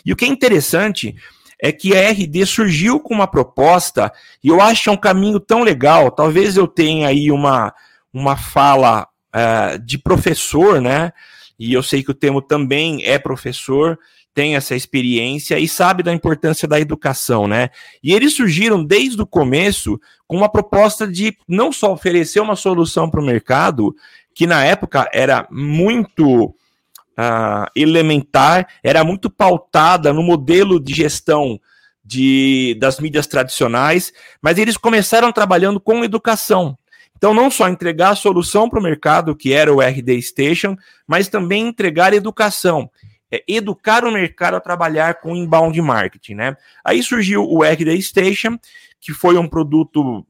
E 0.06 0.12
o 0.12 0.16
que 0.16 0.26
é 0.26 0.28
interessante 0.28 1.14
é 1.62 1.72
que 1.72 1.96
a 1.96 2.10
RD 2.10 2.46
surgiu 2.46 3.00
com 3.00 3.14
uma 3.14 3.28
proposta, 3.28 4.12
e 4.44 4.48
eu 4.48 4.62
acho 4.62 4.84
que 4.84 4.90
é 4.90 4.92
um 4.94 4.98
caminho 4.98 5.40
tão 5.40 5.62
legal, 5.62 6.10
talvez 6.10 6.58
eu 6.58 6.68
tenha 6.68 7.10
aí 7.10 7.32
uma, 7.32 7.74
uma 8.14 8.36
fala 8.36 9.08
uh, 9.36 9.78
de 9.80 9.98
professor, 9.98 10.82
né? 10.82 11.12
e 11.58 11.74
eu 11.74 11.84
sei 11.84 12.04
que 12.04 12.12
o 12.12 12.16
Temo 12.16 12.42
também 12.42 13.06
é 13.06 13.18
professor, 13.18 13.98
tem 14.34 14.56
essa 14.56 14.76
experiência 14.76 15.60
e 15.60 15.68
sabe 15.68 16.02
da 16.02 16.12
importância 16.12 16.68
da 16.68 16.80
educação, 16.80 17.48
né? 17.48 17.70
E 18.04 18.14
eles 18.14 18.34
surgiram 18.34 18.84
desde 18.84 19.22
o 19.22 19.28
começo 19.28 20.00
com 20.28 20.36
uma 20.36 20.50
proposta 20.50 21.08
de 21.08 21.38
não 21.48 21.72
só 21.72 21.94
oferecer 21.94 22.40
uma 22.40 22.56
solução 22.56 23.10
para 23.10 23.22
o 23.22 23.26
mercado, 23.26 23.96
que 24.34 24.48
na 24.48 24.64
época 24.64 25.10
era 25.14 25.48
muito 25.50 26.46
uh, 26.46 27.70
elementar, 27.76 28.68
era 28.84 29.04
muito 29.04 29.30
pautada 29.30 30.12
no 30.12 30.24
modelo 30.24 30.80
de 30.80 30.94
gestão 30.94 31.60
de, 32.04 32.76
das 32.80 33.00
mídias 33.00 33.28
tradicionais, 33.28 34.12
mas 34.42 34.58
eles 34.58 34.78
começaram 34.78 35.32
trabalhando 35.32 35.80
com 35.80 36.04
educação. 36.04 36.78
Então, 37.16 37.34
não 37.34 37.50
só 37.50 37.70
entregar 37.70 38.10
a 38.10 38.16
solução 38.16 38.70
para 38.70 38.80
o 38.80 38.84
mercado, 38.84 39.36
que 39.36 39.54
era 39.54 39.74
o 39.74 39.80
RD 39.80 40.22
Station, 40.22 40.76
mas 41.08 41.30
também 41.30 41.68
entregar 41.68 42.14
educação. 42.14 42.90
É, 43.32 43.42
educar 43.48 44.04
o 44.04 44.12
mercado 44.12 44.56
a 44.56 44.60
trabalhar 44.60 45.22
com 45.22 45.36
inbound 45.36 45.82
marketing, 45.82 46.36
né? 46.36 46.58
Aí 46.84 47.02
surgiu 47.02 47.44
o 47.50 47.64
RD 47.64 48.02
Station, 48.02 48.60
que 49.00 49.14
foi 49.14 49.38
um 49.38 49.48
produto 49.48 50.26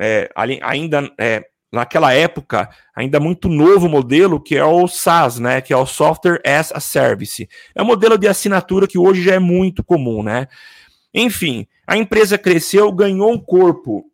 é, 0.00 0.30
ainda 0.62 1.08
é, 1.18 1.44
naquela 1.72 2.12
época, 2.12 2.68
ainda 2.94 3.18
muito 3.18 3.48
novo 3.48 3.88
modelo, 3.88 4.38
que 4.38 4.54
é 4.56 4.64
o 4.64 4.86
SaaS, 4.86 5.38
né? 5.38 5.60
Que 5.62 5.72
é 5.72 5.76
o 5.76 5.86
Software 5.86 6.40
as 6.44 6.70
a 6.70 6.80
Service. 6.80 7.48
É 7.74 7.82
um 7.82 7.86
modelo 7.86 8.18
de 8.18 8.28
assinatura 8.28 8.86
que 8.86 8.98
hoje 8.98 9.22
já 9.22 9.34
é 9.34 9.38
muito 9.38 9.82
comum, 9.82 10.22
né? 10.22 10.46
Enfim, 11.14 11.66
a 11.86 11.96
empresa 11.96 12.36
cresceu, 12.36 12.92
ganhou 12.92 13.32
um 13.32 13.38
corpo 13.38 14.04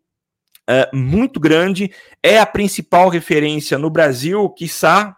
uh, 0.69 0.95
muito 0.95 1.39
grande, 1.39 1.91
é 2.23 2.39
a 2.39 2.45
principal 2.45 3.09
referência 3.09 3.77
no 3.77 3.89
Brasil, 3.89 4.49
quiçá, 4.49 5.15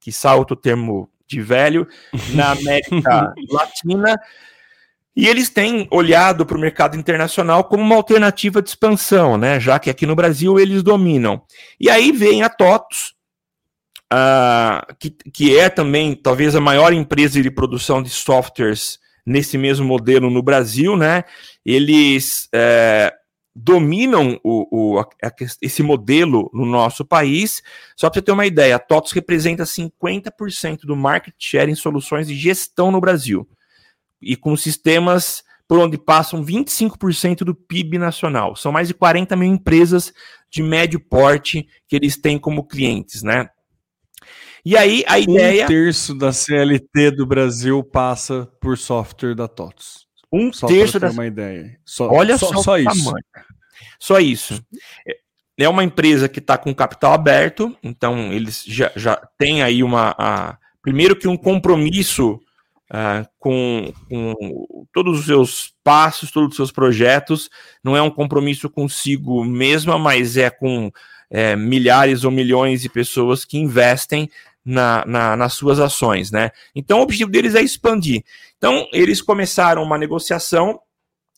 quiçá 0.00 0.34
outro 0.34 0.56
termo 0.56 1.08
de 1.26 1.40
velho, 1.40 1.86
na 2.34 2.50
América 2.52 3.32
Latina, 3.50 4.16
e 5.16 5.26
eles 5.26 5.48
têm 5.48 5.88
olhado 5.90 6.44
para 6.44 6.58
o 6.58 6.60
mercado 6.60 6.96
internacional 6.96 7.64
como 7.64 7.82
uma 7.82 7.96
alternativa 7.96 8.60
de 8.60 8.68
expansão, 8.68 9.38
né? 9.38 9.58
Já 9.58 9.78
que 9.78 9.88
aqui 9.88 10.04
no 10.04 10.14
Brasil 10.14 10.60
eles 10.60 10.82
dominam. 10.82 11.42
E 11.80 11.88
aí 11.88 12.12
vem 12.12 12.42
a 12.42 12.50
TOTOS, 12.50 13.14
uh, 14.12 14.94
que, 14.98 15.10
que 15.32 15.58
é 15.58 15.70
também 15.70 16.14
talvez 16.14 16.54
a 16.54 16.60
maior 16.60 16.92
empresa 16.92 17.42
de 17.42 17.50
produção 17.50 18.02
de 18.02 18.10
softwares 18.10 18.98
nesse 19.24 19.56
mesmo 19.56 19.86
modelo 19.86 20.28
no 20.28 20.42
Brasil, 20.42 20.94
né? 20.96 21.24
Eles 21.64 22.48
é, 22.54 23.12
dominam 23.54 24.38
o, 24.44 24.96
o, 24.96 24.98
a, 25.00 25.06
esse 25.62 25.82
modelo 25.82 26.50
no 26.52 26.66
nosso 26.66 27.06
país. 27.06 27.62
Só 27.96 28.10
para 28.10 28.20
você 28.20 28.22
ter 28.26 28.32
uma 28.32 28.46
ideia, 28.46 28.76
a 28.76 28.78
TOTOS 28.78 29.12
representa 29.12 29.64
50% 29.64 30.80
do 30.82 30.94
market 30.94 31.34
share 31.38 31.70
em 31.70 31.74
soluções 31.74 32.28
de 32.28 32.36
gestão 32.36 32.90
no 32.90 33.00
Brasil. 33.00 33.48
E 34.26 34.36
com 34.36 34.56
sistemas 34.56 35.44
por 35.68 35.78
onde 35.78 35.98
passam 35.98 36.44
25% 36.44 37.38
do 37.38 37.54
PIB 37.54 37.98
nacional. 37.98 38.54
São 38.54 38.70
mais 38.70 38.88
de 38.88 38.94
40 38.94 39.34
mil 39.36 39.48
empresas 39.48 40.12
de 40.50 40.62
médio 40.62 41.00
porte 41.00 41.66
que 41.88 41.96
eles 41.96 42.16
têm 42.16 42.38
como 42.38 42.66
clientes, 42.66 43.22
né? 43.22 43.48
E 44.64 44.76
aí 44.76 45.04
a 45.06 45.18
ideia. 45.18 45.64
Um 45.64 45.68
terço 45.68 46.14
da 46.14 46.32
CLT 46.32 47.12
do 47.12 47.26
Brasil 47.26 47.82
passa 47.84 48.48
por 48.60 48.76
software 48.76 49.34
da 49.34 49.46
TOTOS. 49.46 50.06
Um 50.32 50.52
só 50.52 50.66
terço 50.66 50.98
da. 50.98 51.10
uma 51.10 51.26
ideia. 51.26 51.78
Só, 51.84 52.10
Olha 52.10 52.36
só, 52.36 52.48
só, 52.48 52.62
só 52.62 52.78
isso. 52.78 53.04
Tamanho. 53.04 53.24
Só 53.98 54.18
isso. 54.18 54.60
É, 55.06 55.16
é 55.58 55.68
uma 55.68 55.84
empresa 55.84 56.28
que 56.28 56.40
está 56.40 56.58
com 56.58 56.74
capital 56.74 57.12
aberto, 57.12 57.76
então 57.82 58.32
eles 58.32 58.64
já, 58.66 58.90
já 58.96 59.16
têm 59.38 59.62
aí 59.62 59.82
uma. 59.82 60.14
A, 60.18 60.58
primeiro 60.82 61.16
que 61.16 61.28
um 61.28 61.36
compromisso 61.36 62.40
uh, 62.90 63.26
com, 63.38 63.92
com, 64.08 64.86
todos 64.92 65.20
os 65.20 65.26
seus 65.26 65.74
passos, 65.82 66.30
todos 66.30 66.50
os 66.50 66.56
seus 66.56 66.72
projetos. 66.72 67.48
Não 67.82 67.96
é 67.96 68.02
um 68.02 68.10
compromisso 68.10 68.68
consigo 68.68 69.44
mesma, 69.44 69.98
mas 69.98 70.36
é 70.36 70.50
com 70.50 70.90
é, 71.30 71.56
milhares 71.56 72.24
ou 72.24 72.30
milhões 72.30 72.82
de 72.82 72.88
pessoas 72.88 73.44
que 73.44 73.58
investem 73.58 74.30
na, 74.64 75.04
na, 75.06 75.36
nas 75.36 75.54
suas 75.54 75.78
ações, 75.78 76.30
né? 76.30 76.50
Então, 76.74 76.98
o 76.98 77.02
objetivo 77.02 77.30
deles 77.30 77.54
é 77.54 77.62
expandir. 77.62 78.24
Então, 78.58 78.88
eles 78.92 79.22
começaram 79.22 79.82
uma 79.82 79.96
negociação, 79.96 80.80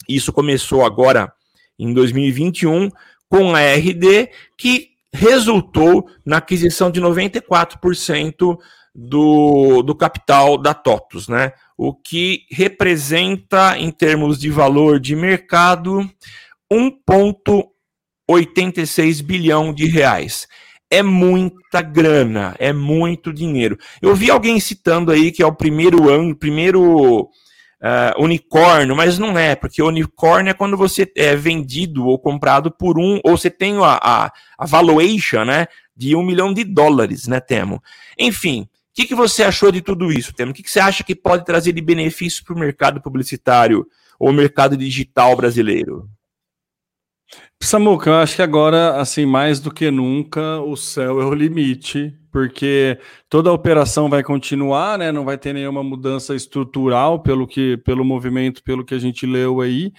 isso 0.09 0.32
começou 0.32 0.84
agora 0.84 1.30
em 1.78 1.92
2021, 1.92 2.90
com 3.28 3.55
a 3.55 3.61
RD, 3.61 4.30
que 4.57 4.92
resultou 5.12 6.09
na 6.24 6.38
aquisição 6.38 6.90
de 6.90 7.01
94% 7.01 8.59
do, 8.95 9.82
do 9.82 9.95
capital 9.95 10.59
da 10.59 10.74
TOTUS, 10.74 11.28
né? 11.28 11.53
O 11.76 11.95
que 11.95 12.47
representa, 12.51 13.78
em 13.78 13.91
termos 13.91 14.39
de 14.39 14.51
valor 14.51 14.99
de 14.99 15.14
mercado, 15.14 16.11
1,86 16.72 19.22
bilhão 19.22 19.72
de 19.72 19.86
reais 19.86 20.49
é 20.91 21.03
muita 21.03 21.82
grana, 21.82 22.57
é 22.59 22.72
muito 22.72 23.32
dinheiro. 23.32 23.78
Eu 24.01 24.14
vi 24.14 24.30
alguém 24.30 24.59
citando 24.59 25.12
aí 25.12 25.30
que 25.30 25.43
é 25.43 25.47
o 25.47 25.55
primeiro 25.55 26.09
ano, 26.09 26.34
primeiro 26.34 27.22
uh, 27.22 28.22
unicórnio, 28.22 28.97
mas 28.97 29.18
não 29.18 29.39
é, 29.39 29.55
porque 29.55 29.82
unicórnio 29.82 30.51
é 30.51 30.55
quando 30.55 30.76
você 30.76 31.11
é 31.16 31.36
vendido 31.36 32.07
ou 32.07 32.18
comprado 32.18 32.70
por 32.70 32.99
um, 32.99 33.20
ou 33.22 33.36
você 33.36 33.51
tem 33.51 33.76
a, 33.78 33.99
a, 34.03 34.32
a 34.59 34.66
valuation, 34.66 35.45
né, 35.45 35.66
de 35.97 36.16
um 36.16 36.22
milhão 36.22 36.55
de 36.55 36.64
dólares, 36.64 37.26
né, 37.26 37.41
Temo? 37.41 37.82
Enfim, 38.18 38.66
que, 38.99 39.07
que 39.07 39.14
você 39.14 39.44
achou 39.44 39.70
de 39.70 39.80
tudo 39.80 40.11
isso, 40.11 40.34
Temo? 40.34 40.51
O 40.51 40.55
que, 40.55 40.61
que 40.61 40.70
você 40.70 40.80
acha 40.80 41.05
que 41.05 41.14
pode 41.14 41.44
trazer 41.44 41.72
de 41.72 41.80
benefício 41.80 42.44
para 42.44 42.53
o 42.53 42.59
mercado 42.59 43.01
publicitário 43.01 43.86
ou 44.18 44.32
mercado 44.32 44.76
digital 44.76 45.36
brasileiro? 45.36 46.11
Samuca, 47.62 48.11
eu 48.11 48.14
acho 48.14 48.34
que 48.34 48.42
agora, 48.42 48.96
assim, 49.01 49.24
mais 49.24 49.61
do 49.61 49.70
que 49.70 49.88
nunca, 49.88 50.61
o 50.62 50.74
céu 50.74 51.20
é 51.20 51.24
o 51.24 51.32
limite, 51.32 52.12
porque 52.32 52.99
toda 53.28 53.51
a 53.51 53.53
operação 53.53 54.09
vai 54.11 54.24
continuar, 54.24 54.99
né? 54.99 55.12
Não 55.12 55.24
vai 55.24 55.38
ter 55.38 55.53
nenhuma 55.53 55.84
mudança 55.84 56.34
estrutural 56.34 57.22
pelo 57.22 57.46
que, 57.46 57.76
pelo 57.76 58.05
movimento, 58.05 58.64
pelo 58.64 58.84
que 58.84 58.94
a 58.94 58.99
gente 58.99 59.26
leu 59.26 59.61
aí. 59.61 59.92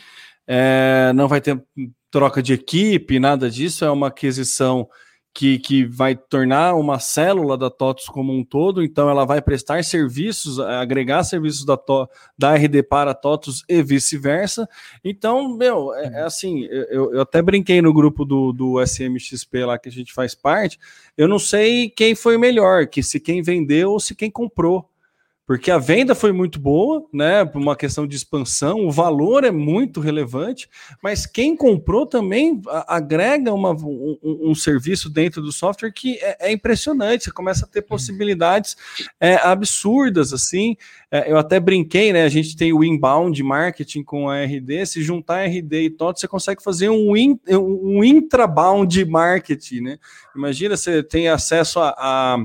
É, 0.45 1.13
não 1.15 1.29
vai 1.29 1.39
ter 1.39 1.57
troca 2.11 2.43
de 2.43 2.51
equipe, 2.51 3.17
nada 3.17 3.49
disso. 3.49 3.85
É 3.85 3.91
uma 3.91 4.07
aquisição 4.07 4.89
que, 5.33 5.59
que 5.59 5.85
vai 5.85 6.15
tornar 6.15 6.75
uma 6.75 6.99
célula 6.99 7.57
da 7.57 7.69
TOTOS 7.69 8.07
como 8.07 8.33
um 8.33 8.43
todo, 8.43 8.83
então 8.83 9.09
ela 9.09 9.25
vai 9.25 9.41
prestar 9.41 9.83
serviços, 9.83 10.59
agregar 10.59 11.23
serviços 11.23 11.63
da, 11.63 11.77
to, 11.77 12.09
da 12.37 12.55
RD 12.55 12.83
para 12.83 13.11
a 13.11 13.13
TOTOS 13.13 13.63
e 13.69 13.81
vice-versa. 13.81 14.67
Então, 15.03 15.55
meu, 15.55 15.93
é, 15.93 16.07
é 16.15 16.21
assim, 16.23 16.63
eu, 16.65 17.13
eu, 17.13 17.21
até 17.21 17.41
brinquei 17.41 17.81
no 17.81 17.93
grupo 17.93 18.25
do, 18.25 18.51
do 18.51 18.81
SMXP 18.81 19.65
lá 19.65 19.77
que 19.77 19.89
a 19.89 19.91
gente 19.91 20.13
faz 20.13 20.33
parte, 20.33 20.79
eu 21.17 21.27
não 21.27 21.39
sei 21.39 21.89
quem 21.89 22.15
foi 22.15 22.37
melhor, 22.37 22.87
que 22.87 23.03
se 23.03 23.19
quem 23.19 23.41
vendeu 23.41 23.91
ou 23.91 23.99
se 23.99 24.15
quem 24.15 24.31
comprou 24.31 24.88
porque 25.49 25.71
a 25.71 25.79
venda 25.79 26.13
foi 26.13 26.31
muito 26.31 26.59
boa, 26.59 27.03
né? 27.11 27.43
Por 27.43 27.59
uma 27.59 27.75
questão 27.75 28.05
de 28.05 28.15
expansão, 28.15 28.85
o 28.85 28.91
valor 28.91 29.43
é 29.43 29.49
muito 29.49 29.99
relevante, 29.99 30.69
mas 31.01 31.25
quem 31.25 31.57
comprou 31.57 32.05
também 32.05 32.61
agrega 32.87 33.51
uma, 33.51 33.71
um, 33.71 34.19
um, 34.21 34.53
serviço 34.53 35.09
dentro 35.09 35.41
do 35.41 35.51
software 35.51 35.91
que 35.91 36.19
é, 36.21 36.49
é, 36.49 36.51
impressionante. 36.51 37.23
Você 37.23 37.31
começa 37.31 37.65
a 37.65 37.67
ter 37.67 37.81
possibilidades 37.81 38.77
é, 39.19 39.37
absurdas, 39.37 40.33
assim. 40.33 40.77
É, 41.09 41.31
eu 41.31 41.37
até 41.39 41.59
brinquei, 41.59 42.13
né? 42.13 42.25
A 42.25 42.29
gente 42.29 42.55
tem 42.55 42.71
o 42.71 42.83
inbound 42.83 43.41
marketing 43.41 44.03
com 44.03 44.29
a 44.29 44.43
RD. 44.43 44.85
Se 44.85 45.01
juntar 45.01 45.47
RD 45.47 45.81
e 45.81 45.89
TOT, 45.89 46.19
você 46.19 46.27
consegue 46.27 46.61
fazer 46.61 46.89
um, 46.89 47.17
in, 47.17 47.39
um 47.49 48.03
intrabound 48.03 49.03
marketing, 49.03 49.81
né? 49.81 49.99
Imagina 50.35 50.77
você 50.77 51.01
tem 51.01 51.27
acesso 51.27 51.79
a, 51.79 51.95
a 51.97 52.37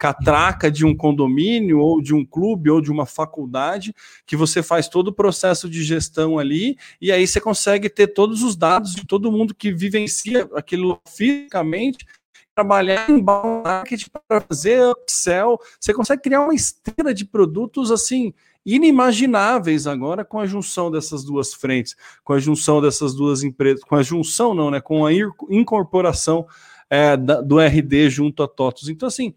catraca 0.00 0.70
de 0.70 0.86
um 0.86 0.96
condomínio 0.96 1.78
ou 1.78 2.00
de 2.00 2.14
um 2.14 2.24
clube 2.24 2.70
ou 2.70 2.80
de 2.80 2.90
uma 2.90 3.04
faculdade, 3.04 3.94
que 4.24 4.34
você 4.34 4.62
faz 4.62 4.88
todo 4.88 5.08
o 5.08 5.12
processo 5.12 5.68
de 5.68 5.84
gestão 5.84 6.38
ali, 6.38 6.78
e 6.98 7.12
aí 7.12 7.26
você 7.26 7.38
consegue 7.38 7.90
ter 7.90 8.06
todos 8.06 8.42
os 8.42 8.56
dados 8.56 8.94
de 8.94 9.06
todo 9.06 9.30
mundo 9.30 9.54
que 9.54 9.70
vivencia 9.70 10.48
aquilo 10.54 10.98
fisicamente, 11.06 12.06
trabalhar 12.54 13.10
em 13.10 13.22
marketing 13.22 14.06
para 14.26 14.40
fazer 14.40 14.82
upsell, 14.86 15.58
você 15.78 15.92
consegue 15.92 16.22
criar 16.22 16.40
uma 16.40 16.54
esteira 16.54 17.12
de 17.12 17.26
produtos 17.26 17.90
assim 17.92 18.32
inimagináveis 18.64 19.86
agora 19.86 20.24
com 20.24 20.38
a 20.38 20.46
junção 20.46 20.90
dessas 20.90 21.24
duas 21.24 21.52
frentes, 21.52 21.94
com 22.24 22.32
a 22.32 22.38
junção 22.38 22.80
dessas 22.80 23.14
duas 23.14 23.42
empresas, 23.42 23.84
com 23.84 23.96
a 23.96 24.02
junção 24.02 24.54
não, 24.54 24.70
né, 24.70 24.80
com 24.80 25.04
a 25.04 25.12
incorporação 25.50 26.46
é, 26.88 27.18
da, 27.18 27.42
do 27.42 27.60
RD 27.60 28.08
junto 28.08 28.42
a 28.42 28.48
TOTOS. 28.48 28.88
Então 28.88 29.06
assim, 29.06 29.34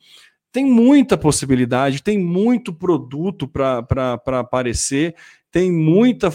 tem 0.54 0.64
muita 0.64 1.18
possibilidade, 1.18 2.04
tem 2.04 2.18
muito 2.18 2.72
produto 2.72 3.47
para 3.47 4.39
aparecer, 4.39 5.16
tem 5.51 5.72
muita 5.72 6.32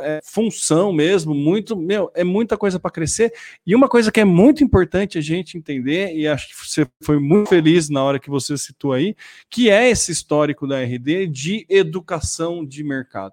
é, 0.00 0.20
função 0.22 0.92
mesmo, 0.92 1.34
muito, 1.34 1.74
meu, 1.74 2.12
é 2.14 2.22
muita 2.22 2.58
coisa 2.58 2.78
para 2.78 2.90
crescer. 2.90 3.32
E 3.66 3.74
uma 3.74 3.88
coisa 3.88 4.12
que 4.12 4.20
é 4.20 4.26
muito 4.26 4.62
importante 4.62 5.16
a 5.16 5.22
gente 5.22 5.56
entender, 5.56 6.14
e 6.14 6.28
acho 6.28 6.48
que 6.48 6.66
você 6.66 6.86
foi 7.02 7.18
muito 7.18 7.48
feliz 7.48 7.88
na 7.88 8.04
hora 8.04 8.20
que 8.20 8.28
você 8.28 8.58
citou 8.58 8.92
aí, 8.92 9.16
que 9.48 9.70
é 9.70 9.88
esse 9.88 10.12
histórico 10.12 10.66
da 10.66 10.82
RD 10.82 11.26
de 11.26 11.66
educação 11.70 12.62
de 12.64 12.84
mercado. 12.84 13.32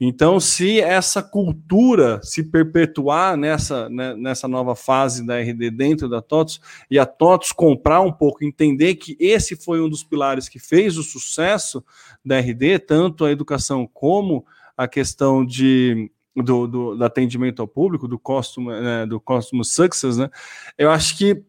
Então, 0.00 0.38
se 0.38 0.80
essa 0.80 1.20
cultura 1.20 2.20
se 2.22 2.44
perpetuar 2.44 3.36
nessa, 3.36 3.88
né, 3.88 4.14
nessa 4.14 4.46
nova 4.46 4.76
fase 4.76 5.26
da 5.26 5.40
RD 5.40 5.72
dentro 5.72 6.08
da 6.08 6.22
TOTOS 6.22 6.60
e 6.88 6.98
a 6.98 7.04
TOTOS 7.04 7.50
comprar 7.50 8.00
um 8.00 8.12
pouco, 8.12 8.44
entender 8.44 8.94
que 8.94 9.16
esse 9.18 9.56
foi 9.56 9.80
um 9.80 9.88
dos 9.88 10.04
pilares 10.04 10.48
que 10.48 10.60
fez 10.60 10.96
o 10.96 11.02
sucesso 11.02 11.84
da 12.24 12.38
RD, 12.38 12.78
tanto 12.78 13.24
a 13.24 13.32
educação 13.32 13.88
como 13.92 14.46
a 14.76 14.86
questão 14.86 15.44
de, 15.44 16.08
do, 16.36 16.68
do, 16.68 16.94
do 16.94 17.04
atendimento 17.04 17.60
ao 17.60 17.66
público, 17.66 18.06
do 18.06 18.20
customer, 18.20 18.80
né, 18.80 19.04
do 19.04 19.20
customer 19.20 19.64
success, 19.64 20.16
né? 20.16 20.30
Eu 20.76 20.90
acho 20.92 21.18
que 21.18 21.42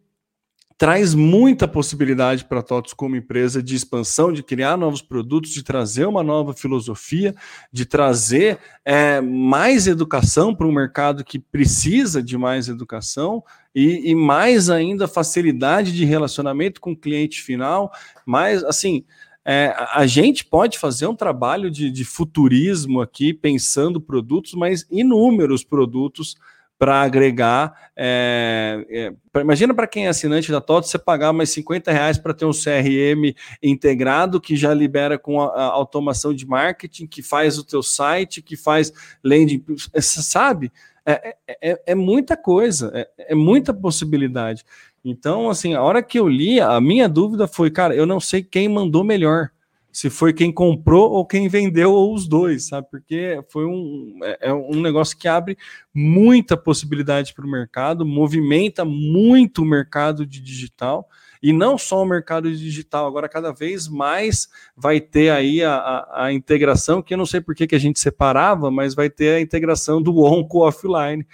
traz 0.79 1.13
muita 1.13 1.67
possibilidade 1.67 2.45
para 2.45 2.61
a 2.61 2.63
TOTOS 2.63 2.93
como 2.93 3.17
empresa 3.17 3.61
de 3.61 3.75
expansão, 3.75 4.31
de 4.31 4.41
criar 4.41 4.77
novos 4.77 5.01
produtos, 5.01 5.51
de 5.51 5.61
trazer 5.61 6.05
uma 6.05 6.23
nova 6.23 6.53
filosofia, 6.53 7.35
de 7.69 7.85
trazer 7.85 8.57
é, 8.85 9.19
mais 9.19 9.87
educação 9.87 10.55
para 10.55 10.65
um 10.65 10.71
mercado 10.71 11.21
que 11.21 11.37
precisa 11.37 12.23
de 12.23 12.37
mais 12.37 12.69
educação 12.69 13.43
e, 13.75 14.09
e, 14.09 14.15
mais 14.15 14.69
ainda 14.69 15.05
facilidade 15.05 15.91
de 15.91 16.05
relacionamento 16.05 16.79
com 16.79 16.93
o 16.93 16.97
cliente 16.97 17.41
final, 17.41 17.91
mais 18.25 18.63
assim. 18.63 19.03
É, 19.43 19.75
a 19.93 20.05
gente 20.05 20.45
pode 20.45 20.79
fazer 20.79 21.07
um 21.07 21.15
trabalho 21.15 21.69
de, 21.69 21.91
de 21.91 22.05
futurismo 22.05 23.01
aqui, 23.01 23.33
pensando 23.33 23.99
produtos, 23.99 24.53
mas 24.53 24.85
inúmeros 24.89 25.61
produtos 25.61 26.35
para 26.79 27.01
agregar. 27.01 27.91
É, 27.93 28.85
é, 28.89 29.13
pra, 29.33 29.41
imagina 29.41 29.73
para 29.73 29.85
quem 29.85 30.05
é 30.05 30.09
assinante 30.09 30.49
da 30.49 30.61
TOTO, 30.61 30.87
você 30.87 30.97
pagar 30.97 31.33
mais 31.33 31.49
50 31.49 31.91
reais 31.91 32.17
para 32.17 32.33
ter 32.33 32.45
um 32.45 32.51
CRM 32.51 33.35
integrado 33.61 34.39
que 34.39 34.55
já 34.55 34.73
libera 34.73 35.19
com 35.19 35.41
a, 35.41 35.47
a, 35.47 35.63
automação 35.65 36.33
de 36.33 36.47
marketing, 36.47 37.05
que 37.05 37.21
faz 37.21 37.57
o 37.57 37.65
teu 37.65 37.83
site, 37.83 38.41
que 38.41 38.55
faz 38.55 38.93
landing, 39.21 39.61
sabe? 39.99 40.71
É, 41.05 41.35
é, 41.45 41.71
é, 41.71 41.81
é 41.87 41.95
muita 41.95 42.37
coisa, 42.37 42.91
é, 42.95 43.33
é 43.33 43.35
muita 43.35 43.73
possibilidade. 43.73 44.63
Então, 45.03 45.49
assim, 45.49 45.73
a 45.73 45.81
hora 45.81 46.01
que 46.01 46.17
eu 46.17 46.29
li, 46.29 46.61
a 46.61 46.79
minha 46.79 47.09
dúvida 47.09 47.45
foi, 47.45 47.69
cara, 47.69 47.93
eu 47.93 48.05
não 48.05 48.21
sei 48.21 48.41
quem 48.41 48.69
mandou 48.69 49.03
melhor 49.03 49.49
se 49.91 50.09
foi 50.09 50.33
quem 50.33 50.51
comprou 50.51 51.11
ou 51.11 51.25
quem 51.25 51.47
vendeu 51.47 51.91
ou 51.91 52.13
os 52.13 52.27
dois, 52.27 52.67
sabe? 52.67 52.87
Porque 52.89 53.41
foi 53.49 53.65
um, 53.65 54.19
é, 54.23 54.49
é 54.49 54.53
um 54.53 54.81
negócio 54.81 55.17
que 55.17 55.27
abre 55.27 55.57
muita 55.93 56.55
possibilidade 56.55 57.33
para 57.33 57.45
o 57.45 57.49
mercado, 57.49 58.05
movimenta 58.05 58.85
muito 58.85 59.61
o 59.61 59.65
mercado 59.65 60.25
de 60.25 60.39
digital 60.39 61.07
e 61.41 61.53
não 61.53 61.77
só 61.77 62.03
o 62.03 62.05
mercado 62.05 62.53
digital, 62.53 63.07
agora 63.07 63.29
cada 63.29 63.51
vez 63.51 63.87
mais 63.87 64.49
vai 64.75 64.99
ter 64.99 65.31
aí 65.31 65.63
a, 65.63 65.73
a, 65.73 66.25
a 66.25 66.33
integração, 66.33 67.01
que 67.01 67.13
eu 67.13 67.17
não 67.17 67.25
sei 67.25 67.39
por 67.39 67.55
que, 67.55 67.65
que 67.65 67.75
a 67.75 67.79
gente 67.79 67.99
separava, 67.99 68.69
mas 68.69 68.93
vai 68.93 69.09
ter 69.09 69.35
a 69.35 69.41
integração 69.41 70.01
do 70.01 70.23
on 70.23 70.43
com 70.43 70.59
o 70.59 70.67
offline 70.67 71.25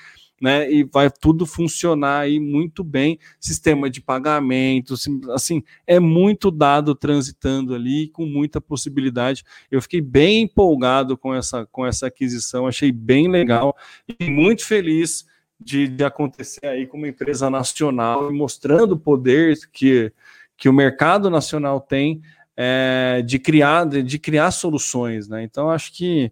né? 0.41 0.71
E 0.71 0.83
vai 0.83 1.09
tudo 1.09 1.45
funcionar 1.45 2.21
aí 2.21 2.39
muito 2.39 2.83
bem, 2.83 3.17
sistema 3.39 3.89
de 3.89 4.01
pagamento, 4.01 4.95
assim, 5.33 5.63
é 5.87 5.99
muito 5.99 6.51
dado 6.51 6.93
transitando 6.93 7.73
ali 7.73 8.09
com 8.09 8.25
muita 8.25 8.59
possibilidade. 8.59 9.43
Eu 9.71 9.81
fiquei 9.81 10.01
bem 10.01 10.43
empolgado 10.43 11.17
com 11.17 11.33
essa 11.33 11.65
com 11.67 11.85
essa 11.85 12.07
aquisição, 12.07 12.67
achei 12.67 12.91
bem 12.91 13.29
legal 13.29 13.75
e 14.19 14.29
muito 14.29 14.65
feliz 14.65 15.25
de, 15.59 15.87
de 15.87 16.03
acontecer 16.03 16.65
aí 16.65 16.85
com 16.85 16.97
uma 16.97 17.07
empresa 17.07 17.49
nacional 17.49 18.31
mostrando 18.33 18.93
o 18.93 18.99
poder 18.99 19.55
que 19.71 20.11
que 20.57 20.69
o 20.69 20.73
mercado 20.73 21.29
nacional 21.29 21.81
tem 21.81 22.21
é, 22.55 23.21
de 23.25 23.37
criar 23.39 23.85
de, 23.85 24.01
de, 24.03 24.17
criar 24.17 24.51
soluções, 24.51 25.27
né? 25.27 25.43
Então 25.43 25.69
acho 25.69 25.93
que 25.93 26.31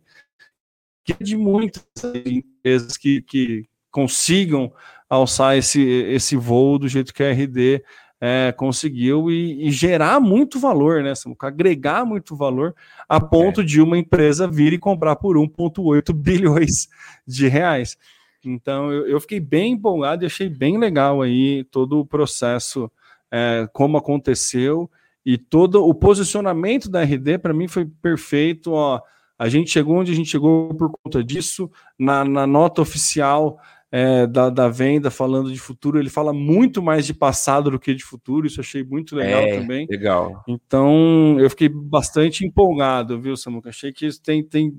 que 1.03 1.21
de 1.21 1.35
muitas 1.35 1.83
empresas 2.25 2.95
que, 2.95 3.21
que, 3.21 3.67
consigam 3.93 4.73
alçar 5.07 5.55
esse, 5.55 5.79
esse 5.81 6.35
voo 6.35 6.79
do 6.79 6.87
jeito 6.87 7.13
que 7.13 7.23
a 7.23 7.31
RD 7.31 7.83
é, 8.19 8.51
conseguiu 8.53 9.29
e, 9.29 9.67
e, 9.67 9.71
gerar 9.71 10.19
muito 10.19 10.59
valor, 10.59 11.03
né, 11.03 11.13
Samuca? 11.13 11.47
Agregar 11.47 12.03
muito 12.03 12.35
valor 12.35 12.73
a 13.07 13.19
ponto 13.19 13.61
é. 13.61 13.63
de 13.63 13.81
uma 13.81 13.97
empresa 13.97 14.47
vir 14.47 14.73
e 14.73 14.79
comprar 14.79 15.17
por 15.17 15.37
1,8 15.37 16.11
bilhões 16.15 16.87
de 17.27 17.47
reais. 17.47 17.97
Então 18.43 18.91
eu, 18.91 19.07
eu, 19.07 19.21
fiquei 19.21 19.39
bem 19.39 19.73
empolgado 19.73 20.23
e 20.23 20.25
achei 20.25 20.49
bem 20.49 20.77
legal 20.77 21.21
aí 21.21 21.63
todo 21.65 21.99
o 21.99 22.05
processo, 22.05 22.91
é, 23.31 23.67
como 23.71 23.97
aconteceu 23.97 24.89
e 25.25 25.37
todo 25.37 25.85
o 25.85 25.93
posicionamento 25.93 26.89
da 26.89 27.03
RD 27.03 27.37
para 27.37 27.53
mim 27.53 27.67
foi 27.67 27.85
perfeito. 27.85 28.71
Ó, 28.71 29.01
a 29.37 29.49
gente 29.49 29.69
chegou 29.69 29.97
onde 29.97 30.11
a 30.11 30.15
gente 30.15 30.29
chegou 30.29 30.73
por 30.73 30.91
conta 30.91 31.23
disso. 31.23 31.69
Na, 31.99 32.23
na 32.23 32.47
nota 32.47 32.81
oficial 32.81 33.59
é, 33.95 34.25
da, 34.25 34.49
da, 34.49 34.67
venda 34.69 35.11
falando 35.11 35.53
de 35.53 35.59
futuro, 35.59 35.99
ele 35.99 36.09
fala 36.09 36.33
muito 36.33 36.81
mais 36.81 37.05
de 37.05 37.13
passado 37.13 37.69
do 37.69 37.79
que 37.79 37.93
de 37.93 38.03
futuro, 38.03 38.47
isso 38.47 38.59
achei 38.59 38.83
muito 38.83 39.15
legal 39.15 39.43
é, 39.43 39.59
também. 39.59 39.85
Legal. 39.87 40.43
Então, 40.47 41.37
eu 41.39 41.47
fiquei 41.47 41.69
bastante 41.69 42.43
empolgado, 42.43 43.21
viu, 43.21 43.37
Samuca? 43.37 43.69
Achei 43.69 43.93
que 43.93 44.09
tem, 44.19 44.43
tem 44.43 44.73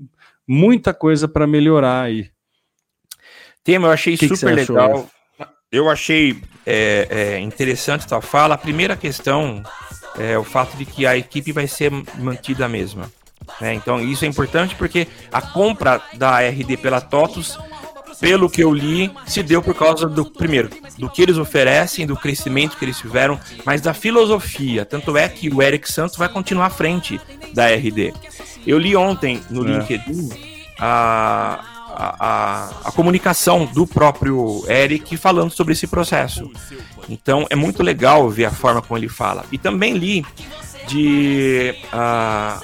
muita 0.45 0.93
coisa 0.93 1.29
para 1.29 1.47
melhorar 1.47 2.01
aí. 2.01 2.29
Tema, 3.63 3.87
eu 3.87 3.91
achei 3.93 4.17
que 4.17 4.27
super 4.27 4.49
que 4.49 4.73
legal. 4.73 4.91
Achou? 4.91 5.09
Eu 5.71 5.89
achei 5.89 6.41
é, 6.65 7.07
é, 7.09 7.39
interessante 7.39 8.03
a 8.03 8.09
tua 8.09 8.21
fala. 8.21 8.55
A 8.55 8.57
primeira 8.57 8.97
questão 8.97 9.63
é 10.19 10.37
o 10.37 10.43
fato 10.43 10.75
de 10.75 10.85
que 10.85 11.05
a 11.05 11.15
equipe 11.15 11.53
vai 11.53 11.67
ser 11.67 11.89
mantida 12.19 12.65
a 12.65 12.69
mesma. 12.69 13.09
Né? 13.61 13.75
Então, 13.75 14.01
isso 14.01 14.25
é 14.25 14.27
importante 14.27 14.75
porque 14.75 15.07
a 15.31 15.41
compra 15.41 16.01
da 16.17 16.41
RD 16.41 16.77
pela 16.77 16.99
TOTUS 16.99 17.57
pelo 18.19 18.49
que 18.49 18.63
eu 18.63 18.73
li, 18.73 19.11
se 19.25 19.43
deu 19.43 19.61
por 19.61 19.75
causa 19.75 20.07
do, 20.07 20.25
primeiro, 20.25 20.69
do 20.97 21.09
que 21.09 21.21
eles 21.21 21.37
oferecem, 21.37 22.05
do 22.05 22.15
crescimento 22.15 22.77
que 22.77 22.85
eles 22.85 22.97
tiveram, 22.97 23.39
mas 23.65 23.81
da 23.81 23.93
filosofia. 23.93 24.85
Tanto 24.85 25.15
é 25.17 25.27
que 25.27 25.49
o 25.49 25.61
Eric 25.61 25.91
Santos 25.91 26.17
vai 26.17 26.29
continuar 26.29 26.67
à 26.67 26.69
frente 26.69 27.19
da 27.53 27.67
RD. 27.67 28.13
Eu 28.65 28.77
li 28.77 28.95
ontem 28.95 29.41
no 29.49 29.65
é. 29.67 29.71
LinkedIn 29.71 30.29
a, 30.79 31.63
a, 31.87 32.69
a, 32.85 32.91
comunicação 32.91 33.65
do 33.65 33.87
próprio 33.87 34.63
Eric 34.67 35.15
falando 35.17 35.51
sobre 35.51 35.73
esse 35.73 35.87
processo. 35.87 36.51
Então 37.07 37.45
é 37.49 37.55
muito 37.55 37.83
legal 37.83 38.29
ver 38.29 38.45
a 38.45 38.51
forma 38.51 38.81
como 38.81 38.97
ele 38.97 39.07
fala. 39.07 39.45
E 39.51 39.57
também 39.57 39.93
li 39.93 40.25
de 40.87 41.75
uh, 41.85 42.61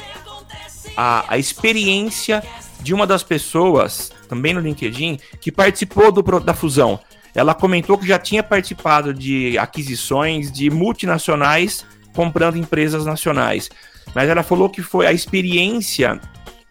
a, 0.98 1.26
a 1.28 1.38
experiência 1.38 2.44
de 2.82 2.94
uma 2.94 3.06
das 3.06 3.24
pessoas, 3.24 4.12
também 4.32 4.54
no 4.54 4.62
LinkedIn, 4.62 5.20
que 5.42 5.52
participou 5.52 6.10
do, 6.10 6.22
da 6.40 6.54
fusão. 6.54 6.98
Ela 7.36 7.54
comentou 7.54 7.98
que 7.98 8.08
já 8.08 8.18
tinha 8.18 8.42
participado 8.42 9.14
de 9.14 9.58
aquisições 9.58 10.50
de 10.50 10.70
multinacionais 10.70 11.86
comprando 12.16 12.58
empresas 12.58 13.06
nacionais. 13.06 13.70
Mas 14.16 14.30
ela 14.30 14.42
falou 14.42 14.70
que 14.70 14.82
foi 14.82 15.06
a 15.06 15.12
experiência 15.12 16.18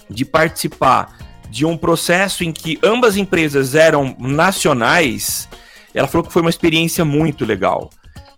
de 0.08 0.24
participar 0.24 1.18
de 1.50 1.66
um 1.66 1.76
processo 1.76 2.42
em 2.44 2.50
que 2.50 2.78
ambas 2.82 3.18
empresas 3.18 3.74
eram 3.74 4.16
nacionais. 4.18 5.46
Ela 5.92 6.08
falou 6.08 6.26
que 6.26 6.32
foi 6.32 6.40
uma 6.40 6.50
experiência 6.50 7.04
muito 7.04 7.44
legal. 7.44 7.90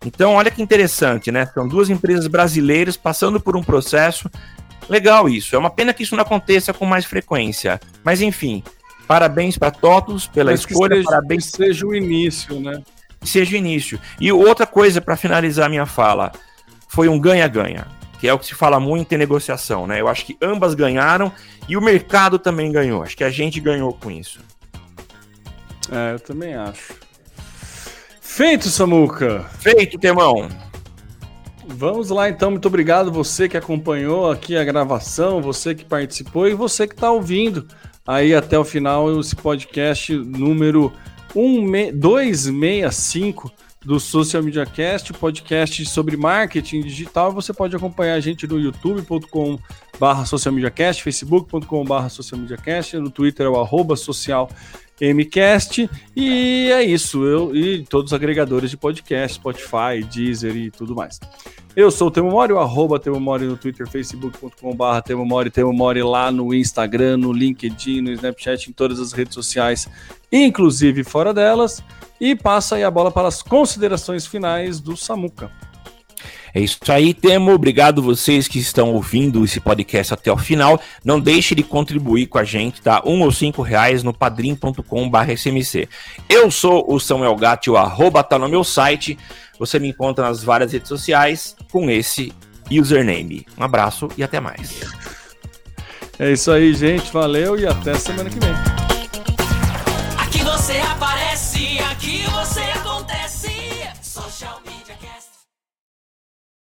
Então, 0.04 0.34
olha 0.34 0.50
que 0.50 0.60
interessante, 0.60 1.30
né? 1.30 1.46
São 1.54 1.68
duas 1.68 1.90
empresas 1.90 2.26
brasileiras 2.26 2.96
passando 2.96 3.38
por 3.38 3.56
um 3.56 3.62
processo 3.62 4.28
legal 4.88 5.28
isso. 5.28 5.54
É 5.54 5.58
uma 5.58 5.70
pena 5.70 5.92
que 5.92 6.02
isso 6.02 6.16
não 6.16 6.22
aconteça 6.22 6.72
com 6.72 6.84
mais 6.84 7.04
frequência. 7.04 7.80
Mas 8.02 8.20
enfim, 8.20 8.62
parabéns 9.12 9.58
para 9.58 9.70
todos 9.70 10.26
pela 10.26 10.52
Mas 10.52 10.60
escolha, 10.60 10.96
seja, 10.96 11.10
parabéns. 11.10 11.50
Que 11.50 11.56
seja 11.58 11.86
o 11.86 11.94
início, 11.94 12.58
né? 12.58 12.82
Que 13.20 13.28
seja 13.28 13.54
o 13.54 13.58
início. 13.58 14.00
E 14.18 14.32
outra 14.32 14.66
coisa 14.66 15.02
para 15.02 15.18
finalizar 15.18 15.68
minha 15.68 15.84
fala, 15.84 16.32
foi 16.88 17.10
um 17.10 17.20
ganha-ganha, 17.20 17.86
que 18.18 18.26
é 18.26 18.32
o 18.32 18.38
que 18.38 18.46
se 18.46 18.54
fala 18.54 18.80
muito 18.80 19.12
em 19.14 19.18
negociação, 19.18 19.86
né? 19.86 20.00
Eu 20.00 20.08
acho 20.08 20.24
que 20.24 20.38
ambas 20.40 20.72
ganharam 20.72 21.30
e 21.68 21.76
o 21.76 21.82
mercado 21.82 22.38
também 22.38 22.72
ganhou. 22.72 23.02
Acho 23.02 23.14
que 23.14 23.22
a 23.22 23.28
gente 23.28 23.60
ganhou 23.60 23.92
com 23.92 24.10
isso. 24.10 24.40
É, 25.90 26.14
eu 26.14 26.20
também 26.20 26.54
acho. 26.54 26.94
Feito, 28.18 28.70
Samuca. 28.70 29.44
Feito, 29.60 29.98
Temão. 29.98 30.48
Vamos 31.66 32.08
lá 32.08 32.30
então, 32.30 32.50
muito 32.50 32.66
obrigado 32.66 33.12
você 33.12 33.46
que 33.46 33.58
acompanhou 33.58 34.30
aqui 34.30 34.56
a 34.56 34.64
gravação, 34.64 35.42
você 35.42 35.74
que 35.74 35.84
participou 35.84 36.48
e 36.48 36.54
você 36.54 36.86
que 36.86 36.94
está 36.94 37.10
ouvindo 37.10 37.68
aí 38.06 38.34
até 38.34 38.58
o 38.58 38.64
final 38.64 39.20
esse 39.20 39.36
podcast 39.36 40.14
número 40.14 40.90
265 41.34 43.52
do 43.84 43.98
Social 43.98 44.42
Media 44.42 44.64
Cast, 44.64 45.12
podcast 45.12 45.84
sobre 45.86 46.16
marketing 46.16 46.82
digital. 46.82 47.32
Você 47.32 47.52
pode 47.52 47.74
acompanhar 47.74 48.14
a 48.14 48.20
gente 48.20 48.46
no 48.46 48.58
youtube.com 48.58 49.58
barra 49.98 50.24
social 50.24 50.54
facebook.com 51.02 51.84
barra 51.84 52.08
social 52.08 52.40
no 53.00 53.10
Twitter 53.10 53.46
é 53.46 53.48
o 53.48 53.60
arroba 53.60 53.96
social 53.96 54.48
MCast. 55.00 55.88
E 56.14 56.70
é 56.72 56.82
isso. 56.82 57.24
Eu 57.24 57.54
e 57.54 57.84
todos 57.84 58.12
os 58.12 58.14
agregadores 58.14 58.70
de 58.70 58.76
podcast, 58.76 59.36
Spotify, 59.36 60.02
Deezer 60.10 60.56
e 60.56 60.70
tudo 60.70 60.94
mais. 60.94 61.18
Eu 61.74 61.90
sou 61.90 62.08
o 62.08 62.10
Temo 62.10 62.30
Mori, 62.30 62.52
o 62.52 62.58
arroba 62.58 62.98
Temo 62.98 63.18
Mori 63.18 63.46
no 63.46 63.56
Twitter, 63.56 63.88
facebook.com.br 63.88 65.00
Temo 65.04 65.24
Mori, 65.24 65.50
Temo 65.50 65.72
Mori 65.72 66.02
lá 66.02 66.30
no 66.30 66.52
Instagram, 66.52 67.16
no 67.16 67.32
LinkedIn, 67.32 68.02
no 68.02 68.12
Snapchat, 68.12 68.68
em 68.68 68.72
todas 68.74 69.00
as 69.00 69.12
redes 69.12 69.32
sociais, 69.34 69.88
inclusive 70.30 71.02
fora 71.02 71.32
delas. 71.32 71.82
E 72.20 72.36
passa 72.36 72.76
aí 72.76 72.84
a 72.84 72.90
bola 72.90 73.10
para 73.10 73.26
as 73.26 73.42
considerações 73.42 74.26
finais 74.26 74.80
do 74.80 74.96
Samuca. 74.96 75.50
É 76.54 76.60
isso 76.60 76.78
aí, 76.88 77.14
Temo. 77.14 77.52
Obrigado 77.52 78.02
vocês 78.02 78.46
que 78.46 78.58
estão 78.58 78.92
ouvindo 78.92 79.44
esse 79.44 79.58
podcast 79.58 80.12
até 80.12 80.30
o 80.30 80.36
final. 80.36 80.80
Não 81.04 81.18
deixe 81.18 81.54
de 81.54 81.62
contribuir 81.62 82.26
com 82.26 82.38
a 82.38 82.44
gente, 82.44 82.82
tá? 82.82 83.02
Um 83.06 83.22
ou 83.22 83.32
cinco 83.32 83.62
reais 83.62 84.02
no 84.02 84.12
padrim.com.br 84.12 84.82
Eu 86.28 86.50
sou 86.50 86.84
o 86.86 87.00
Samuel 87.00 87.36
Gatti, 87.36 87.70
o 87.70 87.76
arroba 87.76 88.22
tá 88.22 88.38
no 88.38 88.48
meu 88.48 88.62
site. 88.62 89.18
Você 89.58 89.78
me 89.78 89.88
encontra 89.88 90.26
nas 90.26 90.42
várias 90.42 90.72
redes 90.72 90.88
sociais 90.88 91.56
com 91.70 91.88
esse 91.90 92.32
username. 92.70 93.46
Um 93.58 93.64
abraço 93.64 94.08
e 94.16 94.22
até 94.22 94.40
mais. 94.40 94.80
É 96.18 96.32
isso 96.32 96.50
aí, 96.50 96.74
gente. 96.74 97.12
Valeu 97.12 97.58
e 97.58 97.66
até 97.66 97.94
semana 97.94 98.28
que 98.28 98.38
vem. 98.38 98.81